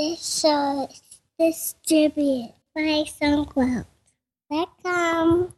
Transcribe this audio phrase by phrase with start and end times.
[0.00, 0.88] This show
[1.38, 3.84] is distributed by SoundCloud.
[4.48, 5.52] Welcome.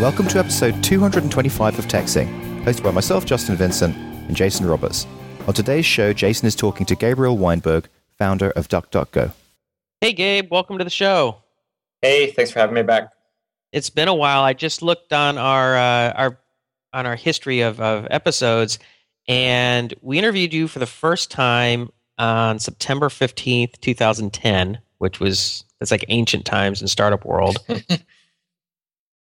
[0.00, 5.06] Welcome to episode 225 of TechZing, hosted by myself, Justin Vincent, and Jason Roberts.
[5.48, 9.32] On today's show, Jason is talking to Gabriel Weinberg, founder of DuckDuckGo.
[10.00, 11.38] Hey, Gabe, welcome to the show.
[12.02, 13.10] Hey, thanks for having me back.
[13.72, 14.42] It's been a while.
[14.42, 16.38] I just looked on our uh, our
[16.92, 18.78] on our history of, of episodes,
[19.26, 25.18] and we interviewed you for the first time on September fifteenth, two thousand ten, which
[25.18, 27.56] was that's like ancient times in startup world.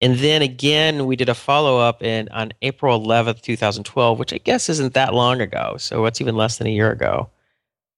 [0.01, 4.19] and then again, we did a follow up in on April eleventh, two thousand twelve,
[4.19, 5.77] which I guess isn't that long ago.
[5.79, 7.31] So it's even less than a year ago.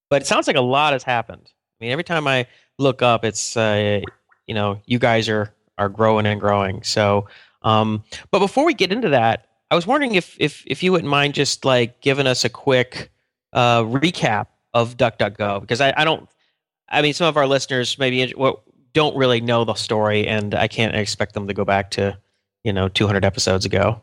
[0.09, 1.53] But it sounds like a lot has happened.
[1.81, 2.47] I mean, every time I
[2.79, 4.01] look up, it's uh,
[4.47, 6.83] you know you guys are are growing and growing.
[6.83, 7.29] So,
[7.63, 11.11] um, but before we get into that, I was wondering if if if you wouldn't
[11.11, 13.11] mind just like giving us a quick
[13.53, 16.29] uh, recap of DuckDuckGo because I, I don't.
[16.89, 20.69] I mean, some of our listeners maybe well, don't really know the story, and I
[20.69, 22.19] can't expect them to go back to
[22.65, 24.01] you know 200 episodes ago.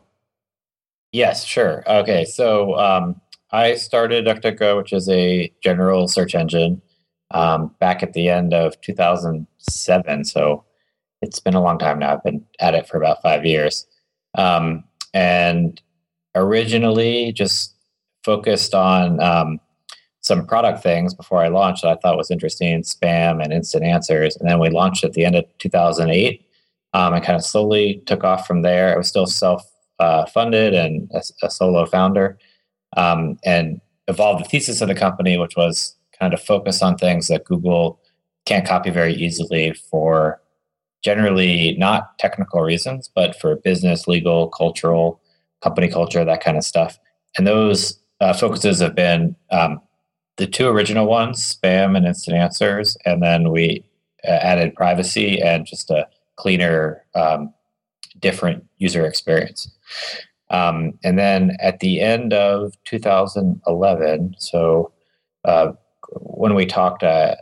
[1.12, 1.84] Yes, sure.
[1.86, 6.82] Okay, so um, I started DuckDuckGo, which is a general search engine,
[7.30, 10.24] um, back at the end of 2007.
[10.24, 10.64] So
[11.22, 12.12] it's been a long time now.
[12.12, 13.86] I've been at it for about five years.
[14.36, 15.80] Um, and
[16.34, 17.74] originally just
[18.22, 19.60] focused on um,
[20.28, 24.36] some product things before I launched that I thought was interesting spam and instant answers.
[24.36, 26.44] And then we launched at the end of 2008
[26.92, 28.92] um, and kind of slowly took off from there.
[28.92, 29.64] It was still self
[29.98, 32.38] uh, funded and a, a, solo founder
[32.96, 37.26] um, and evolved the thesis of the company, which was kind of focus on things
[37.28, 37.98] that Google
[38.44, 40.40] can't copy very easily for
[41.02, 45.20] generally not technical reasons, but for business, legal, cultural,
[45.62, 46.98] company culture, that kind of stuff.
[47.36, 49.80] And those uh, focuses have been um,
[50.38, 53.84] the two original ones, spam and instant answers, and then we
[54.26, 57.52] uh, added privacy and just a cleaner, um,
[58.20, 59.70] different user experience.
[60.50, 64.92] Um, and then at the end of 2011, so
[65.44, 65.72] uh,
[66.12, 67.34] when we talked, uh,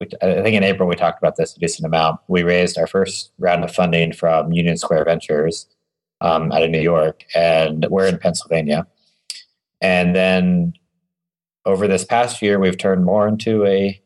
[0.00, 2.20] we, I think in April we talked about this a decent amount.
[2.28, 5.66] We raised our first round of funding from Union Square Ventures
[6.20, 8.86] um, out of New York, and we're in Pennsylvania.
[9.80, 10.72] And then
[11.66, 14.00] over this past year, we've turned more into a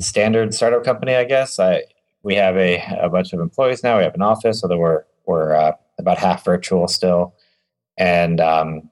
[0.00, 1.60] standard startup company, I guess.
[1.60, 1.82] I,
[2.22, 3.98] we have a, a bunch of employees now.
[3.98, 7.34] We have an office, although we're we're uh, about half virtual still,
[7.96, 8.90] and um,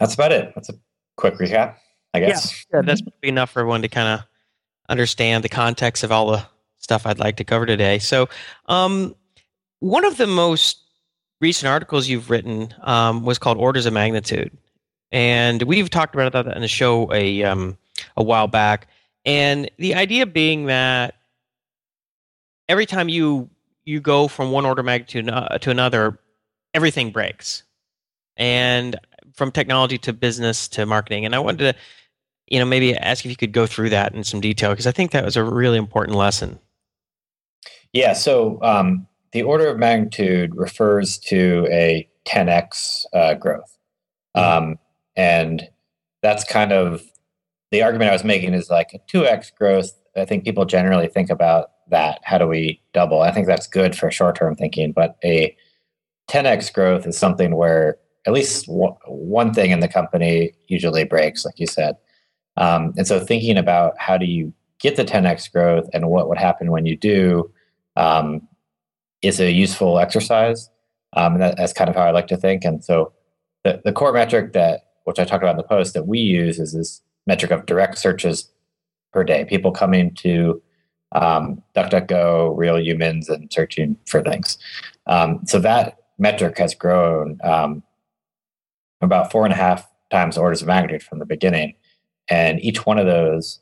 [0.00, 0.52] that's about it.
[0.54, 0.74] That's a
[1.16, 1.76] quick recap.
[2.14, 2.64] I guess.
[2.72, 4.26] Yeah, yeah that's enough for everyone to kind of
[4.88, 6.46] understand the context of all the
[6.78, 7.98] stuff I'd like to cover today.
[7.98, 8.28] So,
[8.66, 9.14] um,
[9.80, 10.78] one of the most
[11.40, 14.56] recent articles you've written um, was called Orders of Magnitude,
[15.12, 17.76] and we've talked about that in the show a um,
[18.16, 18.88] a while back.
[19.24, 21.16] And the idea being that
[22.68, 23.50] every time you
[23.84, 26.18] you go from one order of magnitude uh, to another,
[26.74, 27.62] everything breaks,
[28.36, 28.98] and
[29.34, 31.24] from technology to business to marketing.
[31.24, 31.74] And I wanted to
[32.48, 34.92] you know, maybe ask if you could go through that in some detail because I
[34.92, 36.58] think that was a really important lesson.
[37.92, 38.12] Yeah.
[38.12, 43.76] So um, the order of magnitude refers to a 10x uh, growth,
[44.36, 44.70] mm-hmm.
[44.70, 44.78] um,
[45.16, 45.68] and
[46.22, 47.02] that's kind of
[47.70, 49.92] the argument I was making is like a 2x growth.
[50.16, 52.20] I think people generally think about that.
[52.22, 53.22] How do we double?
[53.22, 55.56] I think that's good for short term thinking, but a
[56.30, 61.58] 10x growth is something where at least one thing in the company usually breaks, like
[61.58, 61.96] you said.
[62.56, 66.38] Um, and so thinking about how do you get the 10x growth and what would
[66.38, 67.50] happen when you do
[67.96, 68.46] um,
[69.22, 70.68] is a useful exercise.
[71.12, 72.64] Um, and that, that's kind of how I like to think.
[72.64, 73.12] And so
[73.64, 76.58] the, the core metric that, which I talked about in the post that we use
[76.58, 78.50] is this metric of direct searches
[79.12, 80.60] per day, people coming to
[81.12, 84.58] um, DuckDuckGo, real humans, and searching for things.
[85.06, 87.84] Um, so that metric has grown um,
[89.00, 91.74] about four and a half times orders of magnitude from the beginning.
[92.28, 93.60] And each one of those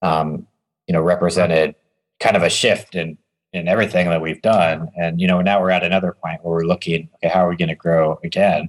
[0.00, 0.46] um,
[0.86, 1.74] you know represented
[2.20, 3.18] kind of a shift in
[3.52, 4.88] in everything that we've done.
[4.96, 7.56] And you know now we're at another point where we're looking okay how are we
[7.56, 8.68] going to grow again?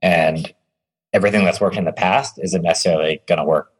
[0.00, 0.54] And
[1.16, 3.72] everything that's worked in the past isn't necessarily going to work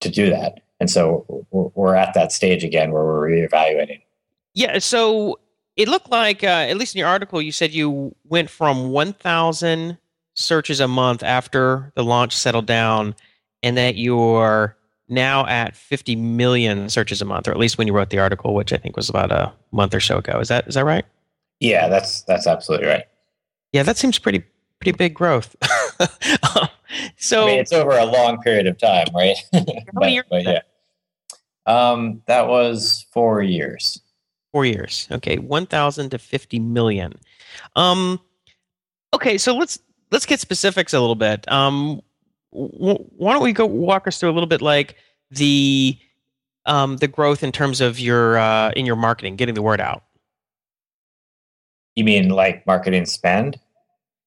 [0.00, 4.00] to do that and so we're at that stage again where we're reevaluating
[4.54, 5.38] yeah so
[5.76, 9.98] it looked like uh, at least in your article you said you went from 1000
[10.34, 13.14] searches a month after the launch settled down,
[13.62, 14.76] and that you're
[15.08, 18.54] now at 50 million searches a month, or at least when you wrote the article,
[18.54, 20.40] which I think was about a month or so ago.
[20.40, 21.04] Is that is that right?
[21.60, 23.04] Yeah, that's that's absolutely right.
[23.72, 24.44] Yeah, that seems pretty
[24.80, 25.56] pretty big growth.
[27.16, 29.36] so I mean, it's over a long period of time, right?
[29.52, 30.60] but, but yeah,
[31.66, 34.00] um, that was four years.
[34.52, 35.08] Four years.
[35.10, 37.14] Okay, one thousand to fifty million.
[37.76, 38.20] Um,
[39.12, 39.78] okay, so let's
[40.10, 41.50] let's get specifics a little bit.
[41.50, 42.00] Um,
[42.52, 44.96] w- why don't we go walk us through a little bit like
[45.30, 45.98] the
[46.66, 50.04] um, the growth in terms of your uh, in your marketing, getting the word out.
[51.94, 53.58] You mean like marketing spend?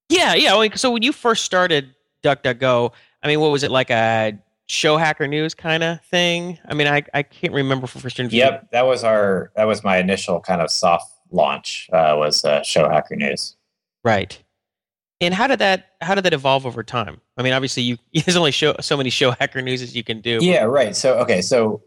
[0.09, 0.53] Yeah, yeah.
[0.53, 1.93] Like, so when you first started
[2.23, 2.91] DuckDuckGo,
[3.23, 4.37] I mean, what was it like a
[4.67, 6.59] show hacker news kind of thing?
[6.65, 8.39] I mean, I, I can't remember for first interview.
[8.39, 12.63] Yep, that was our that was my initial kind of soft launch uh, was uh,
[12.63, 13.55] show hacker news.
[14.03, 14.41] Right.
[15.19, 17.19] And how did that how did that evolve over time?
[17.37, 20.21] I mean, obviously, you there's only show, so many show hacker news as you can
[20.21, 20.39] do.
[20.41, 20.95] Yeah, right.
[20.95, 21.81] So okay, so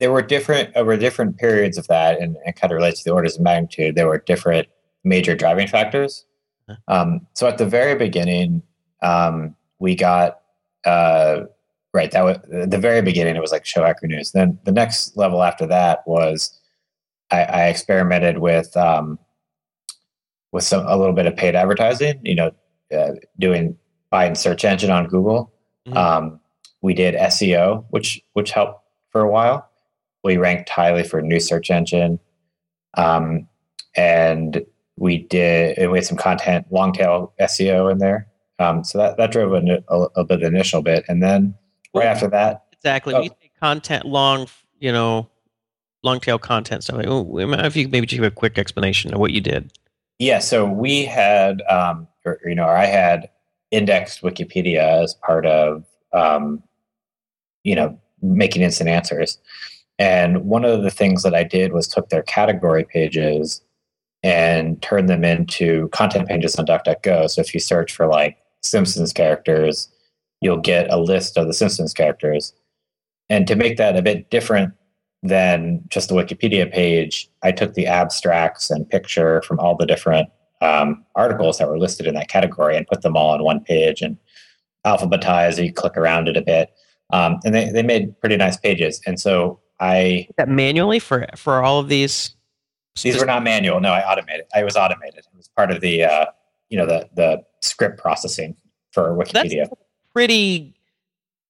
[0.00, 3.14] there were different over different periods of that, and, and kind of relates to the
[3.14, 3.94] orders of magnitude.
[3.94, 4.68] There were different
[5.04, 6.24] major driving factors.
[6.88, 8.62] Um, so at the very beginning,
[9.02, 10.40] um, we got
[10.84, 11.42] uh,
[11.92, 12.10] right.
[12.10, 13.36] That was the very beginning.
[13.36, 14.32] It was like show hacker news.
[14.32, 16.58] Then the next level after that was
[17.30, 19.18] I, I experimented with um,
[20.52, 22.20] with some a little bit of paid advertising.
[22.24, 22.50] You know,
[22.96, 23.76] uh, doing
[24.10, 25.52] buying search engine on Google.
[25.86, 25.96] Mhm.
[25.96, 26.40] Um,
[26.82, 29.68] we did SEO, which which helped for a while.
[30.22, 32.18] We ranked highly for new search engine,
[32.94, 33.48] um,
[33.96, 34.64] and
[35.00, 38.28] we did and we had some content long tail SEO in there.
[38.60, 41.54] Um, so that that drove a, a, a bit of the initial bit, and then
[41.94, 43.14] right after that, exactly.
[43.14, 43.28] Oh.
[43.60, 44.46] Content long,
[44.78, 45.28] you know,
[46.02, 46.96] long tail content stuff.
[46.96, 49.72] Like, oh, if you maybe give a quick explanation of what you did.
[50.18, 53.28] Yeah, so we had, um, or, you know, or I had
[53.70, 56.62] indexed Wikipedia as part of, um,
[57.64, 59.38] you know, making instant answers.
[59.98, 63.62] And one of the things that I did was took their category pages
[64.22, 67.30] and turn them into content pages on DuckDuckGo.
[67.30, 69.88] So if you search for like Simpsons characters,
[70.40, 72.52] you'll get a list of the Simpsons characters.
[73.28, 74.74] And to make that a bit different
[75.22, 80.28] than just the Wikipedia page, I took the abstracts and picture from all the different
[80.60, 84.02] um, articles that were listed in that category and put them all on one page
[84.02, 84.16] and
[84.86, 85.62] alphabetized.
[85.64, 86.70] You click around it a bit,
[87.10, 89.00] um, and they they made pretty nice pages.
[89.06, 92.34] And so I That manually for for all of these.
[93.02, 93.80] These were not manual.
[93.80, 94.46] No, I automated.
[94.54, 95.18] I was automated.
[95.18, 96.26] It was part of the uh,
[96.68, 98.56] you know the the script processing
[98.92, 99.68] for Wikipedia.
[99.68, 99.72] That's
[100.12, 100.74] pretty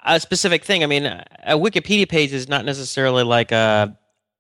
[0.05, 0.83] a specific thing.
[0.83, 1.25] I mean, a
[1.57, 3.97] Wikipedia page is not necessarily like a,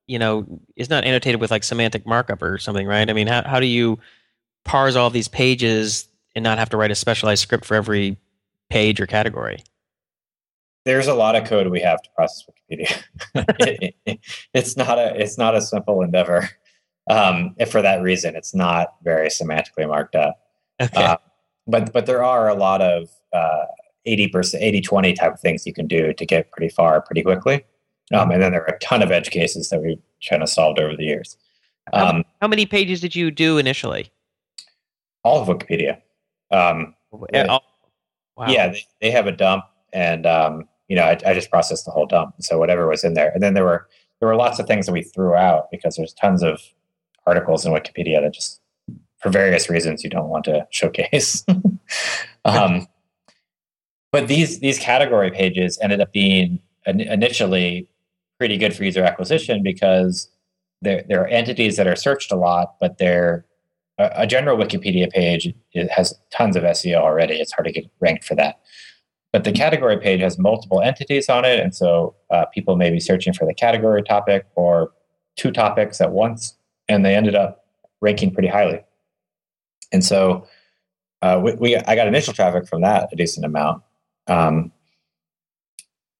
[0.06, 3.08] you know, is not annotated with like semantic markup or something, right?
[3.08, 3.98] I mean, how how do you
[4.64, 6.06] parse all these pages
[6.36, 8.16] and not have to write a specialized script for every
[8.68, 9.62] page or category?
[10.86, 13.02] There's a lot of code we have to process Wikipedia.
[13.60, 14.20] It- it-
[14.54, 16.48] it's not a it's not a simple endeavor.
[17.10, 20.38] Um, for that reason, it's not very semantically marked up.
[20.80, 21.02] Okay.
[21.04, 21.16] Uh,
[21.66, 23.64] but but there are a lot of uh,
[24.06, 27.64] 80% 80 20 type of things you can do to get pretty far pretty quickly
[28.14, 30.78] um, and then there are a ton of edge cases that we've kind of solved
[30.80, 31.36] over the years
[31.92, 34.10] um, how many pages did you do initially?
[35.22, 35.98] all of wikipedia
[36.50, 36.94] um,
[37.34, 37.62] Eh, all-
[38.36, 38.46] wow.
[38.48, 41.90] yeah they, they have a dump and um, you know I, I just processed the
[41.90, 43.86] whole dump so whatever was in there and then there were
[44.18, 46.60] there were lots of things that we threw out because there's tons of
[47.26, 48.60] articles in wikipedia that just
[49.18, 51.44] for various reasons you don't want to showcase
[52.44, 52.86] um,
[54.12, 57.88] but these these category pages ended up being in- initially
[58.38, 60.28] pretty good for user acquisition because
[60.82, 63.44] there there are entities that are searched a lot, but they're
[63.98, 67.34] a, a general Wikipedia page it has tons of SEO already.
[67.34, 68.60] It's hard to get ranked for that.
[69.32, 72.98] But the category page has multiple entities on it, and so uh, people may be
[72.98, 74.90] searching for the category topic or
[75.36, 76.56] two topics at once,
[76.90, 77.64] and they ended up
[78.00, 78.80] ranking pretty highly.
[79.92, 80.46] And so
[81.22, 83.82] uh, we, we I got initial traffic from that a decent amount.
[84.26, 84.72] Um,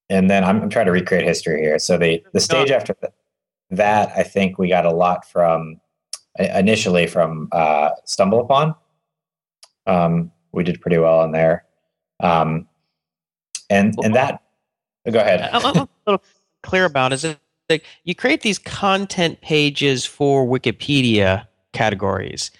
[0.08, 1.78] and then I'm, I'm trying to recreate history here.
[1.78, 2.94] So the the stage after
[3.70, 5.80] that, I think we got a lot from
[6.38, 8.74] initially from uh, Stumble Upon.
[9.86, 11.64] Um, we did pretty well in there,
[12.20, 12.68] um,
[13.68, 14.42] and and that.
[15.10, 15.48] Go ahead.
[15.52, 16.24] I'm, I'm a little
[16.62, 17.38] clear about is it
[17.70, 22.50] like you create these content pages for Wikipedia categories.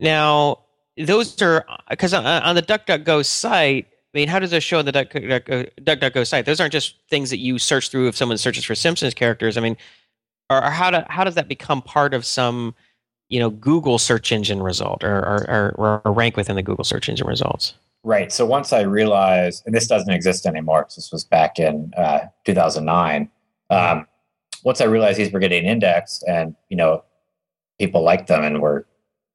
[0.00, 0.60] Now,
[0.96, 3.86] those are because on, the DuckDuckGo site.
[4.14, 6.46] I mean, how does this show on the DuckDuckGo, site?
[6.46, 9.56] Those aren't just things that you search through if someone searches for Simpsons characters.
[9.56, 9.76] I mean,
[10.50, 12.74] or, or how do, how does that become part of some
[13.28, 17.08] you know Google search engine result or, or, or, or rank within the Google search
[17.08, 17.74] engine results.
[18.04, 18.32] Right.
[18.32, 22.20] So once I realized, and this doesn't exist anymore, because this was back in uh,
[22.44, 23.28] 2009.
[23.70, 24.06] Um,
[24.64, 27.04] once I realized these were getting indexed, and you know,
[27.78, 28.86] people liked them, and were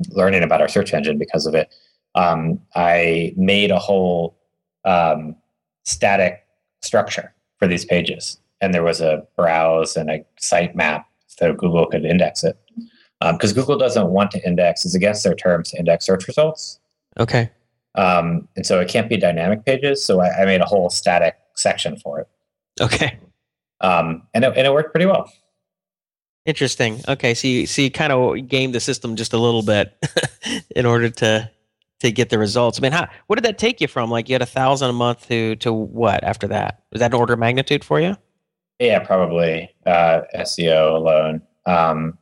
[0.09, 1.73] learning about our search engine because of it,
[2.15, 4.37] um, I made a whole
[4.85, 5.35] um,
[5.85, 6.45] static
[6.81, 12.05] structure for these pages, and there was a browse and a sitemap so Google could
[12.05, 12.57] index it.
[13.19, 16.79] Because um, Google doesn't want to index; it's against their terms to index search results.
[17.19, 17.49] Okay.
[17.95, 20.03] Um, and so it can't be dynamic pages.
[20.03, 22.27] So I, I made a whole static section for it.
[22.81, 23.17] Okay.
[23.83, 25.31] Um, and it, and it worked pretty well.
[26.45, 27.01] Interesting.
[27.07, 29.93] Okay, so you so you kind of gamed the system just a little bit
[30.75, 31.49] in order to
[32.01, 32.77] to get the results.
[32.77, 34.09] I mean, how what did that take you from?
[34.09, 36.83] Like you had a thousand a month to to what after that?
[36.91, 38.17] Was that an order of magnitude for you?
[38.79, 41.41] Yeah, probably uh, SEO alone.
[41.65, 42.17] Um,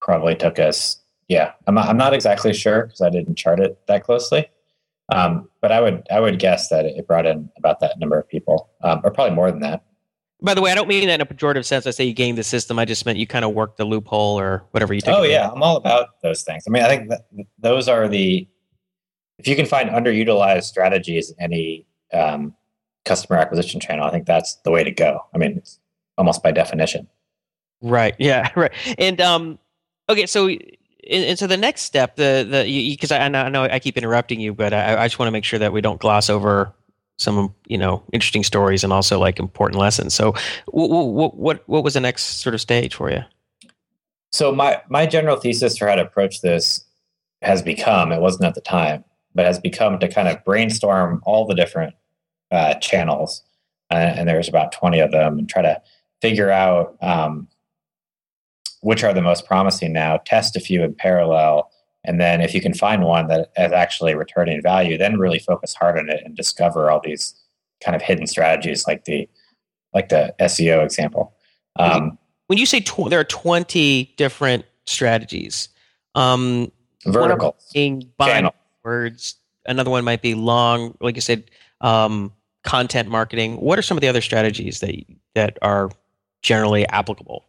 [0.00, 1.02] probably took us.
[1.28, 4.48] Yeah, I'm not, I'm not exactly sure because I didn't chart it that closely.
[5.10, 8.26] Um, but I would I would guess that it brought in about that number of
[8.26, 9.84] people, um, or probably more than that.
[10.44, 11.86] By the way, I don't mean that in a pejorative sense.
[11.86, 12.78] I say you gamed the system.
[12.78, 15.00] I just meant you kind of worked the loophole or whatever you.
[15.00, 16.64] Took oh yeah, I'm all about those things.
[16.66, 17.10] I mean, I think
[17.58, 18.46] those are the
[19.38, 22.54] if you can find underutilized strategies in any um,
[23.06, 25.20] customer acquisition channel, I think that's the way to go.
[25.34, 25.80] I mean, it's
[26.18, 27.08] almost by definition.
[27.80, 28.14] Right.
[28.18, 28.50] Yeah.
[28.56, 28.72] Right.
[28.98, 29.58] And um,
[30.10, 30.60] okay, so and,
[31.02, 34.52] and so the next step, the the because I, I know I keep interrupting you,
[34.52, 36.74] but I, I just want to make sure that we don't gloss over
[37.16, 40.14] some you know interesting stories and also like important lessons.
[40.14, 40.34] So
[40.66, 43.22] what what what was the next sort of stage for you?
[44.32, 46.84] So my my general thesis for how to approach this
[47.42, 49.04] has become it wasn't at the time,
[49.34, 51.94] but has become to kind of brainstorm all the different
[52.50, 53.42] uh, channels,
[53.90, 55.80] uh, and there's about twenty of them, and try to
[56.20, 57.48] figure out um,
[58.80, 61.70] which are the most promising now, test a few in parallel,
[62.04, 65.74] and then if you can find one that is actually returning value, then really focus
[65.74, 67.34] hard on it and discover all these
[67.82, 69.28] kind of hidden strategies like the
[69.92, 71.34] like the SEO example.
[71.76, 72.18] Um,
[72.48, 75.68] when you say tw- there are 20 different strategies,
[76.14, 76.70] um,
[77.06, 78.10] vertical being
[78.82, 81.44] words, another one might be long, like you said,
[81.80, 82.32] um,
[82.64, 83.56] content marketing.
[83.56, 84.94] What are some of the other strategies that
[85.34, 85.90] that are
[86.42, 87.44] generally applicable?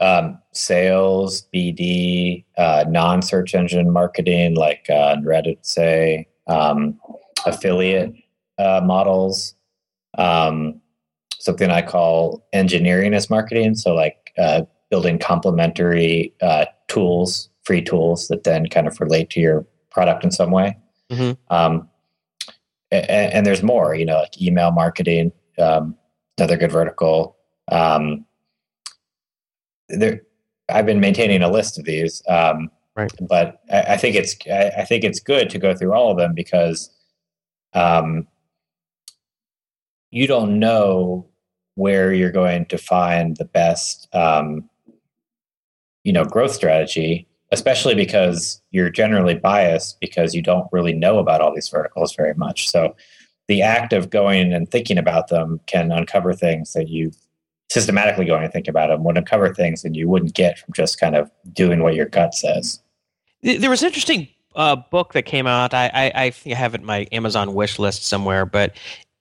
[0.00, 6.98] Um, sales, BD, uh, non search engine marketing, like uh, Reddit, say, um,
[7.46, 8.12] affiliate
[8.58, 9.54] uh, models,
[10.18, 10.80] um,
[11.38, 13.74] something I call engineering as marketing.
[13.74, 19.40] So, like uh, building complementary uh, tools, free tools that then kind of relate to
[19.40, 20.76] your product in some way.
[21.10, 21.54] Mm-hmm.
[21.54, 21.88] Um,
[22.90, 25.96] and, and, there's more, you know, like email marketing, um,
[26.36, 27.36] another good vertical.
[27.70, 28.25] Um,
[29.88, 30.22] there,
[30.68, 33.12] I've been maintaining a list of these, um, right?
[33.20, 36.16] But I, I think it's I, I, think it's good to go through all of
[36.16, 36.90] them because
[37.72, 38.26] um,
[40.10, 41.26] you don't know
[41.74, 44.68] where you're going to find the best, um,
[46.04, 51.40] you know, growth strategy, especially because you're generally biased because you don't really know about
[51.40, 52.68] all these verticals very much.
[52.68, 52.96] So
[53.46, 57.12] the act of going and thinking about them can uncover things that you
[57.68, 61.00] systematically going and think about them would uncover things that you wouldn't get from just
[61.00, 62.80] kind of doing what your gut says.
[63.42, 65.74] There was an interesting uh, book that came out.
[65.74, 68.76] I, I, I have it in my Amazon wish list somewhere, but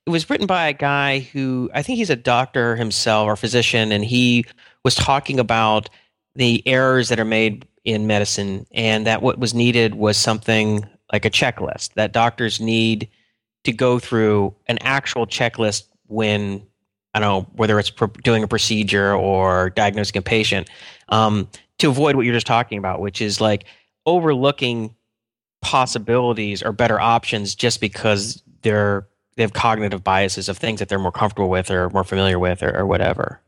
[0.06, 3.92] it was written by a guy who I think he's a doctor himself or physician,
[3.92, 4.46] and he
[4.84, 5.90] was talking about
[6.36, 11.26] the errors that are made in medicine, and that what was needed was something like
[11.26, 13.10] a checklist that doctors need
[13.64, 16.66] to go through an actual checklist when
[17.16, 17.94] I don't know whether it's
[18.24, 20.70] doing a procedure or diagnosing a patient,
[21.08, 23.64] um, to avoid what you're just talking about, which is like
[24.06, 24.94] overlooking
[25.62, 29.08] possibilities or better options just because they're
[29.38, 32.62] they have cognitive biases of things that they're more comfortable with or more familiar with
[32.62, 33.42] or, or whatever.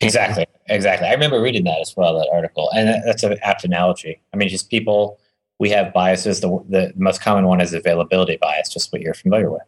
[0.00, 1.08] Exactly, exactly.
[1.08, 4.20] I remember reading that as well, that article, and that's an apt analogy.
[4.32, 5.18] I mean, just people
[5.58, 6.40] we have biases.
[6.40, 9.62] The, the most common one is availability bias, just what you're familiar with,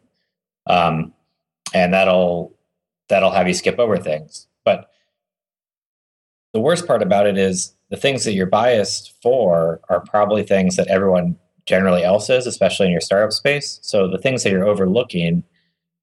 [0.67, 1.13] um,
[1.73, 2.56] and that'll
[3.09, 4.47] that'll have you skip over things.
[4.63, 4.89] But
[6.53, 10.75] the worst part about it is the things that you're biased for are probably things
[10.75, 13.79] that everyone generally else is, especially in your startup space.
[13.81, 15.43] So the things that you're overlooking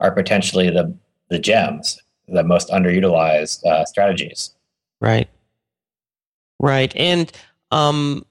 [0.00, 0.94] are potentially the
[1.30, 4.54] the gems, the most underutilized uh, strategies.
[5.00, 5.28] Right.
[6.61, 6.94] Right.
[6.96, 7.32] And
[7.70, 8.25] um,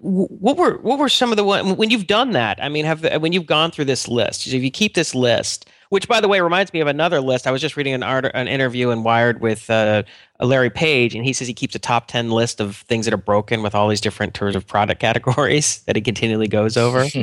[0.00, 2.62] what were what were some of the when you've done that?
[2.62, 6.08] I mean, have when you've gone through this list, if you keep this list, which
[6.08, 7.46] by the way reminds me of another list.
[7.46, 10.02] I was just reading an art, an interview in Wired with uh,
[10.40, 13.18] Larry Page, and he says he keeps a top ten list of things that are
[13.18, 17.08] broken with all these different sort of product categories that he continually goes over.
[17.08, 17.18] so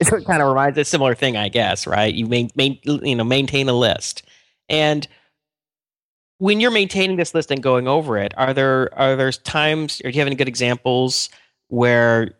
[0.00, 2.12] it kind of reminds a similar thing, I guess, right?
[2.12, 4.22] You main, main, you know maintain a list,
[4.68, 5.06] and
[6.38, 10.10] when you're maintaining this list and going over it, are there are there times or
[10.10, 11.28] do you have any good examples
[11.68, 12.34] where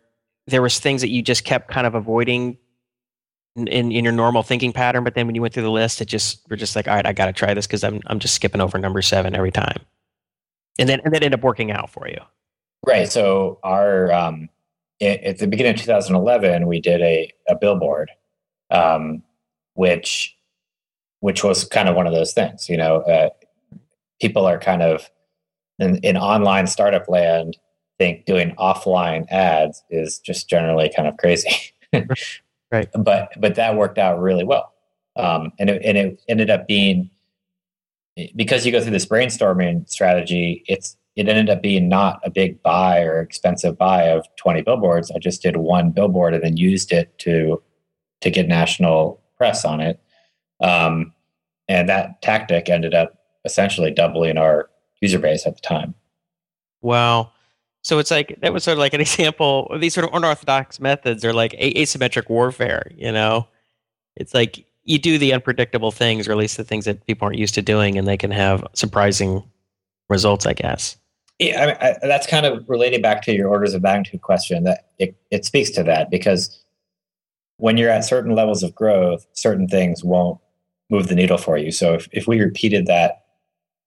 [0.47, 2.57] there was things that you just kept kind of avoiding
[3.55, 6.05] in, in, your normal thinking pattern, but then when you went through the list, it
[6.05, 8.33] just we're just like, all right, I got to try this because I'm I'm just
[8.33, 9.81] skipping over number seven every time,
[10.77, 12.19] and then and then end up working out for you.
[12.85, 13.09] Right.
[13.11, 14.49] So our um,
[15.01, 18.11] at the beginning of 2011, we did a a billboard,
[18.71, 19.23] um,
[19.73, 20.35] which
[21.19, 22.69] which was kind of one of those things.
[22.69, 23.29] You know, uh,
[24.21, 25.09] people are kind of
[25.79, 27.57] in, in online startup land
[27.97, 31.73] think doing offline ads is just generally kind of crazy.
[32.75, 32.89] right.
[32.97, 34.73] But but that worked out really well,
[35.15, 37.09] um, and it, and it ended up being
[38.35, 40.63] because you go through this brainstorming strategy.
[40.67, 45.11] It's it ended up being not a big buy or expensive buy of 20 billboards.
[45.11, 47.61] I just did one billboard and then used it to
[48.21, 49.99] to get national press on it.
[50.61, 51.13] Um,
[51.67, 54.69] and that tactic ended up essentially doubling our
[55.01, 55.93] user base at the time.
[56.81, 57.31] Wow.
[57.85, 59.67] So it's like that was sort of like an example.
[59.67, 62.91] Of these sort of unorthodox methods are like asymmetric warfare.
[62.95, 63.47] You know,
[64.15, 67.37] it's like you do the unpredictable things, or at least the things that people aren't
[67.37, 69.43] used to doing, and they can have surprising
[70.09, 70.47] results.
[70.47, 70.97] I guess.
[71.37, 74.63] Yeah, I mean, I, that's kind of related back to your orders of magnitude question.
[74.63, 76.59] That it, it speaks to that because
[77.57, 80.39] when you're at certain levels of growth, certain things won't
[80.89, 81.71] move the needle for you.
[81.71, 83.24] So if, if we repeated that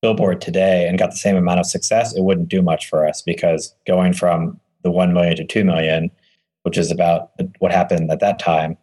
[0.03, 3.23] billboard today and got the same amount of success, it wouldn't do much for us
[3.23, 6.11] because going from the 1 million to 2 million,
[6.63, 8.77] which is about what happened at that time,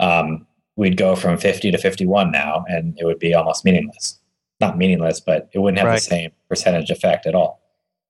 [0.00, 0.46] um,
[0.76, 4.18] we'd go from 50 to 51 now and it would be almost meaningless.
[4.60, 5.96] Not meaningless, but it wouldn't have right.
[5.96, 7.60] the same percentage effect at all.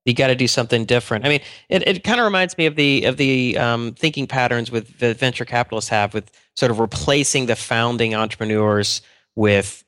[0.04, 1.26] You got to do something different.
[1.26, 4.70] I mean, it, it kind of reminds me of the of the um, thinking patterns
[4.70, 9.02] with the venture capitalists have with sort of replacing the founding entrepreneurs
[9.34, 9.82] with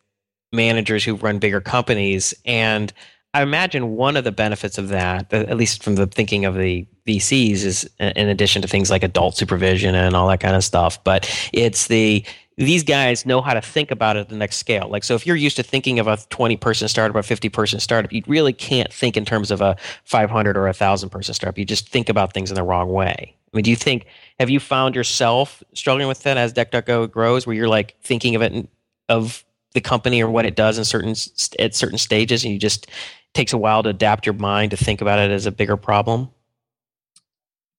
[0.52, 2.34] managers who run bigger companies.
[2.44, 2.92] And
[3.34, 6.86] I imagine one of the benefits of that, at least from the thinking of the
[7.06, 11.02] VCs, is in addition to things like adult supervision and all that kind of stuff,
[11.04, 12.24] but it's the
[12.58, 14.88] these guys know how to think about it at the next scale.
[14.88, 17.48] Like, so if you're used to thinking of a 20 person startup or a 50
[17.50, 21.34] person startup, you really can't think in terms of a 500 or a 1,000 person
[21.34, 21.56] startup.
[21.56, 23.36] You just think about things in the wrong way.
[23.52, 24.06] I mean, do you think,
[24.40, 28.42] have you found yourself struggling with that as DuckDuckGo grows, where you're like thinking of
[28.42, 28.68] it in,
[29.08, 29.44] of
[29.78, 31.14] the company or what it does in certain
[31.58, 32.88] at certain stages, and you just
[33.32, 36.28] takes a while to adapt your mind to think about it as a bigger problem.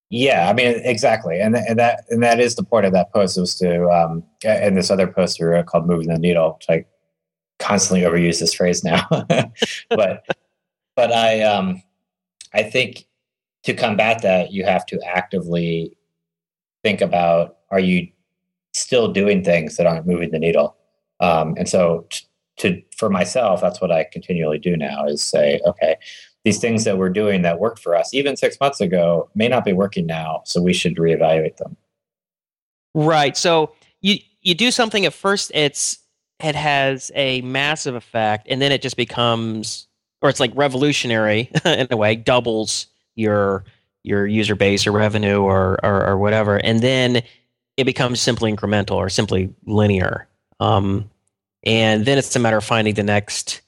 [0.09, 3.37] Yeah, I mean exactly, and and that and that is the point of that post
[3.37, 6.85] was to um, and this other post we wrote called "Moving the Needle," which I
[7.59, 9.05] constantly overuse this phrase now,
[9.89, 10.25] but
[10.95, 11.83] but I um
[12.53, 13.05] I think
[13.63, 15.95] to combat that you have to actively
[16.81, 18.07] think about are you
[18.73, 20.77] still doing things that aren't moving the needle
[21.19, 22.07] um, and so
[22.57, 25.95] to for myself, that's what I continually do now is say, okay,
[26.45, 29.65] these things that we're doing that worked for us even six months ago may not
[29.65, 31.75] be working now, so we should reevaluate them.
[32.93, 33.35] Right.
[33.35, 35.99] So you you do something at first, it's
[36.39, 39.87] it has a massive effect, and then it just becomes,
[40.21, 43.65] or it's like revolutionary in a way, doubles your
[44.03, 47.21] your user base or revenue or, or, or whatever, and then
[47.75, 50.28] it becomes simply incremental or simply linear.
[50.59, 51.09] Um,
[51.63, 53.61] and then it's a matter of finding the next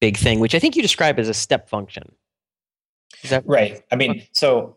[0.00, 2.12] big thing, which I think you describe as a step function.
[3.22, 3.82] Is that right?
[3.90, 4.76] I mean, so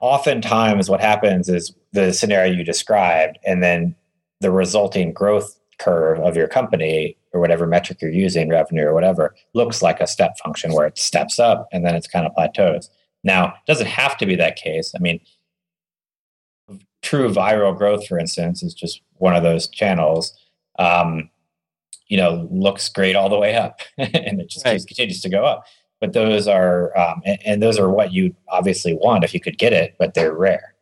[0.00, 3.94] oftentimes what happens is the scenario you described, and then
[4.40, 9.34] the resulting growth curve of your company or whatever metric you're using, revenue or whatever,
[9.54, 12.90] looks like a step function where it steps up and then it's kind of plateaus.
[13.24, 14.92] Now, it doesn't have to be that case.
[14.94, 15.20] I mean,
[17.02, 20.32] true viral growth, for instance, is just one of those channels
[20.78, 21.30] um,
[22.08, 24.84] you know, looks great all the way up, and it just right.
[24.86, 25.66] continues to go up.
[26.00, 29.58] But those are, um, and, and those are what you obviously want if you could
[29.58, 30.74] get it, but they're rare.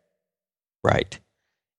[0.83, 1.19] Right,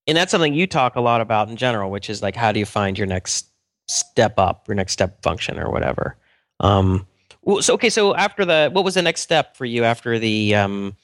[0.08, 2.60] and that's something you talk a lot about in general, which is like how do
[2.60, 3.48] you find your next
[3.88, 6.18] step up, your next step function, or whatever.
[6.60, 7.06] Um,
[7.42, 10.56] well, so okay, so after the, what was the next step for you after the,
[10.56, 10.96] um,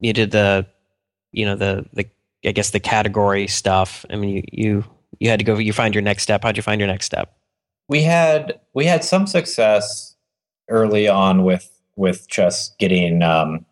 [0.00, 0.66] you did the,
[1.32, 2.06] you know, the the
[2.44, 4.04] I guess the category stuff.
[4.10, 4.84] I mean, you you
[5.20, 7.36] you had to go you find your next step how'd you find your next step
[7.88, 10.16] we had we had some success
[10.68, 13.64] early on with with just getting um,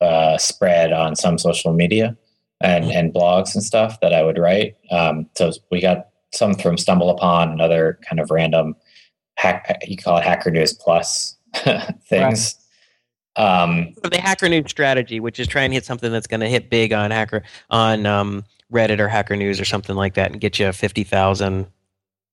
[0.00, 2.16] uh, spread on some social media
[2.60, 2.96] and mm-hmm.
[2.96, 4.76] and blogs and stuff that I would write.
[4.90, 8.74] Um, so we got some from Stumble Upon, another kind of random
[9.36, 12.56] hack, you call it Hacker News Plus things.
[13.36, 13.62] Right.
[13.62, 16.70] Um, the Hacker News strategy, which is try and hit something that's going to hit
[16.70, 20.58] big on Hacker on um, Reddit or Hacker News or something like that, and get
[20.58, 21.66] you fifty thousand,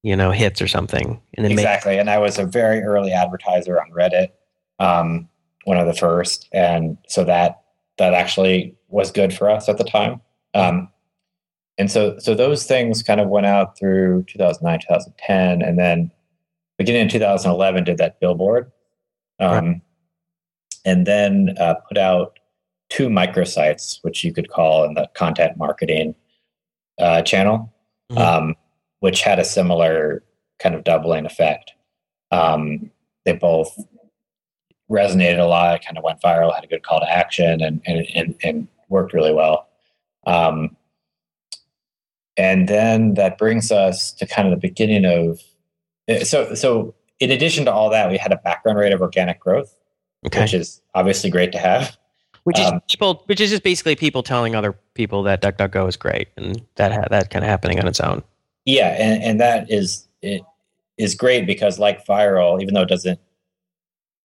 [0.04, 1.22] you know, hits or something.
[1.36, 1.94] And exactly.
[1.94, 4.30] Make- and I was a very early advertiser on Reddit,
[4.80, 5.30] um,
[5.64, 7.62] one of the first, and so that
[7.98, 10.22] that actually was good for us at the time.
[10.54, 10.90] Um,
[11.78, 16.12] and so so those things kind of went out through 2009 2010 and then
[16.78, 18.72] beginning in 2011 did that billboard
[19.40, 19.82] um, right.
[20.86, 22.40] and then uh, put out
[22.90, 26.16] two microsites which you could call in the content marketing
[27.00, 27.74] uh, channel
[28.12, 28.22] mm-hmm.
[28.22, 28.56] um,
[29.00, 30.24] which had a similar
[30.60, 31.74] kind of doubling effect
[32.32, 32.92] um,
[33.26, 33.78] they both
[34.90, 38.06] resonated a lot kind of went viral had a good call to action and and,
[38.14, 39.68] and, and worked really well
[40.28, 40.76] um,
[42.38, 45.42] and then that brings us to kind of the beginning of
[46.08, 49.40] eh, so so in addition to all that we had a background rate of organic
[49.40, 49.76] growth
[50.26, 50.42] okay.
[50.42, 51.98] which is obviously great to have
[52.46, 55.98] which is um, people which is just basically people telling other people that duckduckgo is
[55.98, 58.24] great and that ha- that kind of happening on its own.
[58.66, 60.42] Yeah and, and that is it
[60.98, 63.20] is great because like viral even though it doesn't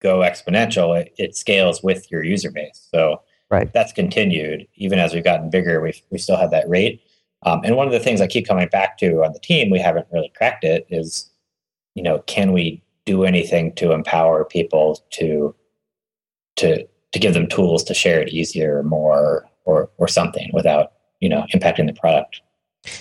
[0.01, 2.89] go exponential it, it scales with your user base.
[2.93, 3.73] So right.
[3.73, 4.67] that's continued.
[4.77, 7.03] Even as we've gotten bigger we we still have that rate.
[7.43, 9.79] Um, and one of the things I keep coming back to on the team, we
[9.79, 11.31] haven't really cracked it, is
[11.95, 15.55] you know, can we do anything to empower people to
[16.57, 20.93] to to give them tools to share it easier, or more, or or something without
[21.21, 22.41] you know impacting the product.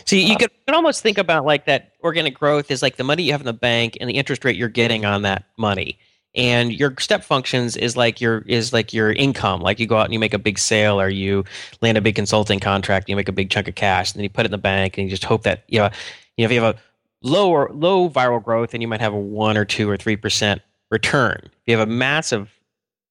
[0.05, 2.97] So you, um, could, you could almost think about like that organic growth is like
[2.97, 5.45] the money you have in the bank and the interest rate you're getting on that
[5.57, 5.97] money.
[6.35, 9.61] And your step functions is like your is like your income.
[9.61, 11.43] Like you go out and you make a big sale or you
[11.81, 14.29] land a big consulting contract you make a big chunk of cash and then you
[14.29, 15.89] put it in the bank and you just hope that you know,
[16.37, 16.79] you know if you have a
[17.21, 20.61] lower low viral growth then you might have a one or two or three percent
[20.91, 21.39] return.
[21.43, 22.58] If you have a massive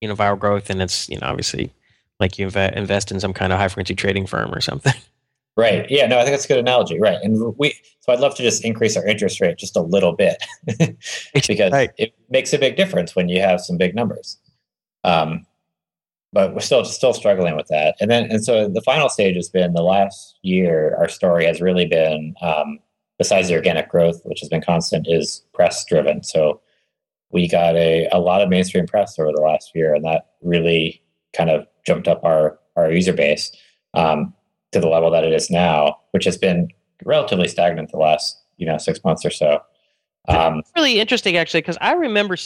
[0.01, 1.73] you know viral growth and it's you know obviously
[2.21, 4.95] like you invest in some kind of high frequency trading firm or something
[5.59, 5.91] Right.
[5.91, 6.07] Yeah.
[6.07, 7.01] No, I think that's a good analogy.
[7.01, 7.19] Right.
[7.21, 10.41] And we, so I'd love to just increase our interest rate just a little bit
[11.35, 11.91] because right.
[11.99, 14.39] it makes a big difference when you have some big numbers.
[15.03, 15.45] Um,
[16.33, 17.97] but we're still still struggling with that.
[18.01, 20.95] And then, and so the final stage has been the last year.
[20.97, 22.79] Our story has really been, um,
[23.19, 26.23] besides the organic growth, which has been constant, is press driven.
[26.23, 26.61] So
[27.31, 31.03] we got a, a lot of mainstream press over the last year, and that really
[31.37, 33.53] kind of jumped up our our user base.
[33.95, 34.35] Um,
[34.73, 36.69] to the level that it is now, which has been
[37.05, 39.61] relatively stagnant the last you know six months or so.
[40.29, 42.37] Um, really interesting, actually, because I remember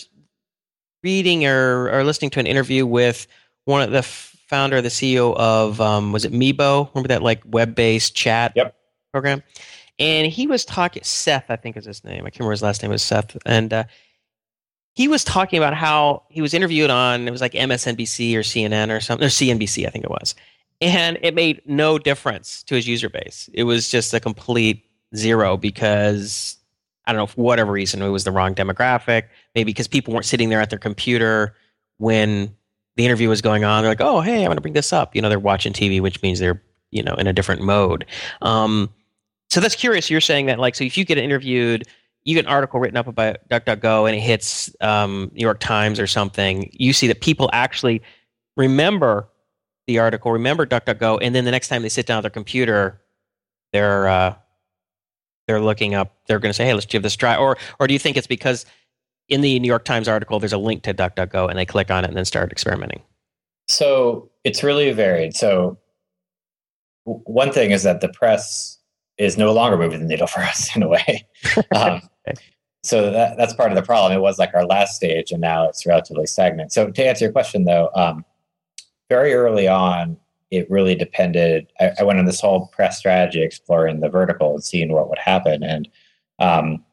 [1.03, 3.27] reading or, or listening to an interview with
[3.64, 6.88] one of the founder, the CEO of um, was it Meebo?
[6.95, 8.77] Remember that like web based chat yep.
[9.12, 9.42] program?
[9.99, 11.03] And he was talking.
[11.03, 12.21] Seth, I think is his name.
[12.25, 13.85] I can't remember his last name was Seth, and uh,
[14.95, 18.95] he was talking about how he was interviewed on it was like MSNBC or CNN
[18.95, 20.35] or something or CNBC, I think it was,
[20.81, 23.49] and it made no difference to his user base.
[23.55, 24.85] It was just a complete
[25.17, 26.57] zero because
[27.07, 29.25] I don't know for whatever reason it was the wrong demographic.
[29.55, 31.55] Maybe because people weren't sitting there at their computer
[31.99, 32.55] when
[32.97, 33.83] the interview was going on.
[33.83, 36.01] They're like, "Oh, hey, I'm going to bring this up." You know, they're watching TV,
[36.01, 38.05] which means they're you know in a different mode.
[38.43, 38.91] Um,
[39.51, 40.11] so that's curious.
[40.11, 41.85] You're saying that like so if you get interviewed.
[42.25, 45.99] You get an article written up about DuckDuckGo and it hits um, New York Times
[45.99, 46.71] or something.
[46.73, 48.03] You see that people actually
[48.57, 49.29] remember
[49.87, 53.01] the article, remember DuckDuckGo, and then the next time they sit down at their computer,
[53.73, 54.35] they're uh,
[55.47, 56.15] they're looking up.
[56.27, 58.17] They're going to say, "Hey, let's give this a try." Or or do you think
[58.17, 58.65] it's because
[59.29, 62.05] in the New York Times article there's a link to DuckDuckGo and they click on
[62.05, 63.03] it and then start experimenting?
[63.69, 65.35] So it's really varied.
[65.35, 65.79] So
[67.05, 68.79] one thing is that the press
[69.19, 71.27] is no longer moving the needle for us in a way.
[71.75, 72.03] Um,
[72.83, 74.13] so that, that's part of the problem.
[74.13, 76.73] It was like our last stage, and now it's relatively stagnant.
[76.73, 78.25] So to answer your question, though, um,
[79.09, 80.17] very early on,
[80.51, 81.67] it really depended.
[81.81, 85.19] I, I, went on this whole press strategy exploring the vertical and seeing what would
[85.19, 85.63] happen.
[85.63, 85.89] And
[86.39, 86.85] um,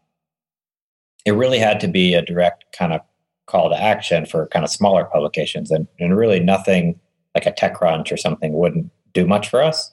[1.25, 3.01] it really had to be a direct kind of
[3.47, 5.71] call to action for kind of smaller publications.
[5.71, 6.99] And, and really nothing
[7.35, 9.91] like a TechCrunch or something wouldn't do much for us.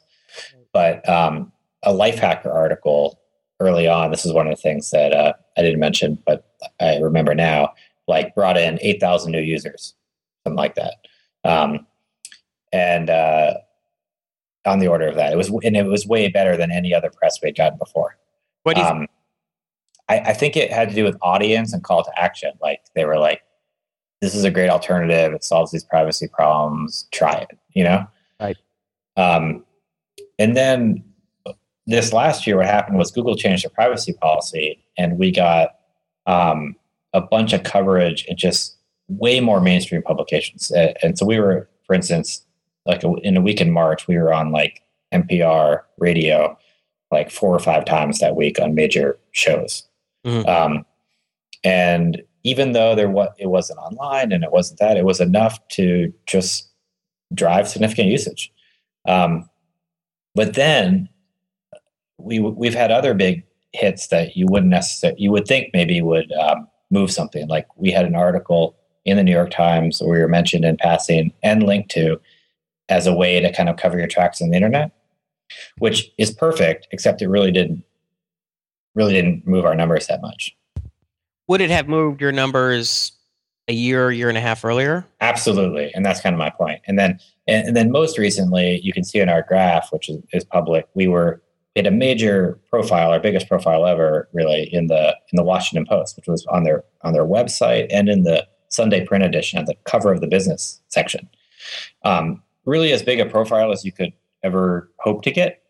[0.72, 3.18] But um, a Lifehacker article
[3.60, 6.98] early on, this is one of the things that uh, I didn't mention, but I
[6.98, 7.72] remember now,
[8.06, 9.94] like brought in 8,000 new users,
[10.44, 10.94] something like that.
[11.44, 11.86] Um,
[12.72, 13.54] and uh,
[14.66, 15.32] on the order of that.
[15.32, 18.18] It was and it was way better than any other press we'd gotten before.
[18.64, 18.86] What do you?
[18.86, 19.06] Um,
[20.08, 22.52] I, I think it had to do with audience and call to action.
[22.60, 23.42] Like they were like,
[24.20, 25.32] "This is a great alternative.
[25.32, 27.08] It solves these privacy problems.
[27.12, 28.06] Try it." You know,
[28.40, 28.56] right?
[29.16, 29.64] Um,
[30.38, 31.04] and then
[31.86, 35.76] this last year, what happened was Google changed their privacy policy, and we got
[36.26, 36.74] um,
[37.12, 38.76] a bunch of coverage and just
[39.08, 40.72] way more mainstream publications.
[41.02, 42.44] And so we were, for instance,
[42.86, 46.56] like in a week in March, we were on like NPR radio
[47.12, 49.84] like four or five times that week on major shows.
[50.26, 50.48] Mm-hmm.
[50.48, 50.84] Um,
[51.62, 55.66] and even though there was it wasn't online and it wasn't that, it was enough
[55.68, 56.68] to just
[57.34, 58.52] drive significant usage.
[59.06, 59.48] Um,
[60.34, 61.08] but then
[62.18, 66.32] we we've had other big hits that you wouldn't necessarily you would think maybe would
[66.32, 67.46] um, move something.
[67.48, 70.76] Like we had an article in the New York Times where we were mentioned in
[70.76, 72.20] passing and linked to
[72.88, 74.90] as a way to kind of cover your tracks on the internet,
[75.78, 77.84] which is perfect, except it really didn't
[78.94, 80.56] really didn't move our numbers that much.
[81.48, 83.12] Would it have moved your numbers
[83.68, 85.06] a year, year and a half earlier?
[85.20, 86.80] Absolutely, and that's kind of my point.
[86.86, 90.18] And then, and, and then most recently, you can see in our graph, which is,
[90.32, 91.42] is public, we were
[91.76, 96.16] had a major profile, our biggest profile ever, really in the in the Washington Post,
[96.16, 99.74] which was on their on their website and in the Sunday print edition at the
[99.84, 101.28] cover of the business section.
[102.04, 104.12] Um, really, as big a profile as you could
[104.42, 105.62] ever hope to get.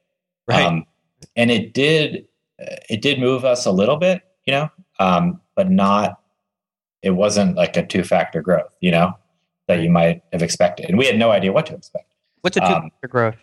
[0.49, 0.65] Right.
[0.65, 0.87] Um,
[1.35, 2.27] and it did
[2.59, 6.21] it did move us a little bit, you know, um, but not.
[7.03, 9.13] It wasn't like a two factor growth, you know,
[9.69, 12.15] that you might have expected, and we had no idea what to expect.
[12.41, 13.37] What's a two factor um, growth?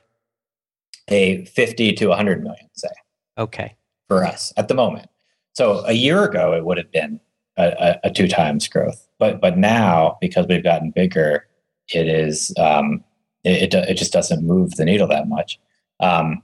[1.07, 2.89] A 50 to 100 million, say.
[3.37, 3.75] Okay.
[4.07, 5.09] For us at the moment.
[5.53, 7.19] So a year ago, it would have been
[7.57, 9.07] a, a, a two times growth.
[9.19, 11.47] But but now, because we've gotten bigger,
[11.93, 13.03] it is um,
[13.43, 15.59] it, it, it just doesn't move the needle that much.
[15.99, 16.41] Um,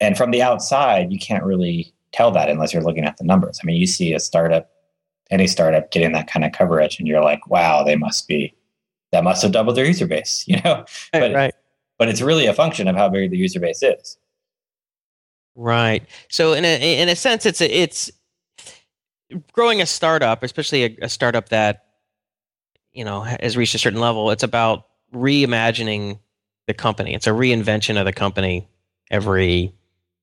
[0.00, 3.58] and from the outside, you can't really tell that unless you're looking at the numbers.
[3.62, 4.70] I mean, you see a startup,
[5.30, 8.54] any startup getting that kind of coverage, and you're like, wow, they must be
[9.12, 10.84] that must have doubled their user base, you know.
[11.12, 11.54] Right, but right
[11.98, 14.16] but it's really a function of how big the user base is.
[15.54, 16.04] Right.
[16.30, 18.10] So in a in a sense, it's a, it's
[19.52, 21.84] growing a startup, especially a, a startup that
[22.92, 24.30] you know has reached a certain level.
[24.30, 26.18] It's about reimagining
[26.66, 27.14] the company.
[27.14, 28.68] It's a reinvention of the company
[29.10, 29.72] every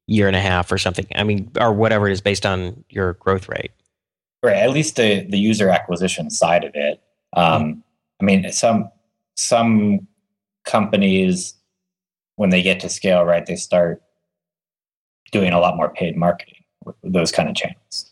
[0.07, 1.07] year and a half or something.
[1.15, 3.71] I mean, or whatever it is based on your growth rate.
[4.43, 4.57] Right.
[4.57, 7.01] At least the the user acquisition side of it.
[7.33, 7.79] Um, mm-hmm.
[8.19, 8.91] I mean, some
[9.35, 10.07] some
[10.65, 11.55] companies
[12.41, 14.01] when they get to scale, right, they start
[15.31, 16.63] doing a lot more paid marketing,
[17.03, 18.09] those kind of channels,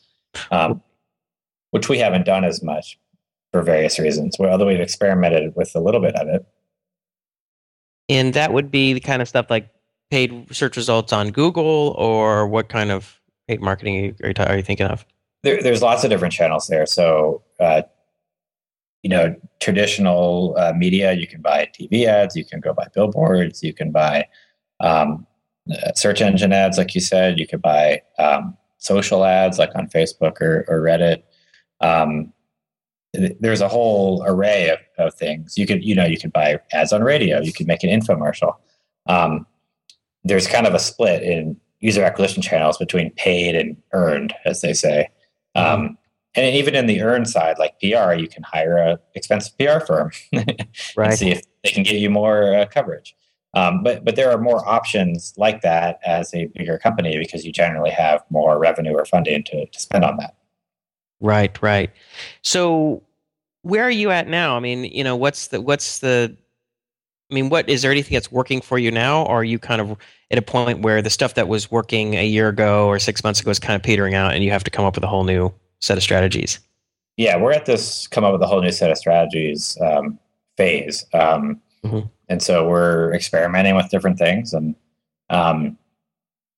[0.51, 0.83] um,
[1.71, 2.99] which we haven't done as much
[3.51, 4.37] for various reasons.
[4.39, 6.45] Although we've experimented with a little bit of it.
[8.07, 9.67] And that would be the kind of stuff like
[10.11, 14.61] paid search results on Google, or what kind of paid marketing are you, are you
[14.61, 15.07] thinking of?
[15.41, 16.85] There, there's lots of different channels there.
[16.85, 17.81] So uh,
[19.03, 21.13] you know traditional uh, media.
[21.13, 24.27] You can buy tv ads you can go buy billboards you can buy
[24.79, 25.25] um,
[25.71, 27.39] uh, search engine ads like you said.
[27.39, 31.23] You could buy um, social ads like on facebook or, or reddit.
[31.81, 32.33] Um,
[33.13, 35.57] there's a whole array of, of things.
[35.57, 37.41] You could you know you could buy ads on radio.
[37.41, 38.55] You could make an infomercial.
[39.07, 39.45] Um,
[40.23, 44.73] there's kind of a split in user acquisition channels between paid and earned as they
[44.73, 45.07] say.
[45.55, 45.93] Mm-hmm
[46.39, 50.11] and even in the earn side, like PR, you can hire a expensive PR firm
[50.33, 50.47] right.
[50.97, 53.15] and see if they can get you more uh, coverage.
[53.55, 57.51] Um, but but there are more options like that as a bigger company because you
[57.51, 60.35] generally have more revenue or funding to, to spend on that.
[61.19, 61.91] Right, right.
[62.43, 63.03] So
[63.63, 64.55] where are you at now?
[64.55, 66.35] I mean, you know, what's the what's the
[67.29, 69.81] I mean, what is there anything that's working for you now, or are you kind
[69.81, 69.97] of
[70.31, 73.41] at a point where the stuff that was working a year ago or six months
[73.41, 75.23] ago is kind of petering out, and you have to come up with a whole
[75.23, 76.59] new set of strategies?
[77.17, 80.17] Yeah, we're at this come up with a whole new set of strategies um,
[80.55, 82.07] phase, um, mm-hmm.
[82.29, 84.53] and so we're experimenting with different things.
[84.53, 84.75] And
[85.29, 85.77] um,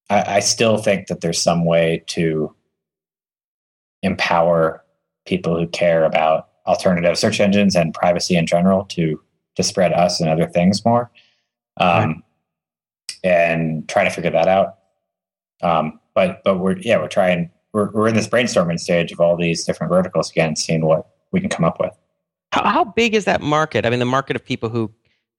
[0.10, 2.56] I, I still think that there's some way to
[4.04, 4.84] empower
[5.26, 9.20] people who care about alternative search engines and privacy in general to
[9.56, 11.12] to spread us and other things more,
[11.78, 12.24] um,
[13.24, 14.78] and try to figure that out.
[15.62, 19.36] Um, but but we're yeah we're trying we're, we're in this brainstorming stage of all
[19.38, 21.98] these different verticals again, seeing what we can come up with.
[22.52, 23.86] How, how big is that market?
[23.86, 24.92] I mean, the market of people who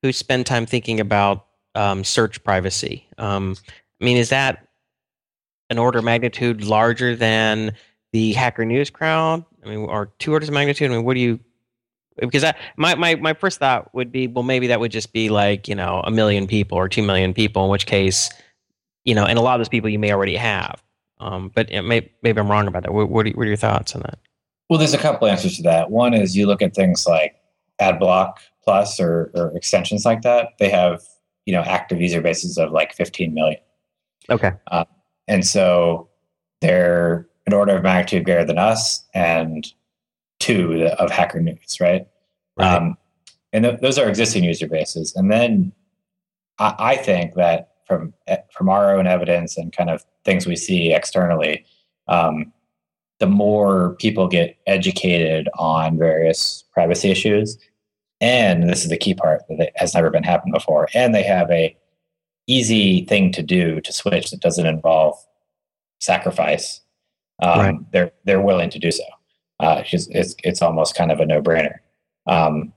[0.02, 3.06] who spend time thinking about um, search privacy.
[3.18, 3.56] Um,
[4.00, 4.66] I mean, is that
[5.70, 7.74] an order of magnitude larger than
[8.12, 9.44] the hacker news crowd?
[9.64, 10.90] I mean, or two orders of magnitude?
[10.90, 11.40] I mean, what do you?
[12.18, 15.28] Because that, my, my my first thought would be, well, maybe that would just be
[15.28, 18.30] like you know a million people or two million people, in which case,
[19.04, 20.82] you know, and a lot of those people you may already have.
[21.22, 22.92] Um, but it may, maybe I'm wrong about that.
[22.92, 24.18] What, what, are, what are your thoughts on that?
[24.68, 25.90] Well, there's a couple answers to that.
[25.90, 27.36] One is you look at things like
[27.80, 30.50] AdBlock Plus or, or extensions like that.
[30.58, 31.02] They have
[31.46, 33.60] you know active user bases of like 15 million.
[34.30, 34.52] Okay.
[34.68, 34.84] Uh,
[35.28, 36.08] and so
[36.60, 39.72] they're an order of magnitude greater than us and
[40.38, 42.06] two of Hacker News, right?
[42.56, 42.72] Right.
[42.72, 42.96] Um,
[43.52, 45.14] and th- those are existing user bases.
[45.16, 45.72] And then
[46.58, 50.56] I, I think that from eh, from our own evidence and kind of things we
[50.56, 51.64] see externally,
[52.08, 52.52] um,
[53.20, 57.58] the more people get educated on various privacy issues,
[58.20, 61.50] and this is the key part that has never been happened before, and they have
[61.50, 61.76] a
[62.46, 65.16] easy thing to do to switch that doesn't involve
[66.00, 66.80] sacrifice.
[67.40, 67.92] Um, Right.
[67.92, 69.04] They're they're willing to do so.
[69.60, 71.78] Uh, it's, it's it's almost kind of a no brainer.
[72.26, 72.72] Um,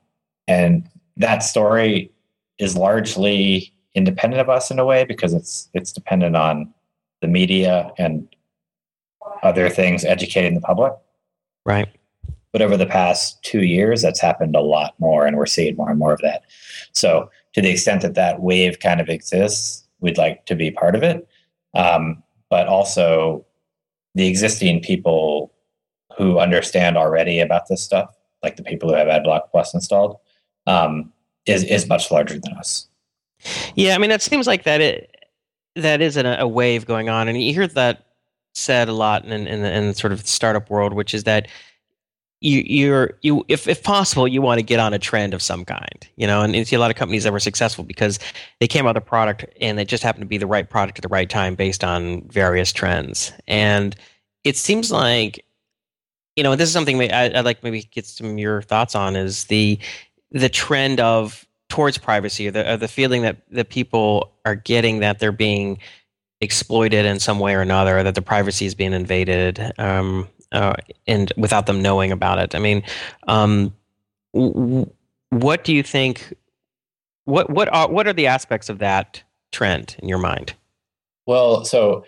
[0.47, 2.11] and that story
[2.59, 6.73] is largely independent of us in a way because it's it's dependent on
[7.25, 8.27] the media and
[9.41, 10.93] other things educating the public.
[11.65, 11.89] Right.
[12.51, 15.89] But over the past two years, that's happened a lot more, and we're seeing more
[15.89, 16.43] and more of that.
[16.93, 20.95] So, to the extent that that wave kind of exists, we'd like to be part
[20.95, 21.27] of it.
[21.73, 23.45] Um, but also,
[24.13, 25.51] the existing people
[26.17, 30.17] who understand already about this stuff, like the people who have AdBlock Plus installed,
[30.67, 31.11] um,
[31.45, 32.87] is is much larger than us.
[33.75, 35.14] Yeah, I mean, that seems like that it
[35.75, 38.05] that is an, a wave going on, and you hear that
[38.53, 41.47] said a lot in in the, in the sort of startup world, which is that
[42.41, 45.65] you you're you if if possible you want to get on a trend of some
[45.65, 48.19] kind, you know, and you see a lot of companies that were successful because
[48.59, 50.99] they came out with a product and it just happened to be the right product
[50.99, 53.95] at the right time based on various trends, and
[54.43, 55.45] it seems like
[56.35, 59.45] you know, this is something I, I'd like maybe get some your thoughts on is
[59.45, 59.79] the
[60.31, 64.99] the trend of towards privacy or the, or the feeling that that people are getting
[64.99, 65.79] that they're being
[66.41, 70.73] exploited in some way or another, or that the privacy is being invaded, um, uh,
[71.07, 72.55] and without them knowing about it.
[72.55, 72.83] I mean,
[73.27, 73.73] um,
[74.33, 74.89] w-
[75.29, 76.33] what do you think?
[77.25, 80.53] What what are what are the aspects of that trend in your mind?
[81.25, 82.05] Well, so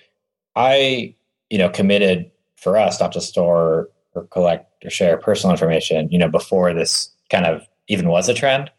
[0.55, 1.15] I,
[1.49, 6.19] you know, committed for us not to store or collect or share personal information, you
[6.19, 8.69] know, before this kind of even was a trend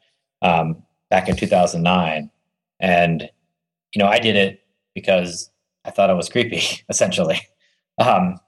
[0.42, 2.31] um, back in 2009.
[2.81, 3.31] And,
[3.94, 4.61] you know, I did it
[4.94, 5.51] because
[5.85, 7.40] I thought it was creepy, essentially.
[7.98, 8.38] Um,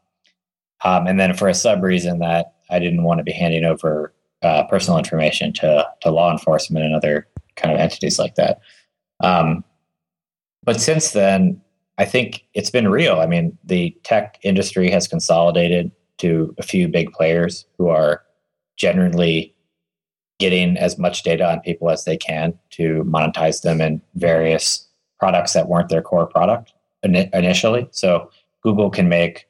[0.85, 4.15] um, and then for a sub reason that I didn't want to be handing over
[4.43, 7.27] uh, personal information to, to law enforcement and other
[7.57, 8.61] kind of entities like that.
[9.23, 9.65] Um,
[10.63, 11.61] but since then,
[11.99, 13.21] I think it's been real.
[13.21, 18.23] I mean, the tech industry has consolidated to a few big players who are
[18.77, 19.55] generally
[20.41, 24.89] getting as much data on people as they can to monetize them in various
[25.21, 26.73] products that weren't their core product
[27.03, 27.87] initially.
[27.93, 28.31] So
[28.63, 29.47] Google can make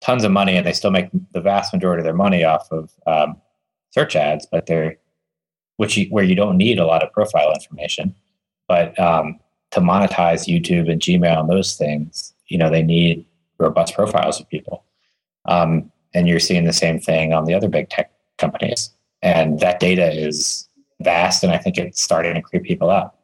[0.00, 2.90] tons of money, and they still make the vast majority of their money off of
[3.06, 3.36] um,
[3.90, 4.96] search ads, but they're
[5.76, 8.14] which you, where you don't need a lot of profile information,
[8.68, 9.40] but um,
[9.70, 13.24] to monetize YouTube and Gmail and those things, you know, they need
[13.58, 14.84] robust profiles of people.
[15.46, 18.90] Um, and you're seeing the same thing on the other big tech companies.
[19.22, 20.68] And that data is
[21.00, 23.18] vast, and I think it's starting to creep people up.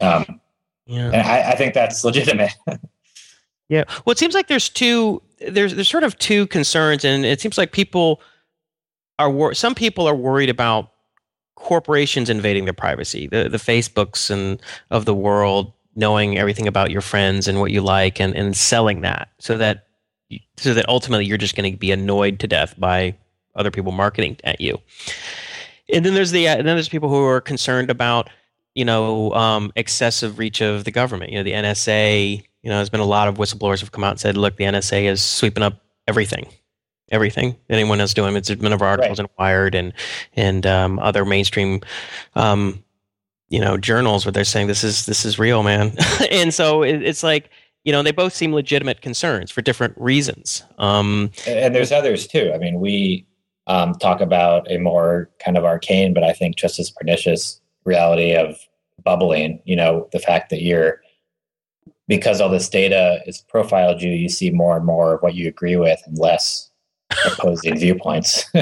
[0.00, 0.40] Um,
[0.86, 1.06] Yeah.
[1.12, 2.52] and I, I think that's legitimate.
[3.68, 3.84] Yeah.
[4.04, 5.22] Well, it seems like there's two.
[5.46, 8.20] There's there's sort of two concerns, and it seems like people
[9.18, 10.90] are wor- some people are worried about
[11.54, 14.60] corporations invading their privacy, the the Facebooks and
[14.90, 19.00] of the world knowing everything about your friends and what you like, and and selling
[19.02, 19.86] that so that
[20.56, 23.14] so that ultimately you're just going to be annoyed to death by
[23.54, 24.78] other people marketing at you.
[25.92, 28.30] And then there's the and then there's people who are concerned about
[28.74, 31.32] you know um, excessive reach of the government.
[31.32, 32.44] You know the NSA.
[32.62, 34.64] You know, there's been a lot of whistleblowers have come out and said, "Look, the
[34.64, 36.46] NSA is sweeping up everything,
[37.10, 39.92] everything anyone is doing." It's been of articles in Wired and
[40.34, 41.80] and um, other mainstream,
[42.34, 42.82] um,
[43.48, 45.96] you know, journals where they're saying this is this is real, man.
[46.30, 47.50] and so it, it's like
[47.84, 50.62] you know they both seem legitimate concerns for different reasons.
[50.78, 52.52] Um, and there's others too.
[52.54, 53.26] I mean, we
[53.72, 58.34] um, talk about a more kind of arcane, but I think just as pernicious reality
[58.34, 58.58] of
[59.02, 59.62] bubbling.
[59.64, 61.00] You know, the fact that you're
[62.06, 65.48] because all this data is profiled you, you see more and more of what you
[65.48, 66.70] agree with and less
[67.26, 68.44] opposing viewpoints.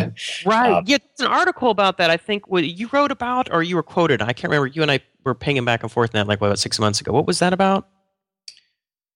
[0.46, 0.72] Right.
[0.72, 2.10] Um, yeah, it's an article about that.
[2.10, 4.22] I think what you wrote about, or you were quoted.
[4.22, 4.68] I can't remember.
[4.68, 7.00] You and I were pinging back and forth in that like what, about six months
[7.00, 7.12] ago.
[7.12, 7.88] What was that about?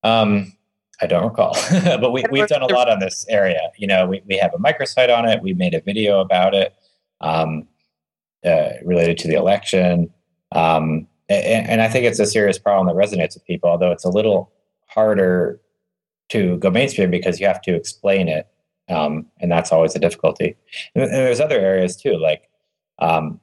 [0.02, 0.54] Um,
[1.00, 3.60] I don't recall, but we, we've done a lot on this area.
[3.76, 5.42] You know, we, we have a microsite on it.
[5.42, 6.74] We made a video about it
[7.20, 7.66] um,
[8.44, 10.12] uh, related to the election.
[10.52, 14.04] Um, and, and I think it's a serious problem that resonates with people, although it's
[14.04, 14.52] a little
[14.86, 15.60] harder
[16.30, 18.46] to go mainstream because you have to explain it.
[18.88, 20.56] Um, and that's always a difficulty.
[20.94, 22.48] And, and there's other areas too, like
[22.98, 23.40] um,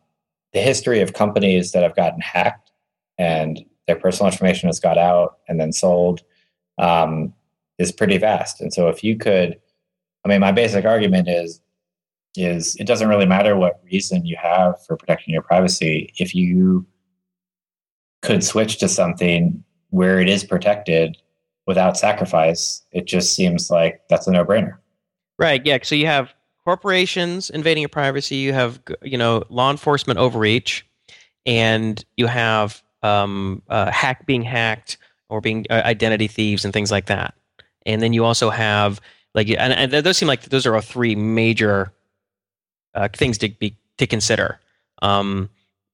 [0.54, 2.72] the history of companies that have gotten hacked
[3.18, 6.22] and their personal information has got out and then sold.
[7.78, 8.62] Is pretty vast.
[8.62, 9.60] And so if you could,
[10.24, 11.62] I mean, my basic argument is
[12.36, 16.14] is it doesn't really matter what reason you have for protecting your privacy.
[16.18, 16.86] If you
[18.22, 21.18] could switch to something where it is protected
[21.68, 24.78] without sacrifice it just seems like that's a no-brainer.
[25.38, 30.20] Right yeah so you have corporations invading your privacy you have you know law enforcement
[30.20, 30.86] overreach
[31.46, 34.98] and you have um, uh, hack being hacked
[35.30, 37.34] or being uh, identity thieves and things like that
[37.86, 39.02] and then you also have
[39.34, 41.92] like and, and those seem like those are all three major
[42.94, 44.60] uh, things to be to consider.
[45.02, 45.50] Um,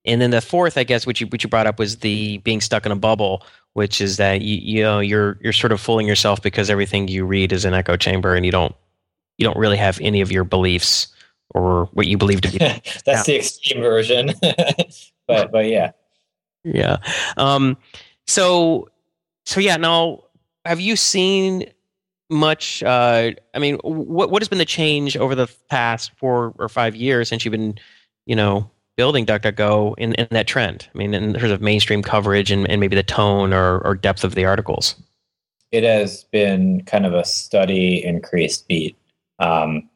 [0.06, 2.62] and then the fourth, I guess, which you which you brought up was the being
[2.62, 6.08] stuck in a bubble, which is that you you know you're you're sort of fooling
[6.08, 8.74] yourself because everything you read is an echo chamber, and you don't
[9.38, 11.08] you don't really have any of your beliefs
[11.54, 12.58] or what you believe to be.
[13.06, 14.34] That's the extreme version,
[15.28, 15.92] but but yeah,
[16.64, 16.98] yeah.
[17.36, 17.78] Um,
[18.26, 18.90] so
[19.46, 19.76] so yeah.
[19.76, 20.24] Now,
[20.64, 21.66] have you seen
[22.30, 26.68] much uh, i mean what what has been the change over the past four or
[26.68, 27.78] five years since you've been
[28.26, 30.90] you know building duckduckgo in, in that trend?
[30.94, 34.24] I mean in terms of mainstream coverage and, and maybe the tone or, or depth
[34.24, 34.96] of the articles.
[35.72, 38.98] It has been kind of a steady increased beat
[39.40, 39.90] um,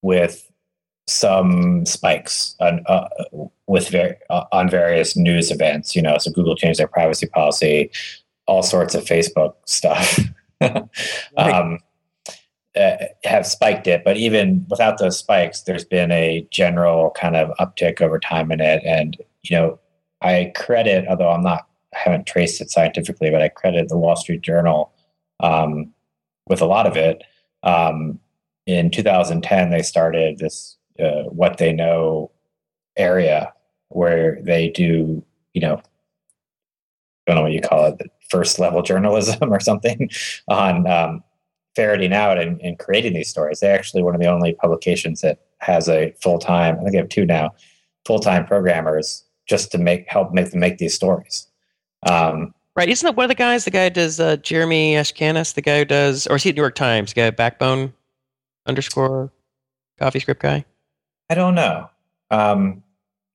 [0.00, 0.50] with
[1.06, 3.08] some spikes on uh,
[3.66, 7.90] with ver- uh, on various news events you know so google changed their privacy policy
[8.46, 10.20] all sorts of facebook stuff
[11.36, 11.78] um,
[12.76, 14.02] uh, have spiked it.
[14.04, 18.60] But even without those spikes, there's been a general kind of uptick over time in
[18.60, 18.82] it.
[18.84, 19.78] And, you know,
[20.20, 24.16] I credit, although I'm not, I haven't traced it scientifically, but I credit the Wall
[24.16, 24.92] Street Journal
[25.40, 25.92] um,
[26.48, 27.22] with a lot of it.
[27.62, 28.18] Um,
[28.66, 32.30] in 2010, they started this uh, what they know
[32.96, 33.52] area
[33.88, 35.80] where they do, you know, I
[37.26, 40.10] don't know what you call it, first level journalism or something
[40.48, 41.22] on um,
[41.76, 43.60] ferreting out and, and, creating these stories.
[43.60, 46.76] They're actually one of the only publications that has a full time.
[46.76, 47.54] I think they have two now,
[48.06, 51.46] full time programmers just to make help make them make these stories.
[52.08, 52.88] Um, right?
[52.88, 53.64] Isn't that one of the guys?
[53.64, 56.62] The guy does uh, Jeremy Ashkenas, the guy who does, or is he at New
[56.62, 57.12] York Times?
[57.12, 57.92] The guy Backbone
[58.66, 59.30] underscore
[60.00, 60.64] CoffeeScript guy.
[61.28, 61.88] I don't know.
[62.30, 62.81] Um,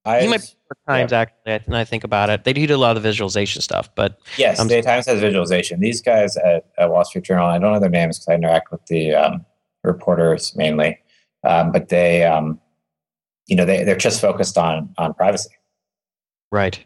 [0.07, 0.47] I, he might be
[0.87, 1.19] Times yeah.
[1.19, 1.75] actually.
[1.75, 2.43] I, I think about it.
[2.43, 5.79] They do a lot of the visualization stuff, but yes, um, Times has visualization.
[5.79, 8.71] These guys at, at, Wall Street Journal, I don't know their names because I interact
[8.71, 9.45] with the um,
[9.83, 10.99] reporters mainly,
[11.43, 12.59] um, but they, um,
[13.47, 15.51] you know, they they're just focused on on privacy.
[16.51, 16.83] Right.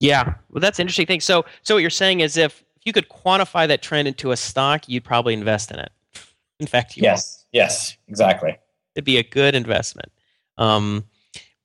[0.00, 1.20] Yeah, well, that's interesting thing.
[1.20, 4.36] So, so what you're saying is, if if you could quantify that trend into a
[4.36, 5.92] stock, you'd probably invest in it.
[6.60, 8.58] In fact, you yes, yes, exactly.
[8.94, 10.10] It'd be a good investment.
[10.56, 11.04] Um,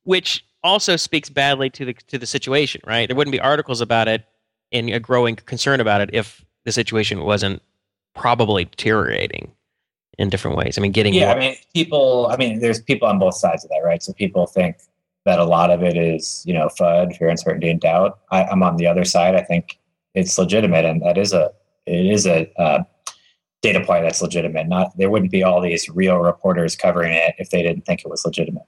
[0.06, 3.08] which also speaks badly to the to the situation, right?
[3.08, 4.26] There wouldn't be articles about it
[4.72, 7.62] and a growing concern about it if the situation wasn't
[8.16, 9.52] probably deteriorating
[10.18, 10.78] in different ways.
[10.78, 11.28] I mean, getting yeah.
[11.28, 12.28] More- I mean, people.
[12.32, 14.02] I mean, there's people on both sides of that, right?
[14.02, 14.78] So people think
[15.26, 18.20] that a lot of it is you know FUD, fear, uncertainty, and doubt.
[18.32, 19.36] I, am on the other side.
[19.36, 19.78] I think
[20.14, 21.52] it's legitimate, and that is a
[21.86, 22.84] it is a uh,
[23.62, 24.68] data point that's legitimate.
[24.68, 28.10] Not there wouldn't be all these real reporters covering it if they didn't think it
[28.10, 28.66] was legitimate.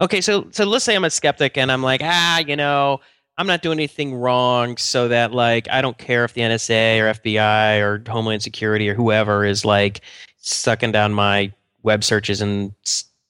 [0.00, 3.00] Okay, so so let's say I'm a skeptic and I'm like, ah, you know,
[3.38, 7.14] I'm not doing anything wrong, so that like I don't care if the NSA or
[7.14, 10.00] FBI or Homeland Security or whoever is like
[10.38, 12.72] sucking down my web searches and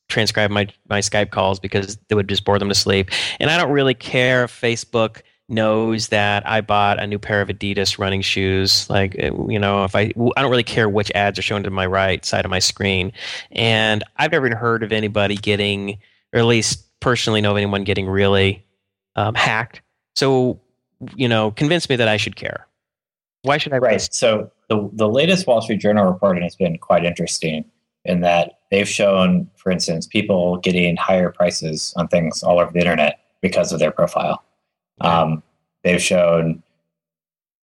[0.09, 3.11] transcribe my my Skype calls because they would just bore them to sleep.
[3.41, 7.49] And I don't really care if Facebook knows that I bought a new pair of
[7.49, 8.89] Adidas running shoes.
[8.89, 11.71] Like, eh, you know, if I, I don't really care which ads are shown to
[11.71, 13.13] my right side of my screen.
[13.53, 15.99] And I've never heard of anybody getting
[16.35, 18.67] or at least personally know of anyone getting really
[19.17, 19.81] um, hacked.
[20.17, 20.61] So,
[21.15, 22.67] you know, convince me that I should care.
[23.43, 23.79] Why should I?
[23.79, 23.93] Right.
[23.95, 24.13] Risk?
[24.13, 27.65] So the the latest Wall Street Journal reporting has been quite interesting
[28.05, 32.81] in that they've shown, for instance, people getting higher prices on things all over the
[32.81, 34.43] internet because of their profile.
[35.01, 35.43] Um,
[35.83, 36.63] they've shown,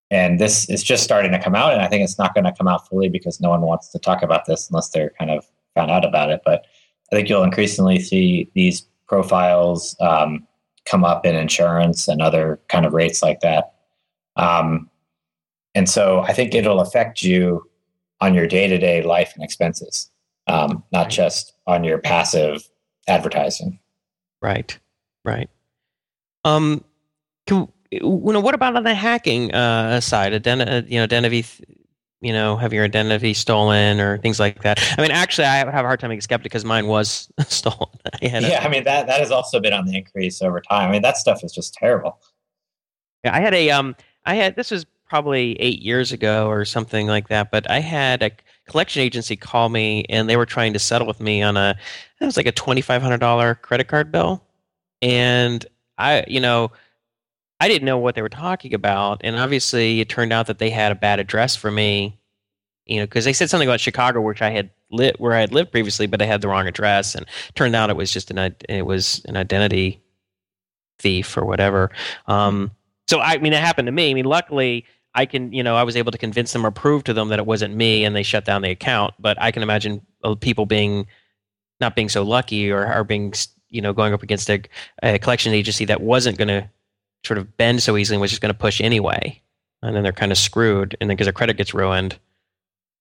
[0.09, 2.53] and this is just starting to come out, and I think it's not going to
[2.53, 5.45] come out fully because no one wants to talk about this unless they're kind of
[5.75, 6.41] found out about it.
[6.45, 6.65] But
[7.11, 10.47] I think you'll increasingly see these profiles um,
[10.85, 13.73] come up in insurance and other kind of rates like that.
[14.37, 14.89] Um,
[15.75, 17.69] and so I think it'll affect you
[18.21, 20.09] on your day to day life and expenses,
[20.47, 22.67] um, not just on your passive
[23.07, 23.79] advertising.
[24.41, 24.77] Right,
[25.25, 25.49] right.
[26.45, 26.83] Um,
[27.45, 30.33] can, you know, what about on the hacking uh, side?
[30.33, 31.45] Aden- you know, identity
[32.21, 34.79] you know, have your identity stolen or things like that.
[34.97, 37.89] I mean, actually, I have a hard time being skeptic because mine was stolen.
[38.21, 40.89] yeah, I mean that that has also been on the increase over time.
[40.89, 42.19] I mean, that stuff is just terrible.
[43.23, 43.95] Yeah, I had a um,
[44.25, 47.51] I had this was probably eight years ago or something like that.
[47.51, 48.31] But I had a
[48.67, 51.75] collection agency call me, and they were trying to settle with me on a
[52.19, 54.43] it was like a twenty five hundred dollar credit card bill,
[55.01, 55.65] and
[55.97, 56.71] I, you know,
[57.61, 60.71] I didn't know what they were talking about, and obviously it turned out that they
[60.71, 62.19] had a bad address for me,
[62.87, 65.53] you know, because they said something about Chicago, which I had lit where I had
[65.53, 68.55] lived previously, but I had the wrong address, and turned out it was just an
[68.67, 70.01] it was an identity
[70.97, 71.91] thief or whatever.
[72.25, 72.71] Um,
[73.07, 74.11] so I mean, it happened to me.
[74.11, 74.85] I mean, luckily.
[75.13, 77.39] I can, you know, I was able to convince them or prove to them that
[77.39, 79.13] it wasn't me, and they shut down the account.
[79.19, 81.05] But I can imagine uh, people being
[81.81, 83.33] not being so lucky or, or being,
[83.69, 84.61] you know, going up against a,
[85.03, 86.69] a collection agency that wasn't going to
[87.23, 89.41] sort of bend so easily and was just going to push anyway.
[89.81, 90.95] And then they're kind of screwed.
[90.99, 92.17] And then because their credit gets ruined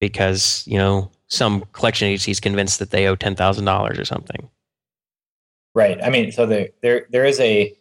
[0.01, 4.49] because, you know, some collection agency is convinced that they owe $10,000 or something.
[5.75, 6.03] Right.
[6.03, 7.75] I mean, so there, there, there is a,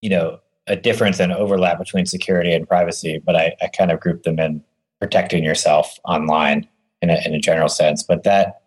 [0.00, 4.00] you know, a difference and overlap between security and privacy, but I, I kind of
[4.00, 4.64] group them in
[5.00, 6.66] protecting yourself online
[7.02, 8.02] in a, in a general sense.
[8.02, 8.62] But that,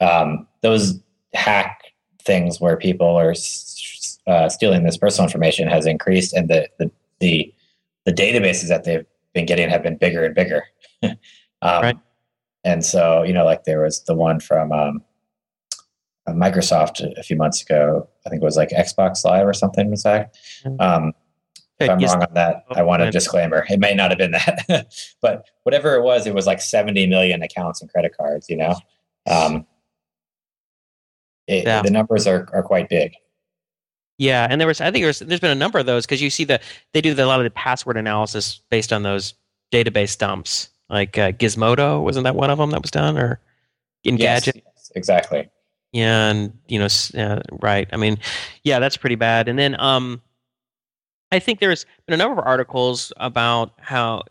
[0.00, 0.98] um, those
[1.34, 1.82] hack
[2.22, 3.34] things where people are
[4.28, 7.52] uh, stealing this personal information has increased, and the, the the
[8.04, 9.04] the, databases that they've
[9.34, 10.62] been getting have been bigger and bigger.
[11.02, 11.16] um,
[11.62, 11.98] right.
[12.64, 15.02] And so, you know, like there was the one from um,
[16.26, 18.08] uh, Microsoft a few months ago.
[18.26, 19.90] I think it was like Xbox Live or something.
[19.90, 20.34] Was that?
[20.64, 20.80] Mm-hmm.
[20.80, 21.12] Um,
[21.80, 23.64] if I'm wrong on that, I want a disclaimer.
[23.70, 24.88] It may not have been that,
[25.22, 28.50] but whatever it was, it was like 70 million accounts and credit cards.
[28.50, 28.74] You know,
[29.30, 29.64] um,
[31.46, 31.82] it, yeah.
[31.82, 33.14] the numbers are are quite big.
[34.18, 36.28] Yeah, and there was I think there's there's been a number of those because you
[36.28, 36.62] see that
[36.92, 39.34] they do the, a lot of the password analysis based on those
[39.72, 40.70] database dumps.
[40.90, 43.40] Like uh, Gizmodo wasn't that one of them that was done or
[44.04, 44.18] Engadget?
[44.18, 45.48] Yes, yes, exactly.
[45.92, 47.88] Yeah, and you know, uh, right.
[47.92, 48.18] I mean,
[48.64, 49.48] yeah, that's pretty bad.
[49.48, 50.20] And then um,
[51.30, 54.22] I think there's been a number of articles about how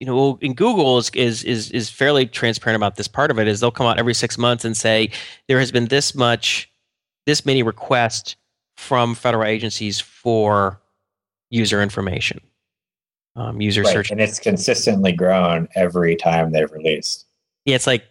[0.00, 3.48] you know in Google is, is is is fairly transparent about this part of it.
[3.48, 5.10] Is they'll come out every six months and say
[5.48, 6.70] there has been this much,
[7.24, 8.36] this many requests
[8.82, 10.80] from federal agencies for
[11.50, 12.40] user information,
[13.36, 13.92] um, user right.
[13.92, 17.26] search, and it's consistently grown every time they've released.
[17.64, 18.04] Yeah, it's like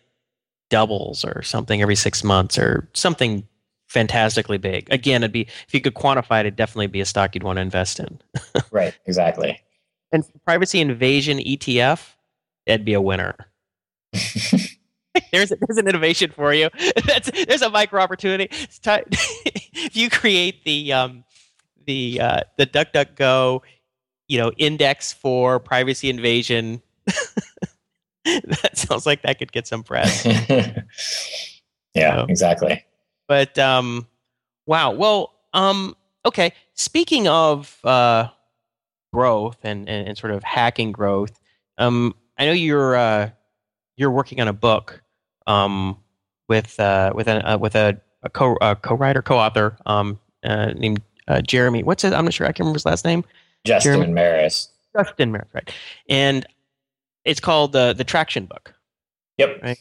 [0.70, 3.46] doubles or something every six months or something
[3.90, 4.88] fantastically big.
[4.94, 7.58] Again, it'd be if you could quantify it, it'd definitely be a stock you'd want
[7.58, 8.20] to invest in.
[8.72, 9.60] right, exactly.
[10.14, 12.14] And privacy invasion ETF,
[12.66, 13.36] it'd be a winner.
[15.32, 16.70] there's there's an innovation for you.
[17.06, 18.50] That's there's a micro opportunity.
[18.52, 21.24] if you create the um,
[21.86, 23.62] the uh, the DuckDuckGo,
[24.28, 26.82] you know, index for privacy invasion,
[28.26, 30.26] that sounds like that could get some press.
[31.96, 32.84] yeah, so, exactly.
[33.28, 34.08] But um,
[34.66, 34.92] wow.
[34.92, 35.96] Well, um,
[36.26, 36.54] okay.
[36.74, 38.28] Speaking of uh,
[39.14, 41.40] growth and, and, and sort of hacking growth,
[41.78, 43.30] um, I know you're uh,
[44.02, 45.02] you're working on a book
[45.48, 45.98] um,
[46.50, 51.02] with uh, with a uh, with a, a co a co-writer co-author um, uh, named
[51.28, 51.84] uh, Jeremy.
[51.84, 52.12] What's it?
[52.12, 52.48] I'm not sure.
[52.48, 53.24] I can't remember his last name.
[53.64, 54.70] Justin Jeremy, Mares.
[54.98, 55.72] Justin Mares, right?
[56.10, 56.46] And
[57.24, 58.74] it's called the the Traction Book.
[59.38, 59.60] Yep.
[59.64, 59.78] Right.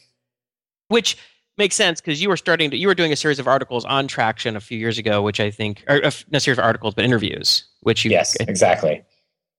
[0.87, 1.17] Which
[1.57, 4.07] makes sense because you were starting to you were doing a series of articles on
[4.07, 6.93] traction a few years ago, which I think or a, not a series of articles
[6.93, 9.03] but interviews, which you yes exactly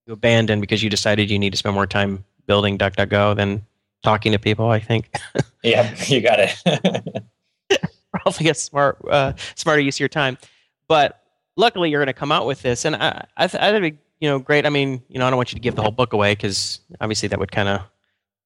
[0.07, 3.65] you abandoned because you decided you need to spend more time building DuckDuckGo than
[4.03, 4.69] talking to people.
[4.69, 5.15] I think.
[5.63, 7.25] yeah, you got it.
[8.11, 10.37] Probably a smart, uh, smarter use of your time,
[10.87, 11.23] but
[11.57, 14.29] luckily you're going to come out with this, and I, I, th- I think you
[14.29, 14.67] know, great.
[14.67, 16.81] I mean, you know, I don't want you to give the whole book away because
[17.01, 17.81] obviously that would kind of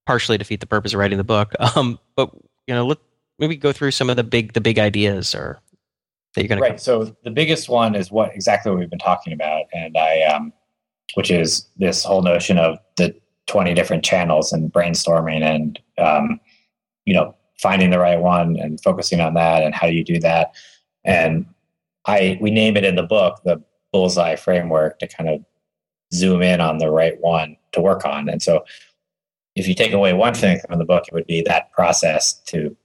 [0.07, 1.53] partially defeat the purpose of writing the book.
[1.77, 2.31] Um, but
[2.67, 2.99] you know, let
[3.39, 5.61] maybe go through some of the big, the big ideas or
[6.35, 6.63] that you're going to.
[6.63, 6.81] Right.
[6.81, 10.53] So the biggest one is what exactly what we've been talking about, and I, um,
[11.15, 13.15] which is this whole notion of the
[13.47, 16.41] 20 different channels and brainstorming and um,
[17.05, 20.19] you know finding the right one and focusing on that and how do you do
[20.21, 20.55] that.
[21.05, 21.47] And
[22.07, 25.45] i we name it in the book the bullseye framework to kind of
[26.13, 28.29] zoom in on the right one to work on.
[28.29, 28.65] And so
[29.55, 32.77] if you take away one thing from the book it would be that process to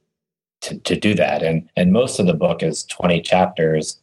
[0.61, 1.43] to, to do that.
[1.43, 3.99] And and most of the book is 20 chapters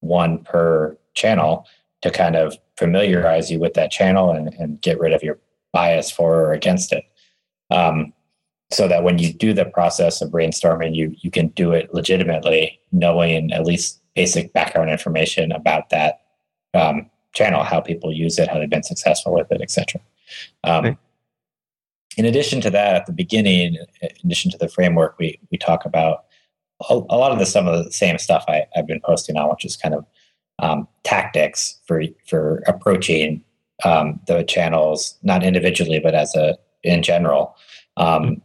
[0.00, 1.66] one per channel
[2.02, 5.38] to kind of familiarize you with that channel and, and get rid of your
[5.72, 7.04] bias for or against it.
[7.70, 8.12] Um,
[8.70, 12.78] so that when you do the process of brainstorming, you you can do it legitimately,
[12.92, 16.20] knowing at least basic background information about that
[16.74, 20.00] um, channel, how people use it, how they've been successful with it, etc.
[20.64, 20.96] Um, okay.
[22.16, 25.84] In addition to that, at the beginning, in addition to the framework, we we talk
[25.84, 26.24] about
[26.88, 29.50] a, a lot of the some of the same stuff I, have been posting on,
[29.50, 30.06] which is kind of
[30.60, 33.44] um, tactics for for approaching
[33.84, 37.56] um, the channels, not individually, but as a in general.
[37.96, 38.42] Um,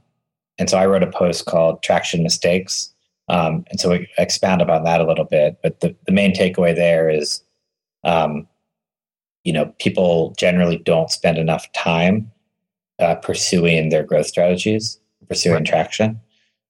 [0.58, 2.94] and so I wrote a post called Traction Mistakes.
[3.28, 5.58] Um, and so we expand upon that a little bit.
[5.64, 7.42] But the, the main takeaway there is,
[8.04, 8.48] um,
[9.44, 12.32] you know, people generally don't spend enough time
[13.00, 15.66] uh, pursuing their growth strategies, pursuing right.
[15.66, 16.20] traction.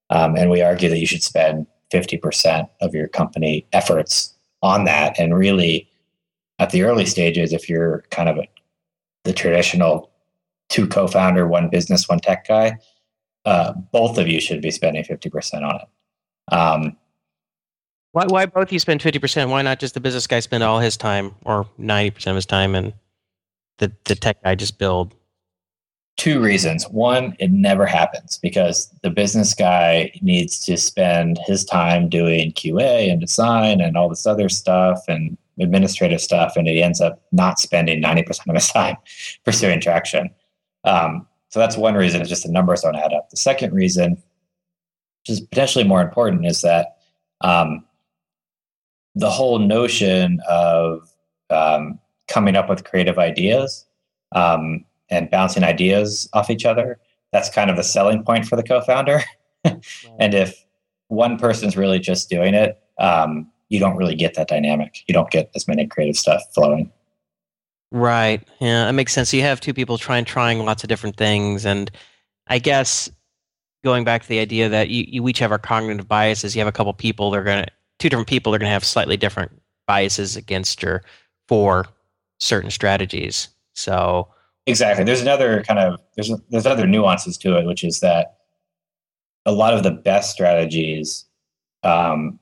[0.09, 5.19] Um, and we argue that you should spend 50% of your company efforts on that.
[5.19, 5.89] And really,
[6.59, 8.37] at the early stages, if you're kind of
[9.25, 10.11] the traditional
[10.69, 12.77] two co founder, one business, one tech guy,
[13.43, 16.53] uh, both of you should be spending 50% on it.
[16.53, 16.97] Um,
[18.13, 19.49] why, why both of you spend 50%?
[19.49, 22.73] Why not just the business guy spend all his time or 90% of his time
[22.73, 22.93] and
[23.77, 25.13] the, the tech guy just build?
[26.15, 26.85] Two reasons.
[26.85, 33.11] One, it never happens because the business guy needs to spend his time doing QA
[33.11, 37.59] and design and all this other stuff and administrative stuff, and he ends up not
[37.59, 38.97] spending 90% of his time
[39.45, 40.29] pursuing traction.
[40.83, 43.29] Um, so that's one reason, it's just the numbers don't add up.
[43.29, 46.97] The second reason, which is potentially more important, is that
[47.41, 47.85] um,
[49.15, 51.09] the whole notion of
[51.49, 53.85] um, coming up with creative ideas
[54.33, 56.99] um, and bouncing ideas off each other
[57.31, 59.21] that's kind of the selling point for the co-founder
[59.63, 60.65] and if
[61.07, 65.03] one person's really just doing it um, you don't really get that dynamic.
[65.07, 66.91] You don't get as many creative stuff flowing.
[67.91, 68.45] Right.
[68.59, 69.29] Yeah that makes sense.
[69.29, 71.89] So you have two people trying trying lots of different things and
[72.47, 73.09] i guess
[73.83, 76.67] going back to the idea that you, you each have our cognitive biases you have
[76.67, 79.51] a couple people they're going to two different people are going to have slightly different
[79.87, 81.03] biases against or
[81.47, 81.85] for
[82.39, 83.49] certain strategies.
[83.73, 84.29] So
[84.65, 88.37] exactly, there's another kind of there's there's other nuances to it, which is that
[89.45, 91.25] a lot of the best strategies
[91.83, 92.39] um,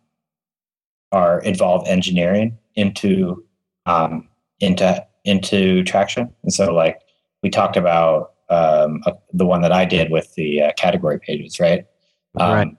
[1.13, 3.45] are involve engineering into
[3.85, 4.27] um,
[4.59, 6.99] into into traction, and so like
[7.41, 11.59] we talked about um, uh, the one that I did with the uh, category pages,
[11.59, 11.85] right?
[12.37, 12.61] right.
[12.63, 12.77] Um,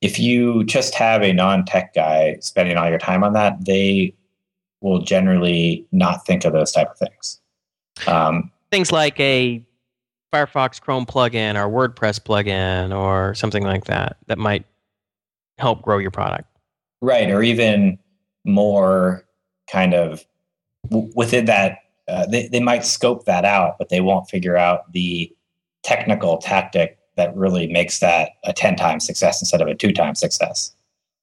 [0.00, 4.14] if you just have a non-tech guy spending all your time on that, they
[4.80, 7.40] will generally not think of those type of things.
[8.06, 9.64] Um, things like a
[10.32, 14.66] Firefox Chrome plugin or WordPress plugin or something like that that might
[15.58, 16.47] help grow your product.
[17.00, 17.98] Right, or even
[18.44, 19.24] more
[19.70, 20.24] kind of
[20.90, 21.78] w- within that,
[22.08, 25.32] uh, they, they might scope that out, but they won't figure out the
[25.82, 30.18] technical tactic that really makes that a 10 times success instead of a two times
[30.20, 30.72] success.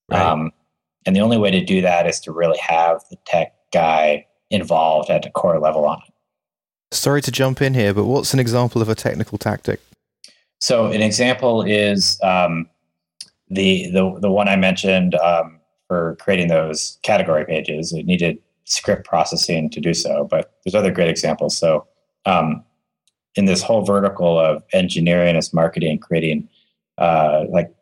[0.09, 0.21] Right.
[0.21, 0.51] Um,
[1.05, 5.09] and the only way to do that is to really have the tech guy involved
[5.09, 6.13] at the core level on it.
[6.95, 9.79] Sorry to jump in here, but what's an example of a technical tactic?
[10.59, 12.69] So an example is um,
[13.49, 15.54] the, the the one I mentioned um,
[15.87, 17.93] for creating those category pages.
[17.93, 21.57] It needed script processing to do so, but there's other great examples.
[21.57, 21.87] So
[22.25, 22.63] um,
[23.35, 26.49] in this whole vertical of engineering as marketing, creating
[26.97, 27.73] uh, like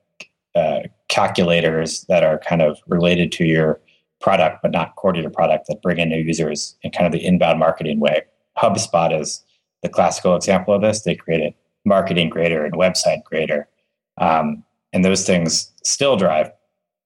[0.55, 3.79] uh, calculators that are kind of related to your
[4.19, 7.11] product, but not core to your product that bring in new users in kind of
[7.11, 8.21] the inbound marketing way.
[8.57, 9.43] HubSpot is
[9.81, 11.01] the classical example of this.
[11.01, 11.53] They created
[11.85, 13.67] marketing grader and website grader.
[14.17, 16.51] Um, and those things still drive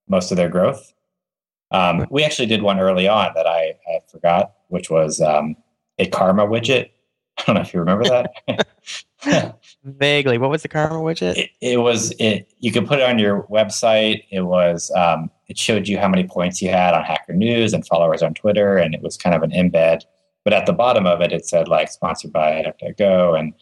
[0.07, 0.93] most of their growth.
[1.71, 5.55] Um, we actually did one early on that I, I forgot, which was um,
[5.99, 6.91] a karma widget
[7.39, 8.25] I don't know if you remember
[9.27, 9.57] that.
[9.83, 10.37] Vaguely.
[10.37, 11.37] What was the karma widget?
[11.37, 12.51] It, it, was it.
[12.59, 14.23] You could put it on your website.
[14.31, 14.91] It was.
[14.95, 18.33] Um, it showed you how many points you had on Hacker News and followers on
[18.33, 20.01] Twitter, and it was kind of an embed.
[20.43, 23.53] But at the bottom of it, it said like sponsored by DuckDuckGo and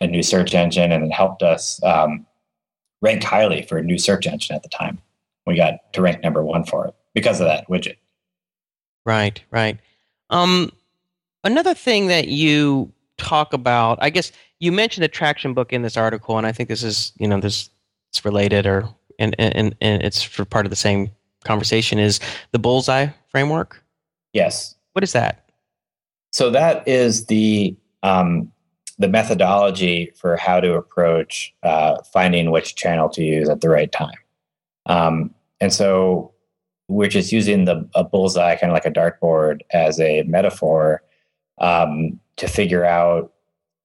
[0.00, 2.26] a new search engine, and it helped us um,
[3.02, 4.98] rank highly for a new search engine at the time.
[5.46, 7.96] We got to rank number one for it because of that widget.
[9.04, 9.42] Right.
[9.50, 9.78] Right.
[10.28, 10.70] Um,
[11.44, 15.96] another thing that you talk about i guess you mentioned the traction book in this
[15.96, 17.70] article and i think this is you know this
[18.10, 18.88] it's related or
[19.18, 21.10] and, and, and it's for part of the same
[21.44, 22.18] conversation is
[22.52, 23.84] the bullseye framework
[24.32, 25.50] yes what is that
[26.32, 28.50] so that is the um,
[28.98, 33.92] the methodology for how to approach uh, finding which channel to use at the right
[33.92, 34.14] time
[34.86, 36.32] um, and so
[36.88, 41.02] we're just using the a bullseye kind of like a dartboard as a metaphor
[41.60, 43.32] um, to figure out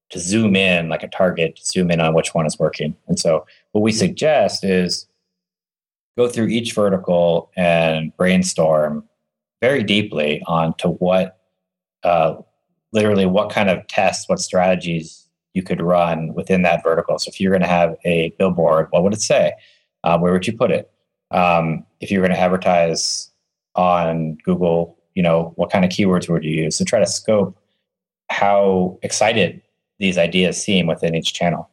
[0.09, 2.95] to zoom in like a target, zoom in on which one is working.
[3.07, 5.07] And so what we suggest is
[6.17, 9.03] go through each vertical and brainstorm
[9.61, 11.39] very deeply onto what
[12.03, 12.35] uh,
[12.93, 17.17] literally what kind of tests, what strategies you could run within that vertical.
[17.17, 19.53] So if you're going to have a billboard, what would it say?
[20.06, 20.89] Uh, where would you put it?
[21.32, 23.30] Um, if you're going to advertise
[23.76, 26.78] on Google, you know, what kind of keywords would you use?
[26.78, 27.58] So try to scope
[28.30, 29.62] how excited
[29.99, 31.70] these ideas seem within each channel.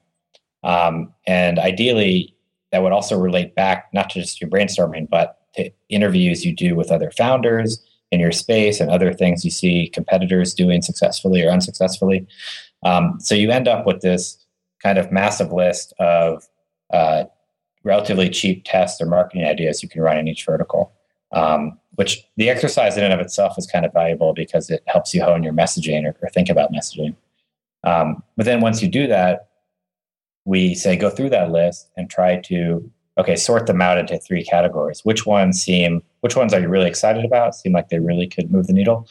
[0.65, 2.35] Um, and ideally,
[2.71, 6.75] that would also relate back not to just your brainstorming, but to interviews you do
[6.75, 11.51] with other founders in your space and other things you see competitors doing successfully or
[11.51, 12.27] unsuccessfully.
[12.83, 14.39] Um, so you end up with this
[14.83, 16.47] kind of massive list of
[16.93, 17.25] uh,
[17.85, 20.93] relatively cheap tests or marketing ideas you can run in each vertical.
[21.33, 25.15] Um, which the exercise in and of itself is kind of valuable because it helps
[25.15, 27.15] you hone your messaging or, or think about messaging.
[27.85, 29.49] Um, but then once you do that,
[30.45, 34.45] we say go through that list and try to okay sort them out into three
[34.45, 35.05] categories.
[35.05, 37.55] Which ones seem which ones are you really excited about?
[37.55, 39.09] Seem like they really could move the needle.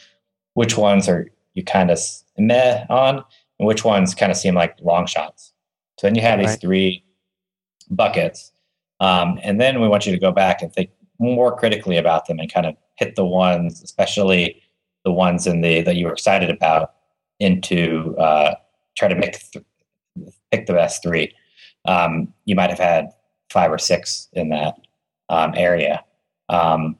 [0.54, 2.00] Which ones are you kind of
[2.38, 3.24] meh on,
[3.60, 5.54] and which ones kind of seem like long shots.
[6.00, 6.48] So then you have right.
[6.48, 7.04] these three
[7.90, 8.52] buckets,
[9.02, 12.40] um, and then we want you to go back and think more critically about them
[12.40, 14.62] and kind of hit the ones, especially
[15.04, 16.94] the ones in the that you were excited about,
[17.40, 18.56] into uh,
[18.96, 19.66] try to make th-
[20.52, 21.34] pick the best three.
[21.86, 23.10] Um, you might have had
[23.50, 24.76] five or six in that
[25.30, 26.04] um, area,
[26.48, 26.96] um,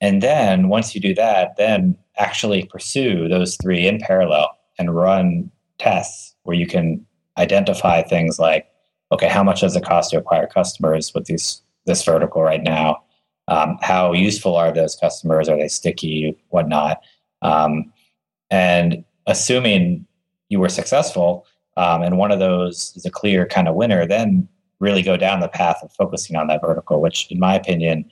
[0.00, 5.50] and then once you do that, then actually pursue those three in parallel and run
[5.78, 7.04] tests where you can
[7.38, 8.66] identify things like,
[9.12, 13.04] okay, how much does it cost to acquire customers with these this vertical right now?
[13.48, 15.48] um, how useful are those customers?
[15.48, 16.36] Are they sticky?
[16.48, 17.02] Whatnot?
[17.42, 17.92] Um,
[18.50, 20.06] and assuming
[20.48, 21.46] you were successful
[21.76, 24.48] um, and one of those is a clear kind of winner then
[24.78, 28.10] really go down the path of focusing on that vertical which in my opinion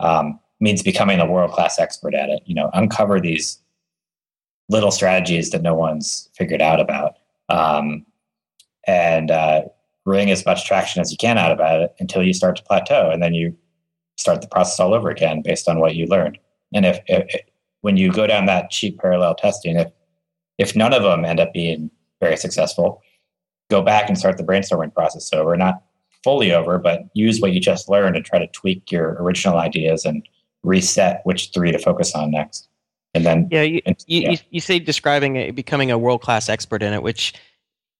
[0.00, 2.42] um, means becoming a world-class expert at it.
[2.44, 3.60] You know uncover these
[4.68, 7.14] little strategies that no one's figured out about.
[7.48, 8.04] Um,
[8.86, 9.62] and uh,
[10.08, 13.10] wring as much traction as you can out about it until you start to plateau
[13.10, 13.54] and then you
[14.16, 16.38] start the process all over again based on what you learned.
[16.74, 17.42] And if, if
[17.82, 19.88] when you go down that cheap parallel testing, if
[20.56, 21.88] if none of them end up being
[22.20, 23.00] very successful,
[23.70, 25.56] go back and start the brainstorming process over.
[25.56, 25.82] Not
[26.24, 30.04] fully over, but use what you just learned and try to tweak your original ideas
[30.04, 30.28] and
[30.64, 32.68] reset which three to focus on next.
[33.14, 34.30] And then yeah, you and, you, yeah.
[34.32, 37.34] you, you say describing it, becoming a world class expert in it, which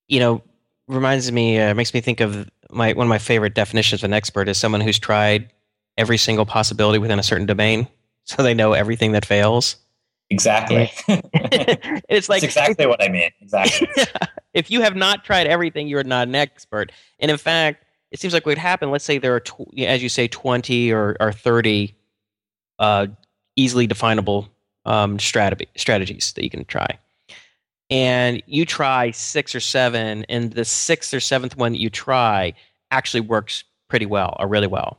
[0.08, 0.42] you know
[0.88, 4.12] reminds me uh, makes me think of my one of my favorite definitions of an
[4.12, 5.52] expert is someone who's tried
[5.96, 7.88] every single possibility within a certain domain
[8.24, 9.76] so they know everything that fails.
[10.30, 10.90] Exactly.
[11.08, 13.30] it's like That's exactly what I mean.
[13.40, 13.88] Exactly.
[14.52, 16.92] if you have not tried everything, you're not an expert.
[17.18, 18.90] And in fact, it seems like what would happen.
[18.90, 21.94] Let's say there are, tw- as you say, twenty or, or thirty
[22.78, 23.06] uh,
[23.56, 24.48] easily definable
[24.84, 26.98] um, strategy, strategies that you can try,
[27.90, 32.54] and you try six or seven, and the sixth or seventh one that you try
[32.90, 34.98] actually works pretty well or really well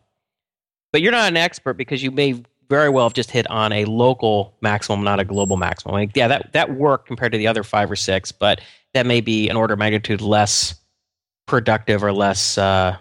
[0.91, 3.85] but you're not an expert because you may very well have just hit on a
[3.85, 5.93] local maximum, not a global maximum.
[5.93, 8.61] Like, yeah, that that worked compared to the other five or six, but
[8.93, 10.75] that may be an order of magnitude less
[11.45, 12.95] productive or less uh,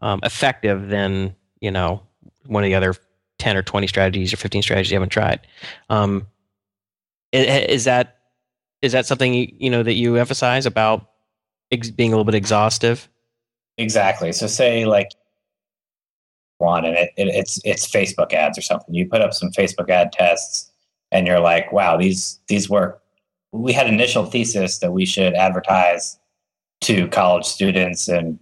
[0.00, 2.02] um, effective than you know
[2.46, 2.94] one of the other
[3.38, 5.40] ten or twenty strategies or fifteen strategies you haven't tried.
[5.90, 6.26] Um,
[7.32, 8.17] is that
[8.82, 11.08] is that something you know that you emphasize about
[11.70, 13.08] ex- being a little bit exhaustive?
[13.76, 14.32] Exactly.
[14.32, 15.10] So, say like
[16.58, 19.88] one and it, it, it's it's facebook ads or something you put up some facebook
[19.88, 20.70] ad tests
[21.10, 23.02] and you're like wow these these work
[23.52, 26.18] we had initial thesis that we should advertise
[26.80, 28.38] to college students in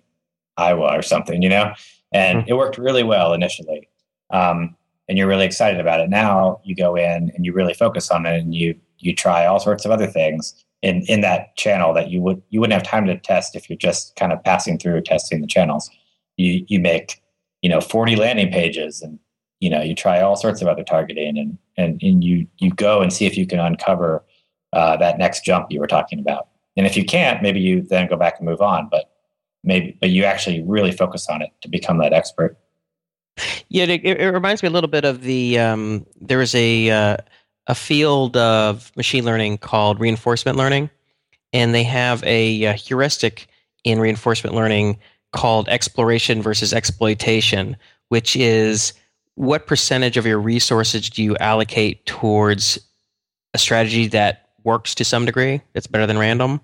[0.56, 1.72] iowa or something you know
[2.12, 2.48] and mm-hmm.
[2.48, 3.88] it worked really well initially
[4.30, 4.74] um,
[5.08, 8.26] and you're really excited about it now you go in and you really focus on
[8.26, 12.10] it and you you try all sorts of other things in in that channel that
[12.10, 15.00] you would you wouldn't have time to test if you're just kind of passing through
[15.02, 15.90] testing the channels.
[16.36, 17.22] You you make
[17.62, 19.18] you know 40 landing pages and
[19.60, 23.00] you know you try all sorts of other targeting and and, and you you go
[23.02, 24.24] and see if you can uncover
[24.72, 26.48] uh, that next jump you were talking about.
[26.76, 29.10] And if you can't maybe you then go back and move on but
[29.64, 32.58] maybe but you actually really focus on it to become that expert.
[33.68, 37.16] Yeah it, it reminds me a little bit of the um, there is a uh,
[37.66, 40.90] a field of machine learning called reinforcement learning
[41.52, 43.48] and they have a, a heuristic
[43.84, 44.98] in reinforcement learning
[45.32, 47.76] called exploration versus exploitation,
[48.08, 48.92] which is
[49.34, 52.78] what percentage of your resources do you allocate towards
[53.54, 56.60] a strategy that works to some degree, that's better than random,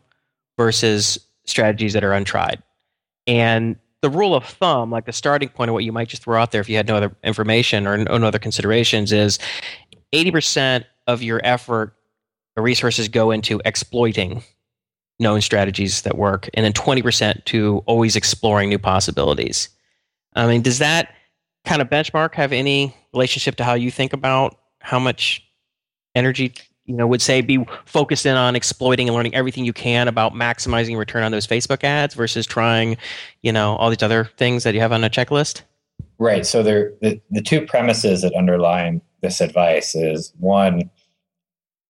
[0.59, 2.63] versus strategies that are untried.
[3.27, 6.41] And the rule of thumb, like the starting point of what you might just throw
[6.41, 9.39] out there if you had no other information or no other considerations, is
[10.13, 11.95] 80% of your effort
[12.57, 14.43] or resources go into exploiting
[15.19, 19.69] known strategies that work, and then 20% to always exploring new possibilities.
[20.35, 21.15] I mean, does that
[21.65, 25.45] kind of benchmark have any relationship to how you think about how much
[26.15, 26.53] energy
[26.85, 30.35] you know would say be focused in on exploiting and learning everything you can about
[30.35, 32.97] maximizing return on those Facebook ads versus trying,
[33.43, 35.63] you know, all these other things that you have on a checklist?
[36.19, 36.45] Right.
[36.45, 40.91] So there the, the two premises that underline this advice is one,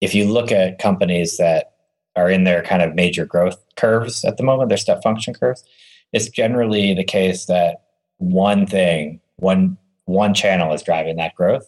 [0.01, 1.73] if you look at companies that
[2.15, 5.65] are in their kind of major growth curves at the moment, their step function curves,
[6.13, 7.83] it's generally the case that
[8.19, 11.67] one thing, one one channel is driving that growth.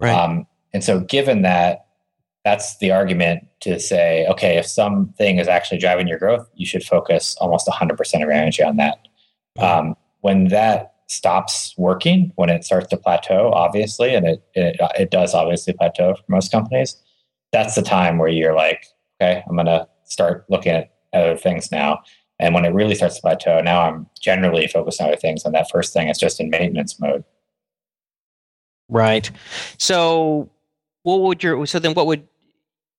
[0.00, 0.12] Right.
[0.12, 1.86] Um, and so given that,
[2.44, 6.84] that's the argument to say, okay, if something is actually driving your growth, you should
[6.84, 8.98] focus almost 100% of your energy on that.
[9.58, 15.10] Um, when that stops working, when it starts to plateau, obviously, and it, it, it
[15.10, 16.96] does obviously plateau for most companies,
[17.52, 18.86] that's the time where you're like,
[19.20, 22.00] okay, I'm going to start looking at other things now.
[22.38, 25.44] And when it really starts to plateau, now I'm generally focused on other things.
[25.44, 27.24] And that first thing is just in maintenance mode.
[28.88, 29.30] Right.
[29.78, 30.50] So,
[31.02, 32.26] what would your so then what would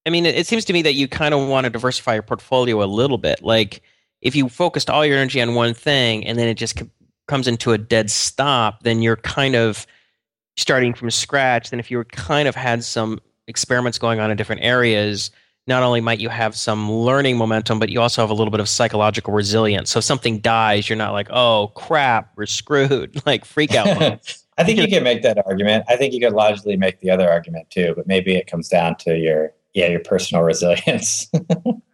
[0.06, 0.26] I mean?
[0.26, 2.86] It, it seems to me that you kind of want to diversify your portfolio a
[2.86, 3.42] little bit.
[3.42, 3.82] Like
[4.22, 6.82] if you focused all your energy on one thing and then it just
[7.30, 9.88] comes into a dead stop, then you're kind of
[10.58, 11.70] starting from scratch.
[11.70, 15.32] Then if you kind of had some experiments going on in different areas,
[15.68, 18.60] not only might you have some learning momentum, but you also have a little bit
[18.60, 19.92] of psychological resilience.
[19.92, 23.88] So if something dies, you're not like, oh crap, we're screwed, like freak out.
[24.58, 25.86] I think you can make that argument.
[25.88, 28.98] I think you could logically make the other argument too, but maybe it comes down
[28.98, 31.30] to your yeah your personal resilience.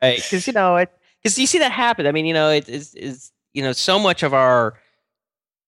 [0.01, 0.15] right?
[0.15, 0.89] Because you know, it
[1.21, 2.07] because you see that happen.
[2.07, 4.79] I mean, you know, it is is you know so much of our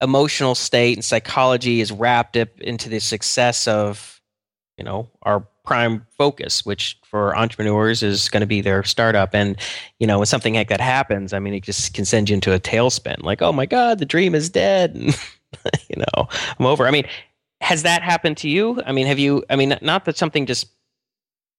[0.02, 4.22] emotional state and psychology is wrapped up into the success of
[4.78, 9.58] you know our prime focus which for entrepreneurs is going to be their startup and
[10.00, 12.54] you know when something like that happens i mean it just can send you into
[12.54, 15.18] a tailspin like oh my god the dream is dead and,
[15.90, 16.28] you know,
[16.60, 16.88] I'm over.
[16.88, 17.06] I mean,
[17.62, 18.82] has that happened to you?
[18.86, 19.44] I mean, have you?
[19.50, 20.68] I mean, not that something just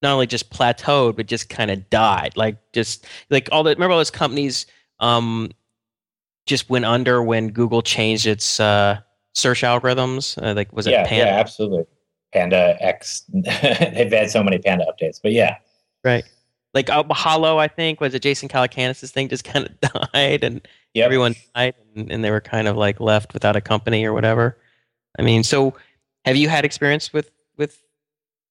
[0.03, 2.36] not only just plateaued, but just kind of died.
[2.36, 4.66] Like just like all the remember all those companies
[5.01, 5.51] um,
[6.49, 8.99] just went under when Google changed its uh,
[9.34, 10.42] search algorithms.
[10.42, 11.26] Uh, like was it yeah, Panda?
[11.26, 11.84] Yeah, absolutely.
[12.32, 13.22] Panda X.
[13.28, 15.59] They've had so many Panda updates, but yeah,
[16.03, 16.24] right.
[16.74, 20.66] Like uh, Mahalo, I think was it Jason Calacanis' thing just kind of died, and
[20.94, 21.07] yep.
[21.07, 24.59] everyone died, and, and they were kind of like left without a company or whatever.
[25.18, 25.74] I mean, so
[26.24, 27.82] have you had experience with with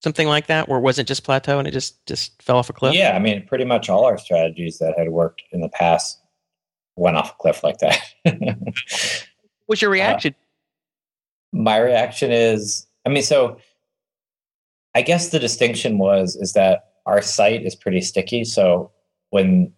[0.04, 2.74] something like that where it wasn't just plateau and it just just fell off a
[2.74, 2.96] cliff?
[2.96, 6.20] Yeah, I mean, pretty much all our strategies that had worked in the past
[6.98, 8.00] went off a cliff like that.
[9.66, 10.34] What's your uh, reaction?
[10.34, 13.58] Uh, my reaction is, I mean, so
[14.96, 18.44] I guess the distinction was is that our site is pretty sticky.
[18.44, 18.92] So
[19.30, 19.72] when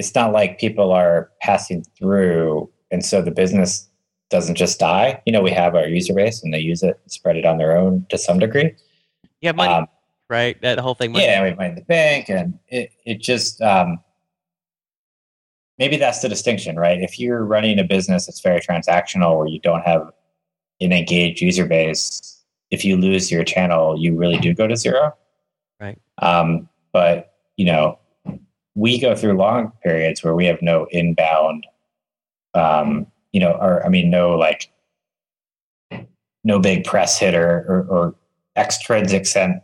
[0.00, 3.86] it's not like people are passing through and so the business
[4.30, 7.36] doesn't just die you know we have our user base and they use it spread
[7.36, 8.74] it on their own to some degree
[9.40, 9.86] yeah money um,
[10.28, 11.24] right that whole thing money.
[11.24, 13.98] yeah we have money in the bank and it, it just um,
[15.80, 19.58] maybe that's the distinction right if you're running a business that's very transactional where you
[19.58, 20.12] don't have
[20.80, 25.12] an engaged user base if you lose your channel you really do go to zero
[25.80, 27.98] right um, but you know
[28.74, 31.66] we go through long periods where we have no inbound,
[32.54, 34.70] um, you know, or I mean, no like,
[36.44, 38.14] no big press hitter or, or
[38.56, 39.56] extrinsic sent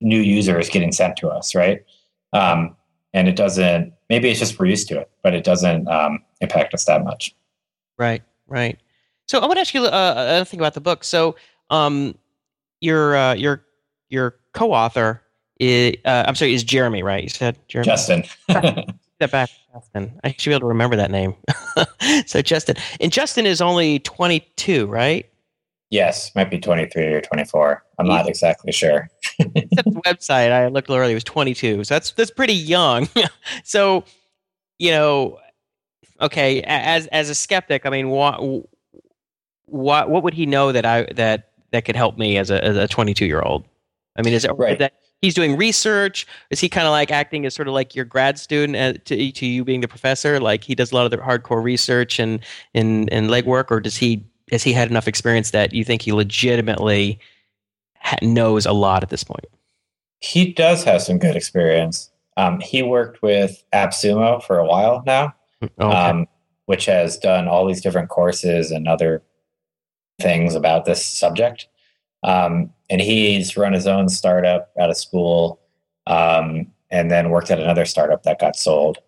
[0.00, 1.84] new users getting sent to us, right?
[2.32, 2.76] Um,
[3.12, 3.92] and it doesn't.
[4.10, 7.34] Maybe it's just we're used to it, but it doesn't um, impact us that much.
[7.98, 8.78] Right, right.
[9.26, 11.04] So I want to ask you uh, another thing about the book.
[11.04, 11.36] So
[11.70, 12.16] um,
[12.80, 13.64] your uh, your
[14.08, 15.22] your co-author
[15.58, 17.22] is, uh, I'm sorry, is Jeremy, right?
[17.22, 17.86] You said Jeremy?
[17.86, 18.24] Justin.
[18.24, 18.96] Step
[19.30, 20.20] back, Justin.
[20.24, 21.34] I should be able to remember that name.
[22.26, 25.28] so Justin, and Justin is only 22, right?
[25.90, 27.83] Yes, might be 23 or 24.
[27.98, 29.08] I'm not exactly sure.
[29.38, 33.08] Except the website I looked earlier it was 22, so that's that's pretty young.
[33.64, 34.04] so,
[34.78, 35.38] you know,
[36.20, 38.40] okay, as as a skeptic, I mean, what
[39.66, 42.76] what what would he know that I that that could help me as a as
[42.76, 43.64] a 22 year old?
[44.16, 44.78] I mean, is it right.
[44.78, 46.26] that he's doing research?
[46.50, 49.32] Is he kind of like acting as sort of like your grad student uh, to,
[49.32, 50.38] to you being the professor?
[50.38, 52.40] Like he does a lot of the hardcore research and
[52.74, 56.12] and and legwork, or does he has he had enough experience that you think he
[56.12, 57.18] legitimately
[58.22, 59.46] knows a lot at this point?
[60.20, 62.10] He does have some good experience.
[62.36, 65.96] Um, he worked with AppSumo for a while now, mm, okay.
[65.96, 66.26] um,
[66.66, 69.22] which has done all these different courses and other
[70.20, 71.68] things about this subject.
[72.22, 75.60] Um, and he's run his own startup out of school
[76.06, 78.98] um, and then worked at another startup that got sold.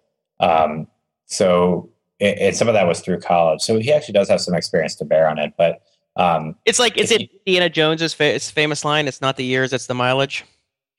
[0.40, 0.86] Um,
[1.26, 1.88] so
[2.18, 3.62] it, some of that was through college.
[3.62, 5.54] So he actually does have some experience to bear on it.
[5.56, 5.82] But
[6.16, 9.06] um, it's like, is it Indiana Jones's fa- famous line?
[9.06, 10.44] It's not the years, it's the mileage.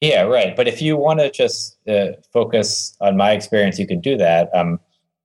[0.01, 0.55] Yeah, right.
[0.55, 4.55] But if you want to just uh, focus on my experience, you can do that.
[4.55, 4.79] Um,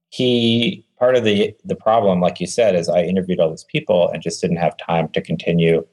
[0.09, 4.09] he part of the the problem, like you said, is I interviewed all these people
[4.09, 5.85] and just didn't have time to continue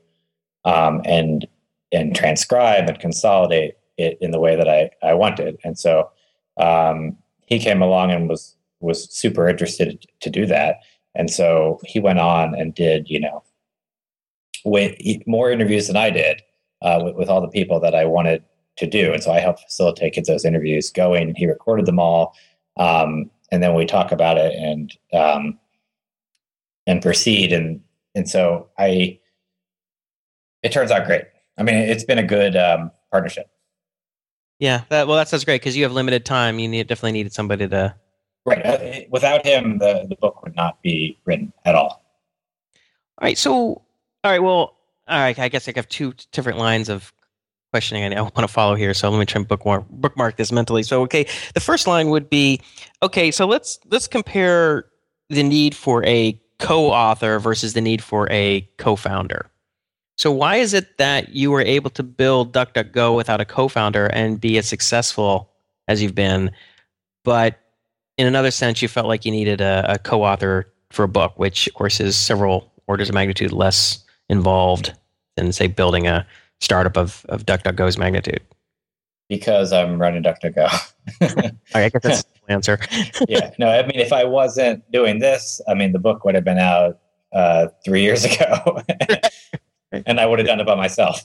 [0.64, 1.46] um, and
[1.92, 5.58] and transcribe and consolidate it in the way that I I wanted.
[5.62, 6.10] And so
[6.56, 10.76] um, he came along and was was super interested to do that.
[11.14, 13.42] And so he went on and did you know
[14.64, 16.42] way more interviews than I did
[16.82, 18.42] uh, with, with all the people that I wanted
[18.76, 19.12] to do.
[19.12, 21.34] And so I helped facilitate get those interviews going.
[21.34, 22.34] He recorded them all.
[22.76, 25.58] Um, and then we talk about it and um,
[26.86, 27.52] and proceed.
[27.52, 27.80] And
[28.14, 29.18] and so I
[30.62, 31.24] it turns out great.
[31.58, 33.50] I mean, it's been a good um, partnership.
[34.58, 36.58] Yeah, that, well, that sounds great because you have limited time.
[36.58, 37.94] You need definitely needed somebody to.
[38.44, 38.64] Right.
[38.64, 42.02] Uh, without him, the, the book would not be written at all.
[43.18, 43.38] All right.
[43.38, 43.82] So,
[44.24, 44.42] all right.
[44.42, 44.76] Well,
[45.08, 45.38] all right.
[45.38, 47.12] I guess I have two different lines of
[47.72, 48.94] questioning I want to follow here.
[48.94, 50.82] So let me try and bookmark bookmark this mentally.
[50.82, 52.60] So okay, the first line would be
[53.02, 53.30] okay.
[53.30, 54.86] So let's let's compare
[55.28, 59.46] the need for a co-author versus the need for a co-founder.
[60.18, 64.38] So why is it that you were able to build DuckDuckGo without a co-founder and
[64.38, 65.50] be as successful
[65.88, 66.50] as you've been,
[67.24, 67.58] but
[68.18, 71.66] in another sense you felt like you needed a, a co-author for a book, which
[71.68, 74.94] of course is several orders of magnitude less involved
[75.36, 76.26] than say building a
[76.60, 78.40] startup of, of DuckDuckGo's magnitude?
[79.28, 80.92] Because I'm running DuckDuckGo.
[81.74, 82.78] I guess that's the answer.
[83.28, 83.52] yeah.
[83.58, 86.58] No, I mean, if I wasn't doing this, I mean, the book would have been
[86.58, 86.98] out
[87.32, 88.82] uh, three years ago
[89.92, 91.24] and I would have done it by myself.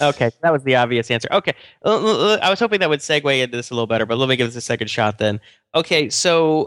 [0.00, 0.30] okay.
[0.42, 1.28] That was the obvious answer.
[1.30, 1.54] Okay.
[1.84, 4.48] I was hoping that would segue into this a little better, but let me give
[4.48, 5.40] this a second shot then.
[5.74, 6.10] Okay.
[6.10, 6.66] So.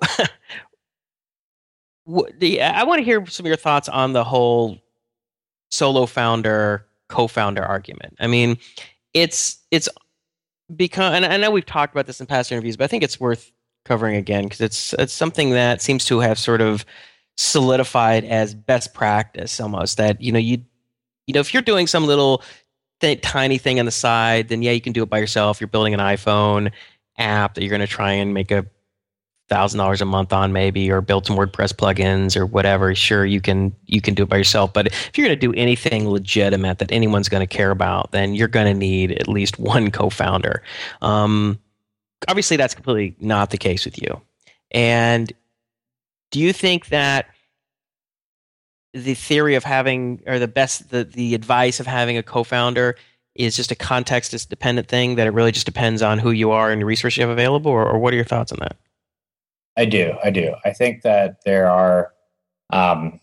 [2.37, 4.79] the, I want to hear some of your thoughts on the whole
[5.75, 8.15] solo founder co-founder argument.
[8.19, 8.57] I mean,
[9.13, 9.87] it's it's
[10.75, 13.19] because and I know we've talked about this in past interviews, but I think it's
[13.19, 13.51] worth
[13.85, 16.85] covering again because it's it's something that seems to have sort of
[17.37, 20.63] solidified as best practice almost that you know you
[21.27, 22.41] you know if you're doing some little
[23.01, 25.67] th- tiny thing on the side then yeah you can do it by yourself you're
[25.67, 26.71] building an iphone
[27.17, 28.65] app that you're going to try and make a
[29.47, 33.41] thousand dollars a month on maybe or build some WordPress plugins or whatever, sure you
[33.41, 34.73] can you can do it by yourself.
[34.73, 38.33] But if you're going to do anything legitimate that anyone's going to care about, then
[38.33, 40.63] you're going to need at least one co-founder.
[41.01, 41.59] Um,
[42.27, 44.21] obviously, that's completely not the case with you.
[44.71, 45.31] And
[46.31, 47.27] do you think that
[48.93, 52.95] the theory of having or the best the, the advice of having a co-founder
[53.35, 56.71] is just a context dependent thing that it really just depends on who you are
[56.71, 58.77] and the resources you have available or, or what are your thoughts on that
[59.77, 60.13] I do.
[60.23, 60.55] I do.
[60.63, 62.13] I think that there are
[62.71, 63.19] um,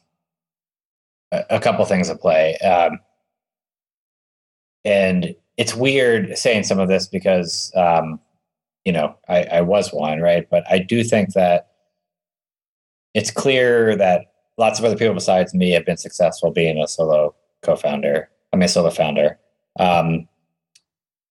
[1.32, 2.56] a, couple things at play.
[2.58, 2.98] Um,
[4.84, 8.20] and it's weird saying some of this because, um,
[8.84, 10.48] you know, I, I was one, right?
[10.50, 11.68] But I do think that
[13.14, 17.34] it's clear that lots of other people besides me have been successful being a solo
[17.62, 18.28] co-founder.
[18.52, 19.38] I mean, a solo founder.
[19.78, 20.28] Um,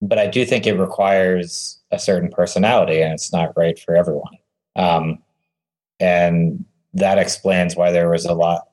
[0.02, 4.38] but I do think it requires a certain personality, and it's not right for everyone.
[4.76, 5.20] Um,
[6.00, 8.68] and that explains why there was a lot,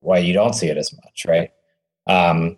[0.00, 1.50] why you don't see it as much, right?
[2.06, 2.56] Um,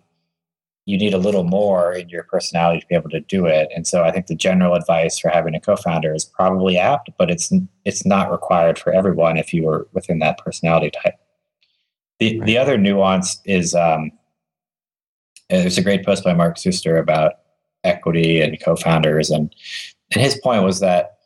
[0.89, 3.69] you need a little more in your personality to be able to do it.
[3.75, 7.29] And so I think the general advice for having a co-founder is probably apt, but
[7.29, 7.53] it's
[7.85, 11.13] it's not required for everyone if you are within that personality type.
[12.19, 12.45] The right.
[12.47, 14.11] the other nuance is um,
[15.47, 17.33] there's a great post by Mark Suster about
[17.83, 19.53] equity and co-founders, and
[20.11, 21.18] and his point was that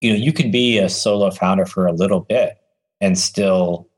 [0.00, 2.58] you know you can be a solo founder for a little bit
[3.00, 3.88] and still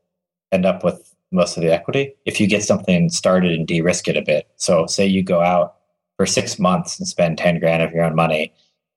[0.51, 4.17] end up with most of the equity if you get something started and de-risk it
[4.17, 4.47] a bit.
[4.55, 5.75] So say you go out
[6.17, 8.53] for six months and spend 10 grand of your own money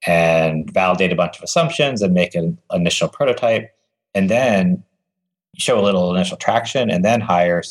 [0.07, 3.71] and validate a bunch of assumptions and make an initial prototype
[4.15, 4.83] and then
[5.57, 7.63] show a little initial traction and then hire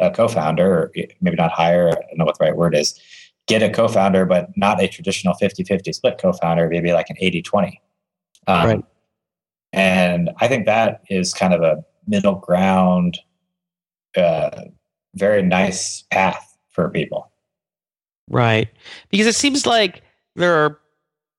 [0.00, 3.00] a co-founder or maybe not hire i don't know what the right word is
[3.46, 7.78] get a co-founder but not a traditional 50-50 split co-founder maybe like an 80-20
[8.46, 8.84] um, right.
[9.72, 13.18] And I think that is kind of a middle ground,
[14.16, 14.62] uh,
[15.14, 17.30] very nice path for people.
[18.28, 18.68] Right.
[19.10, 20.02] Because it seems like
[20.36, 20.78] there are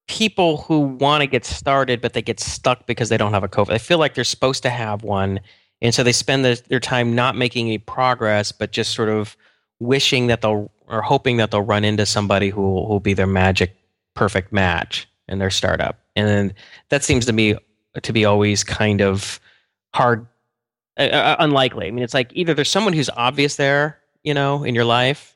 [0.08, 3.48] people who want to get started, but they get stuck because they don't have a
[3.48, 3.68] COVID.
[3.68, 5.40] They feel like they're supposed to have one.
[5.82, 9.36] And so they spend the, their time not making any progress, but just sort of
[9.80, 13.76] wishing that they'll, or hoping that they'll run into somebody who will be their magic
[14.14, 15.98] perfect match in their startup
[16.28, 16.54] and
[16.90, 17.56] that seems to me
[18.02, 19.40] to be always kind of
[19.94, 20.26] hard,
[20.98, 21.88] uh, uh, unlikely.
[21.88, 25.36] I mean, it's like either there's someone who's obvious there, you know, in your life,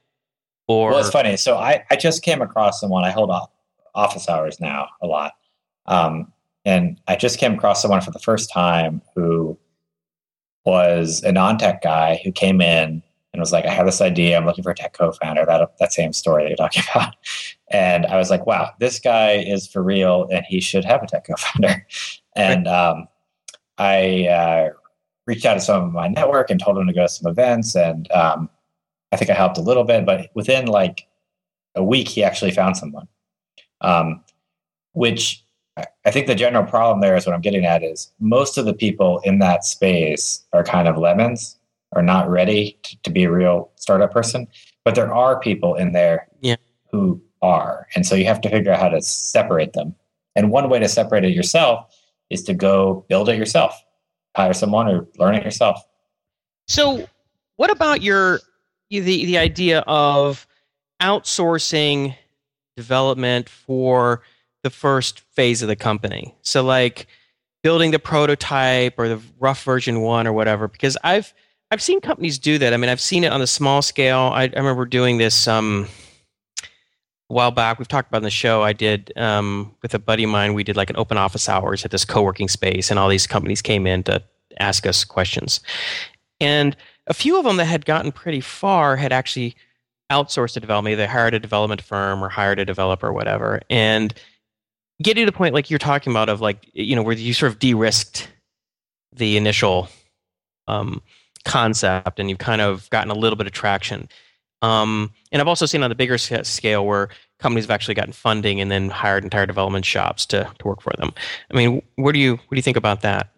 [0.67, 1.37] Or well, it's funny.
[1.37, 3.03] So I, I just came across someone.
[3.03, 3.49] I hold off
[3.93, 5.33] office hours now a lot,
[5.85, 6.31] um,
[6.65, 9.57] and I just came across someone for the first time who
[10.65, 13.03] was a non-tech guy who came in
[13.35, 14.37] and was like, "I have this idea.
[14.37, 17.15] I'm looking for a tech co-founder." That that same story that you're talking about,
[17.69, 21.07] and I was like, "Wow, this guy is for real, and he should have a
[21.07, 21.85] tech co-founder."
[22.37, 23.07] And um,
[23.77, 24.69] I uh,
[25.25, 27.75] reached out to some of my network and told him to go to some events,
[27.77, 28.49] and um,
[29.13, 30.05] I think I helped a little bit.
[30.05, 31.07] But within like
[31.75, 33.07] a week, he actually found someone,
[33.79, 34.21] um,
[34.91, 35.45] which
[35.77, 38.73] I think the general problem there is what I'm getting at is most of the
[38.73, 41.57] people in that space are kind of lemons,
[41.95, 44.47] are not ready to, to be a real startup person.
[44.83, 46.57] But there are people in there Yeah.
[46.91, 49.95] who are, and so you have to figure out how to separate them.
[50.35, 51.95] And one way to separate it yourself
[52.29, 53.81] is to go build it yourself,
[54.35, 55.81] hire someone or learn it yourself.
[56.67, 57.07] So,
[57.55, 58.41] what about your
[58.89, 60.45] the the idea of
[61.01, 62.15] outsourcing
[62.75, 64.23] development for
[64.63, 66.35] the first phase of the company?
[66.41, 67.07] So, like
[67.63, 70.67] building the prototype or the rough version one or whatever.
[70.67, 71.33] Because I've
[71.71, 72.73] I've seen companies do that.
[72.73, 74.31] I mean, I've seen it on the small scale.
[74.33, 75.87] I, I remember doing this um,
[76.61, 77.79] a while back.
[77.79, 78.61] We've talked about in the show.
[78.61, 80.53] I did um, with a buddy of mine.
[80.53, 83.61] We did like an open office hours at this co-working space, and all these companies
[83.61, 84.21] came in to
[84.59, 85.59] ask us questions.
[86.39, 89.55] And a few of them that had gotten pretty far had actually
[90.11, 90.97] outsourced the development.
[90.97, 93.61] They hired a development firm or hired a developer or whatever.
[93.69, 94.13] And
[95.01, 97.51] getting to the point like you're talking about of like, you know, where you sort
[97.51, 98.29] of de-risked
[99.13, 99.89] the initial
[100.67, 101.01] um,
[101.45, 104.09] concept and you've kind of gotten a little bit of traction.
[104.61, 108.59] Um, and I've also seen on the bigger scale where companies have actually gotten funding
[108.59, 111.13] and then hired entire development shops to, to work for them.
[111.51, 113.29] I mean, what do you what do you think about that?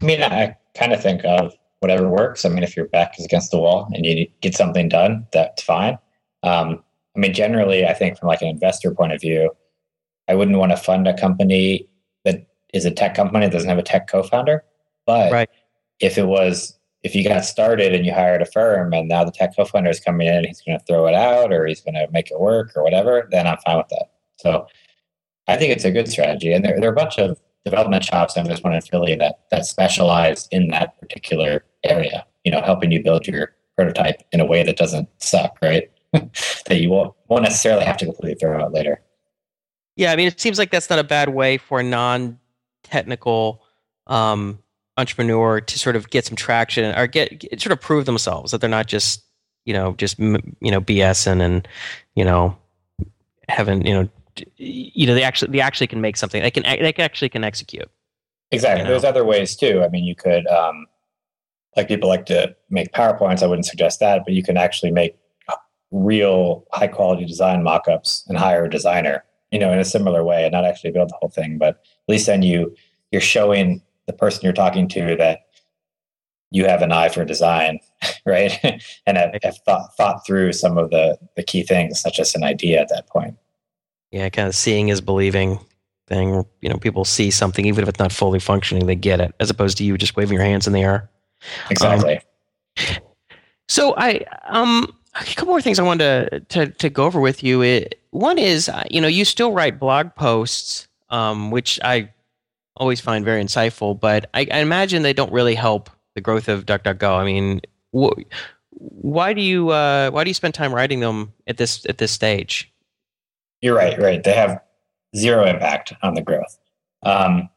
[0.00, 2.44] I mean, I kind of think of whatever works.
[2.44, 5.62] I mean, if your back is against the wall and you get something done, that's
[5.62, 5.98] fine.
[6.42, 6.82] Um,
[7.14, 9.50] I mean, generally, I think from like an investor point of view,
[10.28, 11.88] I wouldn't want to fund a company
[12.24, 14.64] that is a tech company that doesn't have a tech co-founder.
[15.06, 15.50] But Right.
[16.02, 19.30] If it was, if you got started and you hired a firm and now the
[19.30, 21.94] tech co-founder is coming in and he's going to throw it out or he's going
[21.94, 24.10] to make it work or whatever, then I'm fine with that.
[24.36, 24.66] So
[25.48, 26.52] I think it's a good strategy.
[26.52, 29.40] And there, there are a bunch of development shops and there's one in Philly that
[29.50, 32.26] that specialize in that particular area.
[32.44, 35.90] You know, helping you build your prototype in a way that doesn't suck, right?
[36.12, 39.00] that you won't won't necessarily have to completely throw out later.
[39.96, 43.62] Yeah, I mean, it seems like that's not a bad way for a non-technical
[44.06, 44.61] um,
[44.96, 48.60] entrepreneur to sort of get some traction or get, get sort of prove themselves that
[48.60, 49.24] they're not just
[49.64, 51.66] you know just you know BSing and
[52.14, 52.56] you know
[53.48, 54.08] having you know
[54.56, 57.88] you know they actually they actually can make something they can they actually can execute.
[58.50, 58.80] Exactly.
[58.80, 58.90] You know?
[58.90, 59.82] There's other ways too.
[59.82, 60.86] I mean, you could um,
[61.76, 63.42] like people like to make PowerPoints.
[63.42, 65.16] I wouldn't suggest that, but you can actually make
[65.92, 70.42] real high quality design mock-ups and hire a designer you know in a similar way
[70.44, 72.74] and not actually build the whole thing but at least then you
[73.10, 73.82] you're showing
[74.12, 75.40] the person you're talking to that
[76.50, 77.80] you have an eye for design
[78.26, 78.58] right
[79.06, 82.44] and have, have thought, thought through some of the the key things such as an
[82.44, 83.36] idea at that point
[84.10, 85.58] Yeah, kind of seeing is believing
[86.06, 86.44] thing.
[86.60, 89.50] You know, people see something even if it's not fully functioning, they get it, as
[89.50, 91.10] opposed to you just waving your hands in the air.
[91.70, 92.20] exactly
[93.68, 97.42] So I um a couple more things I wanted to to, to go over with
[97.42, 97.62] you.
[97.62, 102.10] It, one is uh, you know you still write blog posts, um, which I
[102.76, 106.66] always find very insightful, but I, I imagine they don't really help the growth of
[106.66, 107.18] DuckDuckGo.
[107.18, 107.60] I mean,
[107.96, 108.20] wh-
[108.70, 112.12] why do you uh, why do you spend time writing them at this at this
[112.12, 112.72] stage?
[113.60, 114.22] You're right, right.
[114.22, 114.60] They have
[115.14, 116.58] zero impact on the growth.
[117.02, 117.48] Um,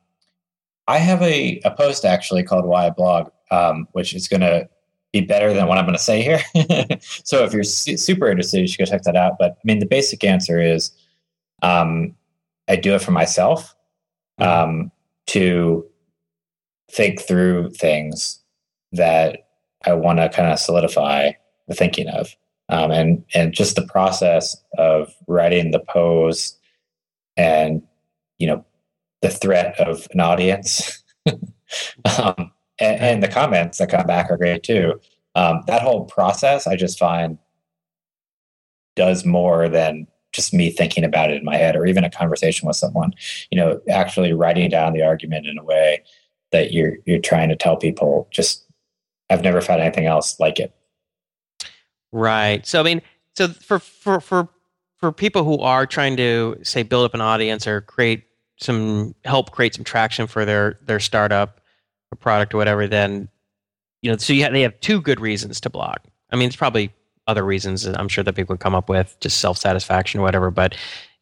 [0.88, 4.69] I have a, a post actually called Why I Blog, um, which is going to
[5.11, 6.41] be better than what I'm going to say here.
[7.02, 9.38] so if you're su- super interested, you should go check that out.
[9.40, 10.91] But I mean, the basic answer is
[11.64, 12.15] um,
[12.68, 13.76] I do it for myself
[14.38, 14.91] um,
[15.27, 15.85] to
[16.91, 18.41] think through things
[18.91, 19.47] that
[19.85, 21.31] I want to kind of solidify
[21.68, 22.35] the thinking of
[22.69, 26.57] um, and and just the process of writing the pose
[27.38, 27.81] and
[28.39, 28.65] you know
[29.22, 31.03] the threat of an audience.
[32.19, 35.02] Um, and, and the comments that come back are great too.
[35.34, 37.39] Um, that whole process i just find
[38.95, 42.68] does more than just me thinking about it in my head or even a conversation
[42.68, 43.14] with someone
[43.52, 46.03] you know actually writing down the argument in a way
[46.52, 48.66] that you're you're trying to tell people just
[49.30, 50.76] i've never found anything else like it
[52.16, 52.66] Right.
[52.66, 53.02] So I mean,
[53.36, 54.48] so for for for
[54.95, 58.24] for people who are trying to say build up an audience or create
[58.57, 61.60] some help create some traction for their their startup
[62.10, 63.28] or product or whatever, then
[64.02, 65.98] you know, so you have, they have two good reasons to blog.
[66.32, 66.94] I mean, it's probably
[67.27, 70.23] other reasons that I'm sure that people would come up with, just self satisfaction or
[70.23, 70.52] whatever.
[70.52, 70.76] But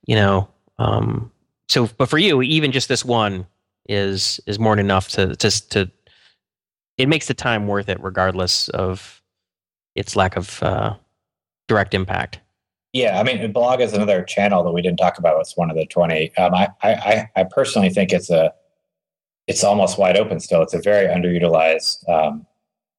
[0.06, 1.32] you know, um,
[1.70, 3.48] so but for you, even just this one
[3.90, 5.90] is is more than enough to just to
[6.98, 9.22] it makes the time worth it, regardless of
[9.96, 10.96] its lack of uh,
[11.68, 12.40] direct impact.
[12.94, 15.40] Yeah, I mean, blog is another channel that we didn't talk about.
[15.40, 16.36] It's one of the twenty.
[16.38, 18.54] Um, I, I, I personally think it's a,
[19.48, 20.62] it's almost wide open still.
[20.62, 22.46] It's a very underutilized um,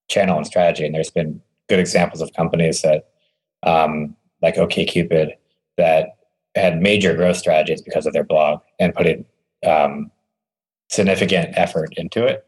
[0.09, 3.09] channel and strategy, and there's been good examples of companies that,
[3.63, 5.33] um, like OKCupid,
[5.77, 6.17] that
[6.55, 9.25] had major growth strategies because of their blog and put in
[9.67, 10.11] um,
[10.89, 12.47] significant effort into it.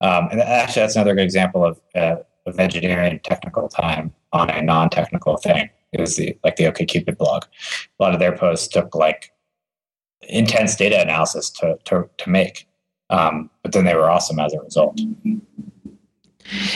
[0.00, 2.16] Um, and actually, that's another good example of, uh,
[2.46, 5.70] of engineering technical time on a non-technical thing.
[5.92, 7.44] It was the like the OKCupid blog.
[7.98, 9.32] A lot of their posts took like
[10.28, 12.66] intense data analysis to to, to make,
[13.08, 15.00] um, but then they were awesome as a result.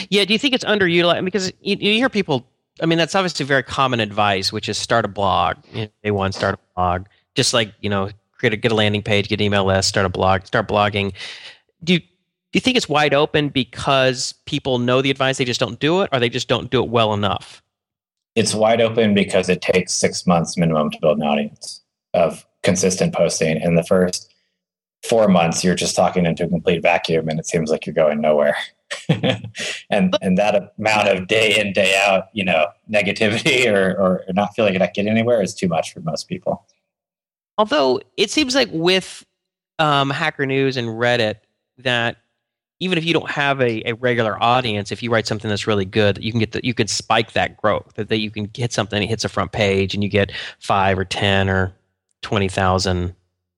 [0.09, 1.25] Yeah, do you think it's underutilized?
[1.25, 2.45] Because you, you hear people.
[2.81, 5.57] I mean, that's obviously very common advice, which is start a blog.
[5.73, 7.05] You know, day one, start a blog.
[7.35, 8.09] Just like you know,
[8.41, 11.13] create a get a landing page, get an email list, start a blog, start blogging.
[11.83, 12.05] Do you, do
[12.53, 16.09] you think it's wide open because people know the advice, they just don't do it,
[16.11, 17.61] or they just don't do it well enough?
[18.35, 21.81] It's wide open because it takes six months minimum to build an audience
[22.13, 23.61] of consistent posting.
[23.61, 24.33] In the first
[25.03, 28.21] four months, you're just talking into a complete vacuum, and it seems like you're going
[28.21, 28.55] nowhere.
[29.89, 34.55] And and that amount of day in day out, you know, negativity or or not
[34.55, 36.65] feeling like getting anywhere is too much for most people.
[37.57, 39.25] Although it seems like with
[39.79, 41.35] um, Hacker News and Reddit
[41.79, 42.17] that
[42.79, 45.85] even if you don't have a, a regular audience, if you write something that's really
[45.85, 47.93] good, you can get the, you could spike that growth.
[47.95, 50.97] That, that you can get something that hits a front page and you get five
[50.97, 51.73] or ten or
[52.21, 53.13] twenty thousand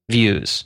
[0.09, 0.65] views.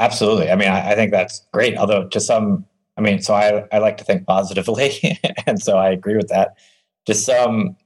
[0.00, 0.50] Absolutely.
[0.50, 1.76] I mean, I, I, think that's great.
[1.76, 2.66] Although to some,
[2.96, 6.56] I mean, so I I like to think positively, and so I agree with that.
[7.06, 7.76] To some,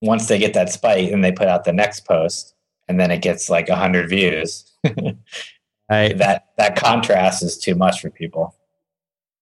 [0.00, 2.54] once they get that spike and they put out the next post,
[2.90, 4.64] and then it gets like 100 views
[5.88, 6.18] right.
[6.18, 8.54] that that contrast is too much for people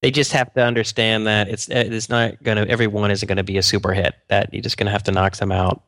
[0.03, 3.63] they just have to understand that it's it's not gonna everyone isn't gonna be a
[3.63, 5.83] super hit that you're just gonna have to knock some out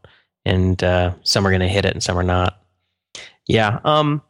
[0.47, 2.63] and uh, some are gonna hit it and some are not
[3.47, 4.23] yeah um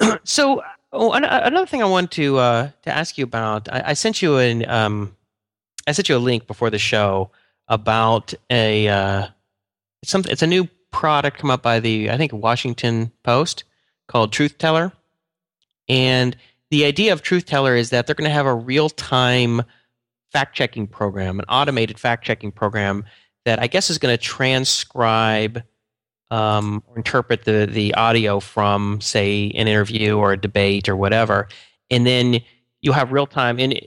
[0.24, 4.22] so oh, another thing i want to uh, to ask you about i, I sent
[4.22, 5.16] you an um
[5.86, 7.30] i sent you a link before the show
[7.68, 9.28] about a uh,
[10.04, 13.64] some it's a new product come up by the I think Washington Post
[14.08, 14.92] called Truth Teller,
[15.88, 16.36] and
[16.70, 19.62] the idea of Truth Teller is that they're going to have a real time
[20.30, 23.04] fact checking program, an automated fact checking program
[23.44, 25.62] that I guess is going to transcribe
[26.32, 31.46] um, or interpret the the audio from say an interview or a debate or whatever,
[31.90, 32.40] and then
[32.80, 33.78] you'll have real time in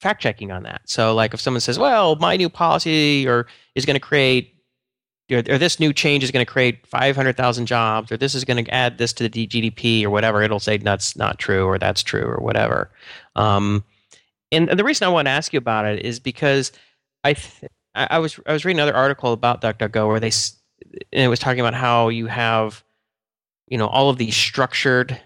[0.00, 0.80] fact checking on that.
[0.84, 4.54] So like if someone says, "Well, my new policy or is going to create
[5.30, 8.70] or, this new change is going to create 500,000 jobs, or this is going to
[8.72, 10.40] add this to the GDP, or whatever.
[10.40, 12.90] It'll say that's not true, or that's true, or whatever.
[13.36, 13.84] Um,
[14.50, 16.72] and, and, the reason I want to ask you about it is because
[17.24, 20.30] I, th- I was I was reading another article about DuckDuckGo where they
[21.12, 22.82] and it was talking about how you have,
[23.66, 25.20] you know, all of these structured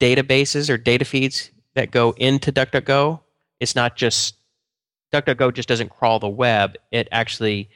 [0.00, 3.20] databases or data feeds that go into DuckDuckGo.
[3.60, 4.36] It's not just
[5.12, 6.76] DuckDuckGo just doesn't crawl the web.
[6.90, 7.68] It actually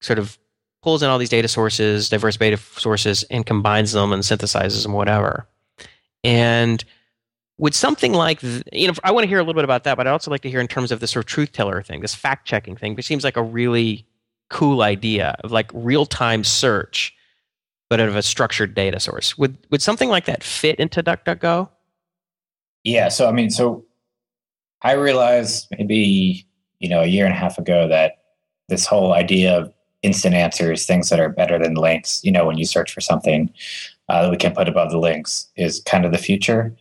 [0.00, 0.38] sort of
[0.82, 4.92] pulls in all these data sources, diverse data sources, and combines them and synthesizes them,
[4.92, 5.48] whatever.
[6.22, 6.84] And
[7.58, 10.06] with something like, you know, I want to hear a little bit about that, but
[10.06, 12.14] I'd also like to hear in terms of this sort of truth teller thing, this
[12.14, 14.06] fact checking thing, which seems like a really
[14.48, 17.14] cool idea of like real time search,
[17.90, 19.36] but out of a structured data source.
[19.38, 21.68] Would would something like that fit into DuckDuckGo?
[22.84, 23.08] Yeah.
[23.08, 23.84] So I mean, so
[24.82, 26.46] I realized maybe
[26.78, 28.18] you know a year and a half ago that
[28.68, 32.20] this whole idea of instant answers, things that are better than links.
[32.24, 33.50] You know, when you search for something
[34.08, 36.74] uh, that we can put above the links is kind of the future.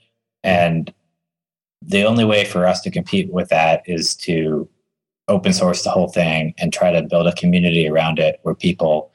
[0.43, 0.93] And
[1.81, 4.69] the only way for us to compete with that is to
[5.27, 9.11] open source the whole thing and try to build a community around it where people,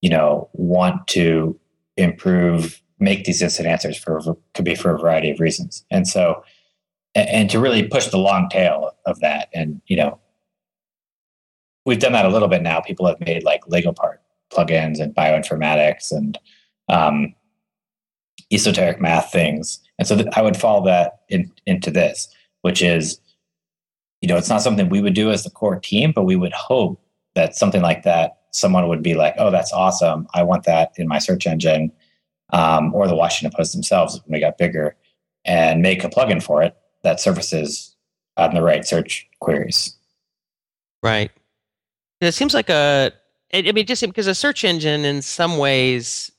[0.00, 1.58] you know, want to
[1.96, 4.20] improve, make these instant answers for
[4.54, 5.84] could be for a variety of reasons.
[5.90, 6.42] And so,
[7.14, 10.18] and, to really push the long tail of that and, you know,
[11.84, 12.80] we've done that a little bit now.
[12.80, 14.20] People have made like Lego part
[14.52, 16.38] plugins and bioinformatics and
[16.88, 17.34] um,
[18.52, 19.80] esoteric math things.
[19.98, 22.28] And so th- I would follow that in, into this,
[22.62, 23.20] which is,
[24.20, 26.52] you know, it's not something we would do as the core team, but we would
[26.52, 27.00] hope
[27.34, 30.26] that something like that, someone would be like, oh, that's awesome.
[30.34, 31.92] I want that in my search engine.
[32.52, 34.94] Um, or the Washington Post themselves when we got bigger
[35.44, 37.96] and make a plugin for it that surfaces
[38.36, 39.96] on the right search queries.
[41.02, 41.32] Right.
[42.20, 43.12] It seems like a
[43.52, 46.30] I mean, just because a search engine, in some ways,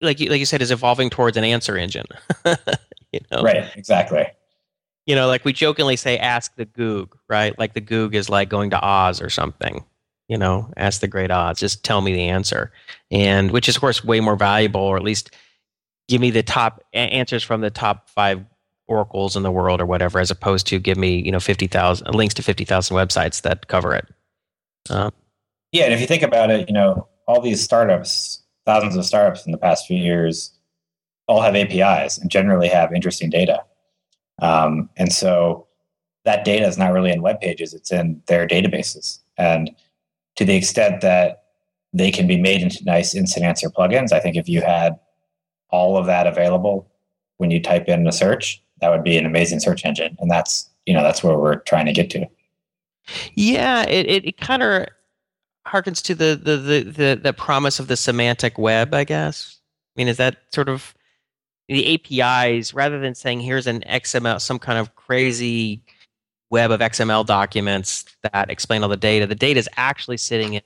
[0.00, 2.06] like you, like you said, is evolving towards an answer engine.
[3.12, 3.42] you know?
[3.42, 3.70] Right.
[3.76, 4.26] Exactly.
[5.06, 7.56] You know, like we jokingly say, "Ask the Goog," right?
[7.58, 9.84] Like the Goog is like going to Oz or something.
[10.28, 11.58] You know, ask the great Oz.
[11.58, 12.72] Just tell me the answer,
[13.10, 15.30] and which is of course way more valuable, or at least
[16.08, 18.44] give me the top answers from the top five
[18.88, 22.12] oracles in the world or whatever, as opposed to give me you know fifty thousand
[22.14, 24.06] links to fifty thousand websites that cover it.
[24.90, 25.12] Um,
[25.72, 29.46] yeah, and if you think about it, you know, all these startups, thousands of startups
[29.46, 30.52] in the past few years,
[31.28, 33.62] all have APIs and generally have interesting data.
[34.40, 35.66] Um, and so
[36.24, 39.20] that data is not really in web pages; it's in their databases.
[39.38, 39.70] And
[40.36, 41.44] to the extent that
[41.92, 44.98] they can be made into nice instant answer plugins, I think if you had
[45.70, 46.90] all of that available
[47.38, 50.16] when you type in a search, that would be an amazing search engine.
[50.20, 52.26] And that's you know that's where we're trying to get to.
[53.34, 54.86] Yeah, it it, it kind of
[55.66, 59.58] harkens to the, the the the the promise of the semantic web, I guess.
[59.96, 60.94] I mean, is that sort of
[61.68, 65.82] the APIs rather than saying here's an XML, some kind of crazy
[66.50, 69.26] web of XML documents that explain all the data.
[69.26, 70.62] The data is actually sitting in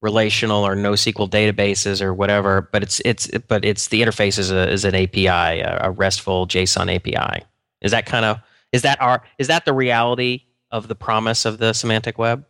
[0.00, 4.70] relational or NoSQL databases or whatever, but it's it's but it's the interface is a
[4.70, 7.44] is an API, a, a RESTful JSON API.
[7.82, 8.38] Is that kind of
[8.72, 12.44] is that our is that the reality of the promise of the semantic web?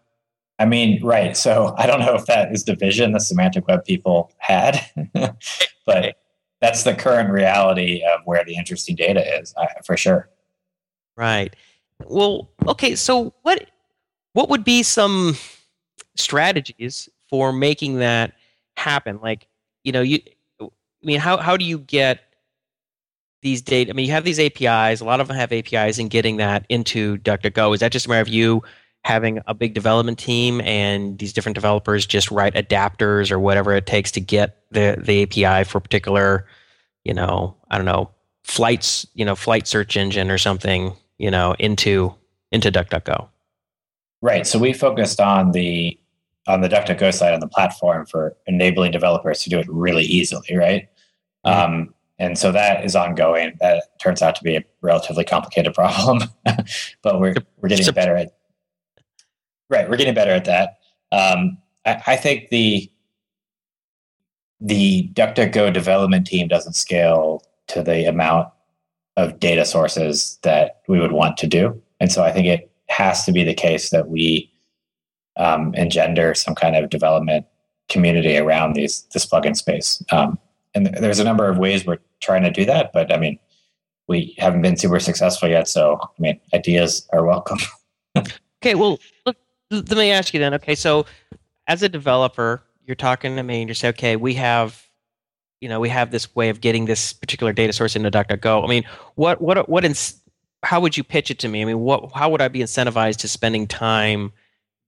[0.60, 1.36] I mean, right.
[1.36, 4.80] So I don't know if that is the vision the semantic web people had,
[5.86, 6.16] but
[6.60, 10.28] that's the current reality of where the interesting data is, uh, for sure.
[11.16, 11.54] Right.
[12.04, 12.94] Well, okay.
[12.94, 13.70] So what
[14.32, 15.36] what would be some
[16.16, 18.34] strategies for making that
[18.76, 19.18] happen?
[19.20, 19.46] Like,
[19.84, 20.20] you know, you.
[20.60, 22.20] I mean, how how do you get
[23.42, 23.90] these data?
[23.90, 25.00] I mean, you have these APIs.
[25.00, 28.08] A lot of them have APIs, and getting that into DuckDuckGo is that just a
[28.08, 28.62] matter of you
[29.04, 33.86] having a big development team and these different developers just write adapters or whatever it
[33.86, 36.46] takes to get the the API for a particular,
[37.04, 38.10] you know, I don't know,
[38.44, 42.14] flights, you know, flight search engine or something, you know, into
[42.52, 43.28] into DuckDuckGo.
[44.20, 44.46] Right.
[44.46, 45.98] So we focused on the
[46.46, 50.56] on the DuckDuckGo side on the platform for enabling developers to do it really easily,
[50.56, 50.88] right?
[51.46, 51.74] Mm-hmm.
[51.74, 53.56] Um, and so that is ongoing.
[53.60, 56.22] That turns out to be a relatively complicated problem,
[57.02, 58.32] but we're we're getting better at
[59.70, 60.78] Right, we're getting better at that.
[61.12, 62.90] Um, I, I, think the
[64.60, 68.48] the DuckDuckGo development team doesn't scale to the amount
[69.16, 73.24] of data sources that we would want to do, and so I think it has
[73.24, 74.50] to be the case that we
[75.36, 77.46] um, engender some kind of development
[77.88, 80.02] community around these this plugin space.
[80.12, 80.38] Um,
[80.74, 83.38] and there's a number of ways we're trying to do that, but I mean,
[84.08, 85.68] we haven't been super successful yet.
[85.68, 87.58] So I mean, ideas are welcome.
[88.62, 89.36] okay, well, look,
[89.70, 90.54] let me ask you then.
[90.54, 91.06] Okay, so
[91.66, 94.88] as a developer, you're talking to me and you say, okay, we have,
[95.60, 98.64] you know, we have this way of getting this particular data source into DuckDuckGo.
[98.64, 98.84] I mean,
[99.16, 100.20] what, what, what, ins-
[100.62, 101.62] how would you pitch it to me?
[101.62, 104.32] I mean, what, how would I be incentivized to spending time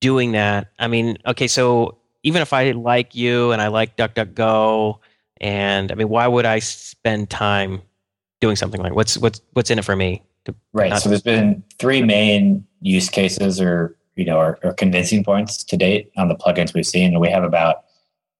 [0.00, 0.68] doing that?
[0.78, 4.98] I mean, okay, so even if I like you and I like DuckDuckGo,
[5.40, 7.82] and I mean, why would I spend time
[8.40, 10.22] doing something like what's what's what's in it for me?
[10.72, 10.98] right.
[10.98, 15.76] So there's been three main use cases or you know are, are, convincing points to
[15.76, 17.18] date on the plugins we've seen.
[17.18, 17.84] We have about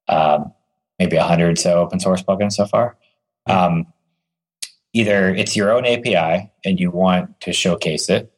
[0.09, 0.53] um,
[0.99, 2.99] maybe a hundred so open source plugins so far.
[3.47, 3.87] Um,
[4.93, 8.31] either it's your own API and you want to showcase it.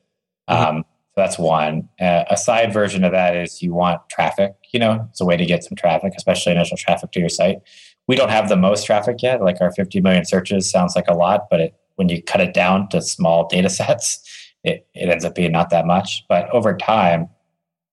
[0.49, 0.77] Mm-hmm.
[0.77, 1.89] Um, so that's one.
[2.01, 4.55] Uh, a side version of that is you want traffic.
[4.73, 7.59] You know, it's a way to get some traffic, especially initial traffic to your site.
[8.07, 9.43] We don't have the most traffic yet.
[9.43, 12.55] Like our 50 million searches sounds like a lot, but it, when you cut it
[12.55, 14.27] down to small data sets,
[14.65, 16.25] it, it ends up being not that much.
[16.29, 17.29] But over time,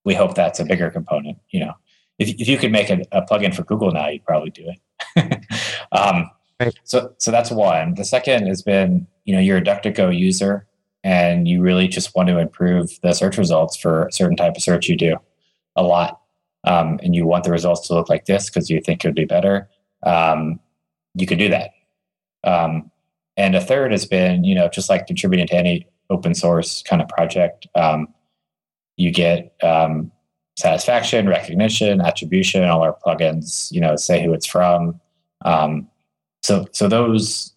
[0.09, 1.37] we hope that's a bigger component.
[1.51, 1.73] You know,
[2.17, 4.67] if, if you could make a, a plugin for Google now, you'd probably do
[5.15, 5.45] it.
[5.91, 6.73] um, right.
[6.83, 7.93] So, so that's one.
[7.93, 10.65] The second has been, you know, you're a DuckDuckGo user
[11.03, 14.63] and you really just want to improve the search results for a certain type of
[14.63, 15.15] search you do
[15.75, 16.19] a lot.
[16.63, 19.13] Um, and you want the results to look like this because you think it would
[19.15, 19.69] be better.
[20.03, 20.59] Um,
[21.13, 21.69] you could do that.
[22.43, 22.89] Um,
[23.37, 26.99] and a third has been, you know, just like contributing to any open source kind
[26.99, 27.67] of project.
[27.75, 28.07] Um,
[28.99, 30.11] you get um,
[30.57, 32.65] satisfaction, recognition, attribution.
[32.65, 34.99] All our plugins, you know, say who it's from.
[35.45, 35.87] Um,
[36.43, 37.53] so, so those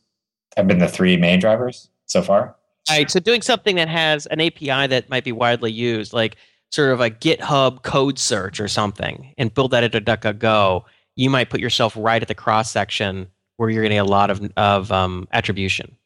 [0.57, 2.57] have been the three main drivers so far.
[2.89, 3.11] Right.
[3.11, 6.37] So, doing something that has an API that might be widely used, like
[6.71, 10.83] sort of a GitHub code search or something, and build that into DuckDuckGo,
[11.17, 14.51] you might put yourself right at the cross section where you're getting a lot of
[14.57, 15.97] of um, attribution.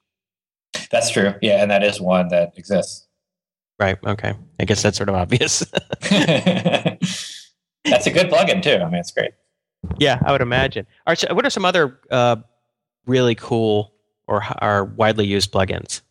[0.91, 1.35] That's true.
[1.41, 3.06] Yeah, and that is one that exists.
[3.79, 3.99] Right.
[4.07, 4.35] Okay.
[4.59, 5.61] I guess that's sort of obvious.
[6.01, 6.97] that's
[8.07, 8.77] a good plugin too.
[8.77, 9.33] I mean, it's great.
[9.99, 10.87] Yeah, I would imagine.
[11.07, 12.37] All right, so what are some other uh,
[13.07, 13.93] really cool
[14.27, 16.03] or are widely used plugins?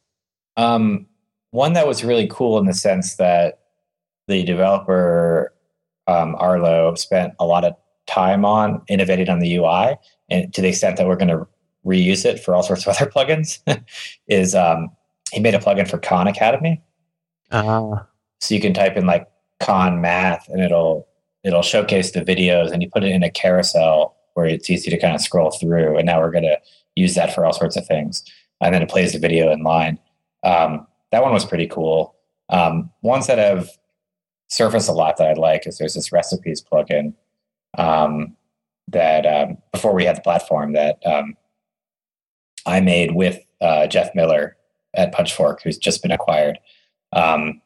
[0.57, 1.07] Um,
[1.51, 3.59] one that was really cool in the sense that
[4.27, 5.53] the developer
[6.07, 7.75] um, Arlo spent a lot of
[8.07, 9.97] time on innovating on the UI,
[10.29, 11.47] and to the extent that we're going to
[11.85, 13.59] reuse it for all sorts of other plugins,
[14.27, 14.89] is um,
[15.31, 16.81] he made a plugin for Khan Academy.
[17.51, 17.97] Uh,
[18.39, 19.27] so you can type in like
[19.59, 21.07] Khan Math, and it'll
[21.43, 24.99] it'll showcase the videos, and you put it in a carousel where it's easy to
[24.99, 25.97] kind of scroll through.
[25.97, 26.59] And now we're going to
[26.95, 28.23] use that for all sorts of things,
[28.61, 29.99] and then it plays the video in line.
[30.43, 32.15] Um, that one was pretty cool.
[32.49, 33.69] Um, ones that have
[34.47, 37.13] surfaced a lot that I like is there's this recipes plugin
[37.77, 38.35] um,
[38.87, 41.35] that um, before we had the platform that um,
[42.65, 44.55] I made with uh, Jeff Miller
[44.95, 46.59] at Punchfork, who's just been acquired.
[47.15, 47.61] Um,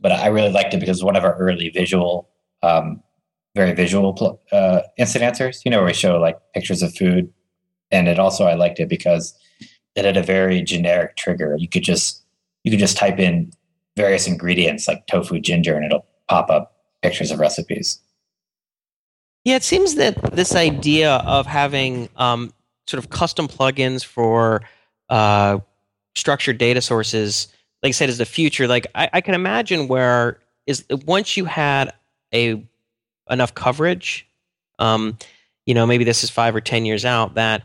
[0.00, 2.28] but I really liked it because one of our early visual,
[2.62, 3.02] um,
[3.54, 7.32] very visual uh, instant answers, you know, where we show like pictures of food.
[7.92, 9.38] And it also, I liked it because
[9.94, 11.54] it had a very generic trigger.
[11.56, 12.24] You could just,
[12.64, 13.52] you could just type in
[13.96, 18.00] various ingredients like tofu, ginger, and it'll pop up pictures of recipes.
[19.44, 22.52] Yeah, it seems that this idea of having um,
[22.86, 24.62] sort of custom plugins for
[25.10, 25.58] uh,
[26.16, 27.48] structured data sources,
[27.84, 28.66] like I said, is the future.
[28.66, 31.92] Like I, I can imagine where is once you had
[32.32, 32.64] a
[33.28, 34.26] enough coverage,
[34.78, 35.18] um,
[35.66, 37.62] you know, maybe this is five or ten years out that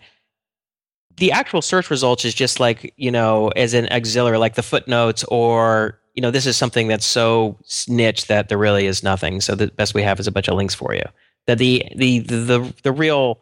[1.16, 5.24] the actual search results is just like you know as an auxiliary, like the footnotes
[5.26, 9.40] or you know this is something that's so niche that there really is nothing.
[9.40, 11.06] So the best we have is a bunch of links for you.
[11.48, 13.40] That the the the the, the real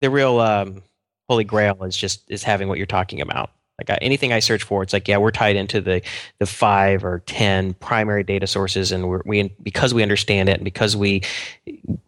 [0.00, 0.82] the real um,
[1.28, 3.52] holy grail is just is having what you're talking about.
[3.80, 6.02] Like uh, anything I search for, it's like yeah, we're tied into the
[6.38, 10.64] the five or ten primary data sources, and we're, we because we understand it and
[10.64, 11.22] because we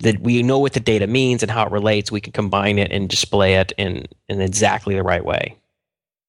[0.01, 2.93] that we know what the data means and how it relates, we can combine it
[2.93, 5.57] and display it in in exactly the right way.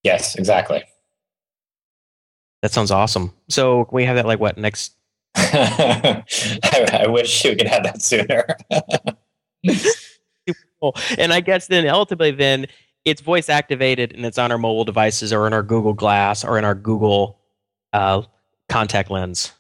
[0.03, 0.84] Yes, exactly.
[2.61, 3.34] That sounds awesome.
[3.49, 4.95] So we have that like what next?
[5.36, 6.24] I,
[7.03, 8.45] I wish we could have that sooner.
[11.18, 12.68] and I guess then ultimately then
[13.05, 16.57] it's voice activated and it's on our mobile devices or in our Google Glass or
[16.57, 17.39] in our Google
[17.91, 18.21] uh,
[18.69, 19.51] contact lens.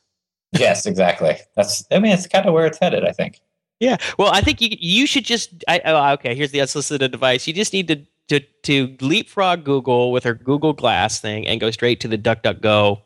[0.53, 1.37] yes, exactly.
[1.55, 3.05] That's I mean it's kind of where it's headed.
[3.05, 3.39] I think.
[3.79, 3.97] Yeah.
[4.17, 5.63] Well, I think you you should just.
[5.67, 6.35] I, oh, okay.
[6.35, 7.47] Here's the unsolicited advice.
[7.47, 11.71] You just need to to to leapfrog Google with her Google Glass thing and go
[11.71, 13.01] straight to the DuckDuckGo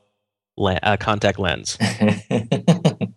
[0.57, 1.77] le- uh, contact lens.
[1.81, 3.09] I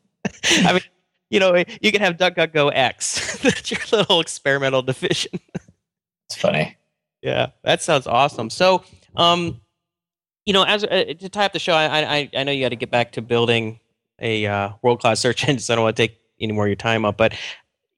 [0.72, 0.80] mean,
[1.28, 3.38] you know, you can have DuckDuckGo X.
[3.42, 5.38] That's your little experimental division.
[6.26, 6.76] it's funny.
[7.22, 8.51] Yeah, that sounds awesome.
[8.51, 8.82] So,
[9.16, 9.60] um,
[10.47, 12.70] you know, as uh, to tie up the show, I I, I know you got
[12.70, 13.78] to get back to building
[14.20, 15.60] a uh, world class search engine.
[15.60, 17.34] So I don't want to take any more of your time up, but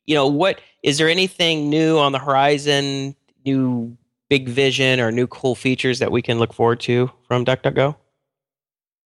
[0.07, 3.15] you know, what is there anything new on the horizon?
[3.45, 3.97] New
[4.29, 7.95] big vision or new cool features that we can look forward to from DuckDuckGo?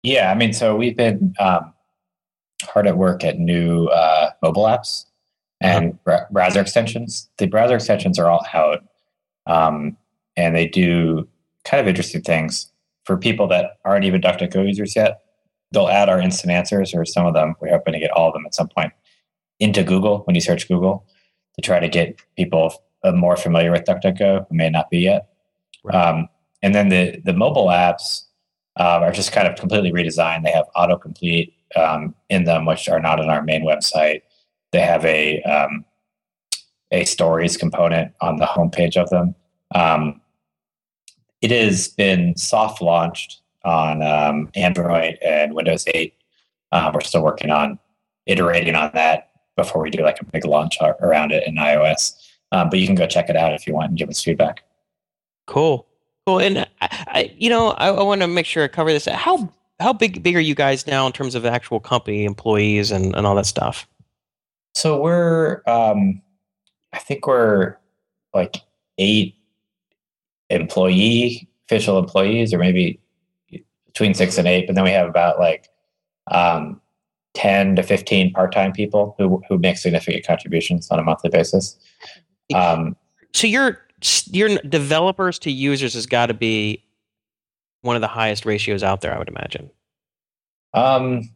[0.04, 1.74] Yeah, I mean, so we've been um,
[2.64, 5.06] hard at work at new uh, mobile apps
[5.62, 6.26] and uh-huh.
[6.32, 7.30] browser extensions.
[7.38, 8.84] The browser extensions are all out,
[9.48, 9.98] um,
[10.36, 11.28] and they do
[11.64, 12.72] kind of interesting things
[13.06, 15.22] for people that aren't even DuckDuckGo users yet.
[15.72, 17.56] They'll add our instant answers, or some of them.
[17.60, 18.94] We're hoping to get all of them at some point
[19.60, 21.06] into Google when you search Google
[21.56, 22.74] to try to get people
[23.04, 25.30] uh, more familiar with DuckDuckGo who may not be yet.
[25.84, 25.96] Right.
[25.96, 26.28] Um,
[26.62, 28.24] and then the the mobile apps
[28.80, 30.44] uh, are just kind of completely redesigned.
[30.44, 34.22] They have autocomplete um, in them, which are not on our main website.
[34.72, 35.86] They have a um,
[36.92, 39.36] a stories component on the homepage of them.
[39.74, 40.22] Um,
[41.42, 46.14] it has been soft launched on um, Android and Windows 8.
[46.72, 47.80] Uh, we're still working on
[48.26, 52.14] iterating on that before we do like a big launch around it in iOS.
[52.52, 54.64] Um, but you can go check it out if you want and give us feedback.
[55.48, 55.88] Cool,
[56.26, 56.40] cool.
[56.40, 59.06] And I, I you know, I, I want to make sure I cover this.
[59.06, 63.16] How how big big are you guys now in terms of actual company employees and,
[63.16, 63.88] and all that stuff?
[64.74, 66.22] So we're, um,
[66.96, 67.76] I think we're
[68.34, 68.58] like
[68.98, 69.36] eight
[70.50, 73.00] employee official employees, or maybe
[73.86, 74.66] between six and eight.
[74.66, 75.68] But then we have about like
[76.32, 76.82] um,
[77.34, 81.78] 10 to 15 part-time people who, who make significant contributions on a monthly basis.
[82.54, 82.96] Um,
[83.34, 83.80] so your
[84.32, 86.84] your developers to users has got to be
[87.82, 89.70] one of the highest ratios out there, I would imagine.
[90.74, 91.30] Um,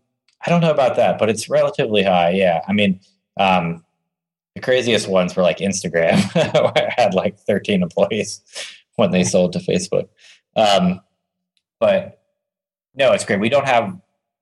[0.45, 2.31] I don't know about that, but it's relatively high.
[2.31, 2.99] Yeah, I mean,
[3.37, 3.83] um,
[4.59, 6.19] the craziest ones were like Instagram,
[6.75, 8.41] I had like 13 employees
[8.95, 10.09] when they sold to Facebook.
[10.55, 10.99] Um,
[11.79, 12.21] but
[12.93, 13.39] no, it's great.
[13.39, 13.97] We don't have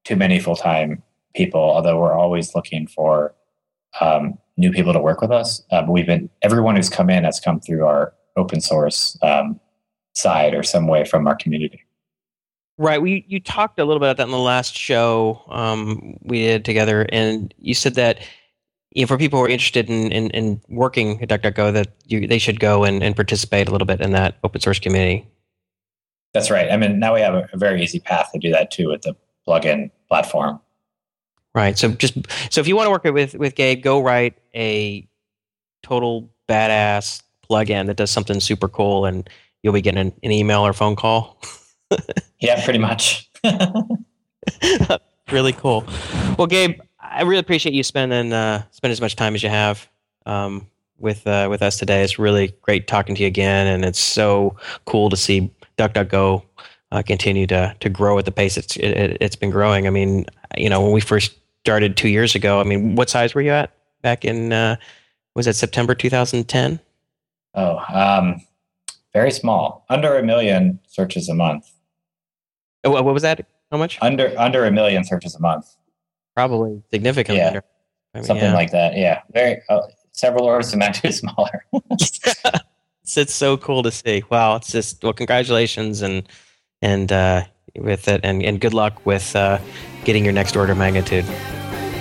[0.05, 1.03] too many full time
[1.35, 3.35] people, although we're always looking for
[4.01, 5.61] um, new people to work with us.
[5.69, 9.59] Uh, but we've been everyone who's come in has come through our open source um,
[10.13, 11.83] side or some way from our community.
[12.79, 13.01] Right.
[13.01, 16.65] We you talked a little bit about that in the last show um, we did
[16.65, 18.19] together, and you said that
[18.91, 22.27] you know, for people who are interested in, in, in working at DuckDuckGo, that you,
[22.27, 25.27] they should go and, and participate a little bit in that open source community.
[26.33, 26.71] That's right.
[26.71, 29.01] I mean, now we have a, a very easy path to do that too with
[29.01, 29.15] the
[29.47, 30.59] plugin platform.
[31.55, 31.77] Right.
[31.77, 32.17] So just
[32.51, 35.07] so if you want to work with with Gabe, go write a
[35.81, 39.27] total badass plugin that does something super cool, and
[39.63, 41.41] you'll be getting an, an email or phone call.
[42.39, 43.31] yeah, pretty much.
[45.31, 45.83] really cool.
[46.37, 49.87] Well, Gabe, I really appreciate you spending uh, spending as much time as you have
[50.25, 50.67] um,
[50.97, 52.03] with uh, with us today.
[52.03, 54.55] It's really great talking to you again, and it's so
[54.85, 56.43] cool to see DuckDuckGo
[56.91, 59.87] uh, continue to to grow at the pace it's it, has been growing.
[59.87, 60.25] I mean,
[60.57, 63.51] you know, when we first started two years ago, I mean, what size were you
[63.51, 63.71] at
[64.01, 64.53] back in?
[64.53, 64.77] Uh,
[65.35, 66.79] was that September 2010?
[67.53, 68.41] Oh, um,
[69.13, 71.69] very small, under a million searches a month.
[72.83, 73.45] Oh, what was that?
[73.71, 73.97] How much?
[74.01, 75.76] Under under a million searches a month.
[76.37, 77.41] Probably significantly.
[77.41, 77.61] Yeah,
[78.13, 78.53] I mean, something yeah.
[78.53, 78.95] like that.
[78.95, 81.65] Yeah, very uh, several orders of magnitude smaller.
[81.89, 82.19] it's,
[83.17, 84.21] it's so cool to see.
[84.29, 86.29] Wow, it's just well, congratulations and
[86.83, 87.41] and uh,
[87.75, 89.57] with it, and and good luck with uh,
[90.05, 91.25] getting your next order of magnitude.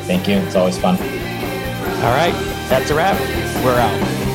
[0.04, 0.34] Thank you.
[0.34, 0.96] It's always fun.
[0.96, 2.34] All right,
[2.68, 3.18] that's a wrap.
[3.64, 4.25] We're out.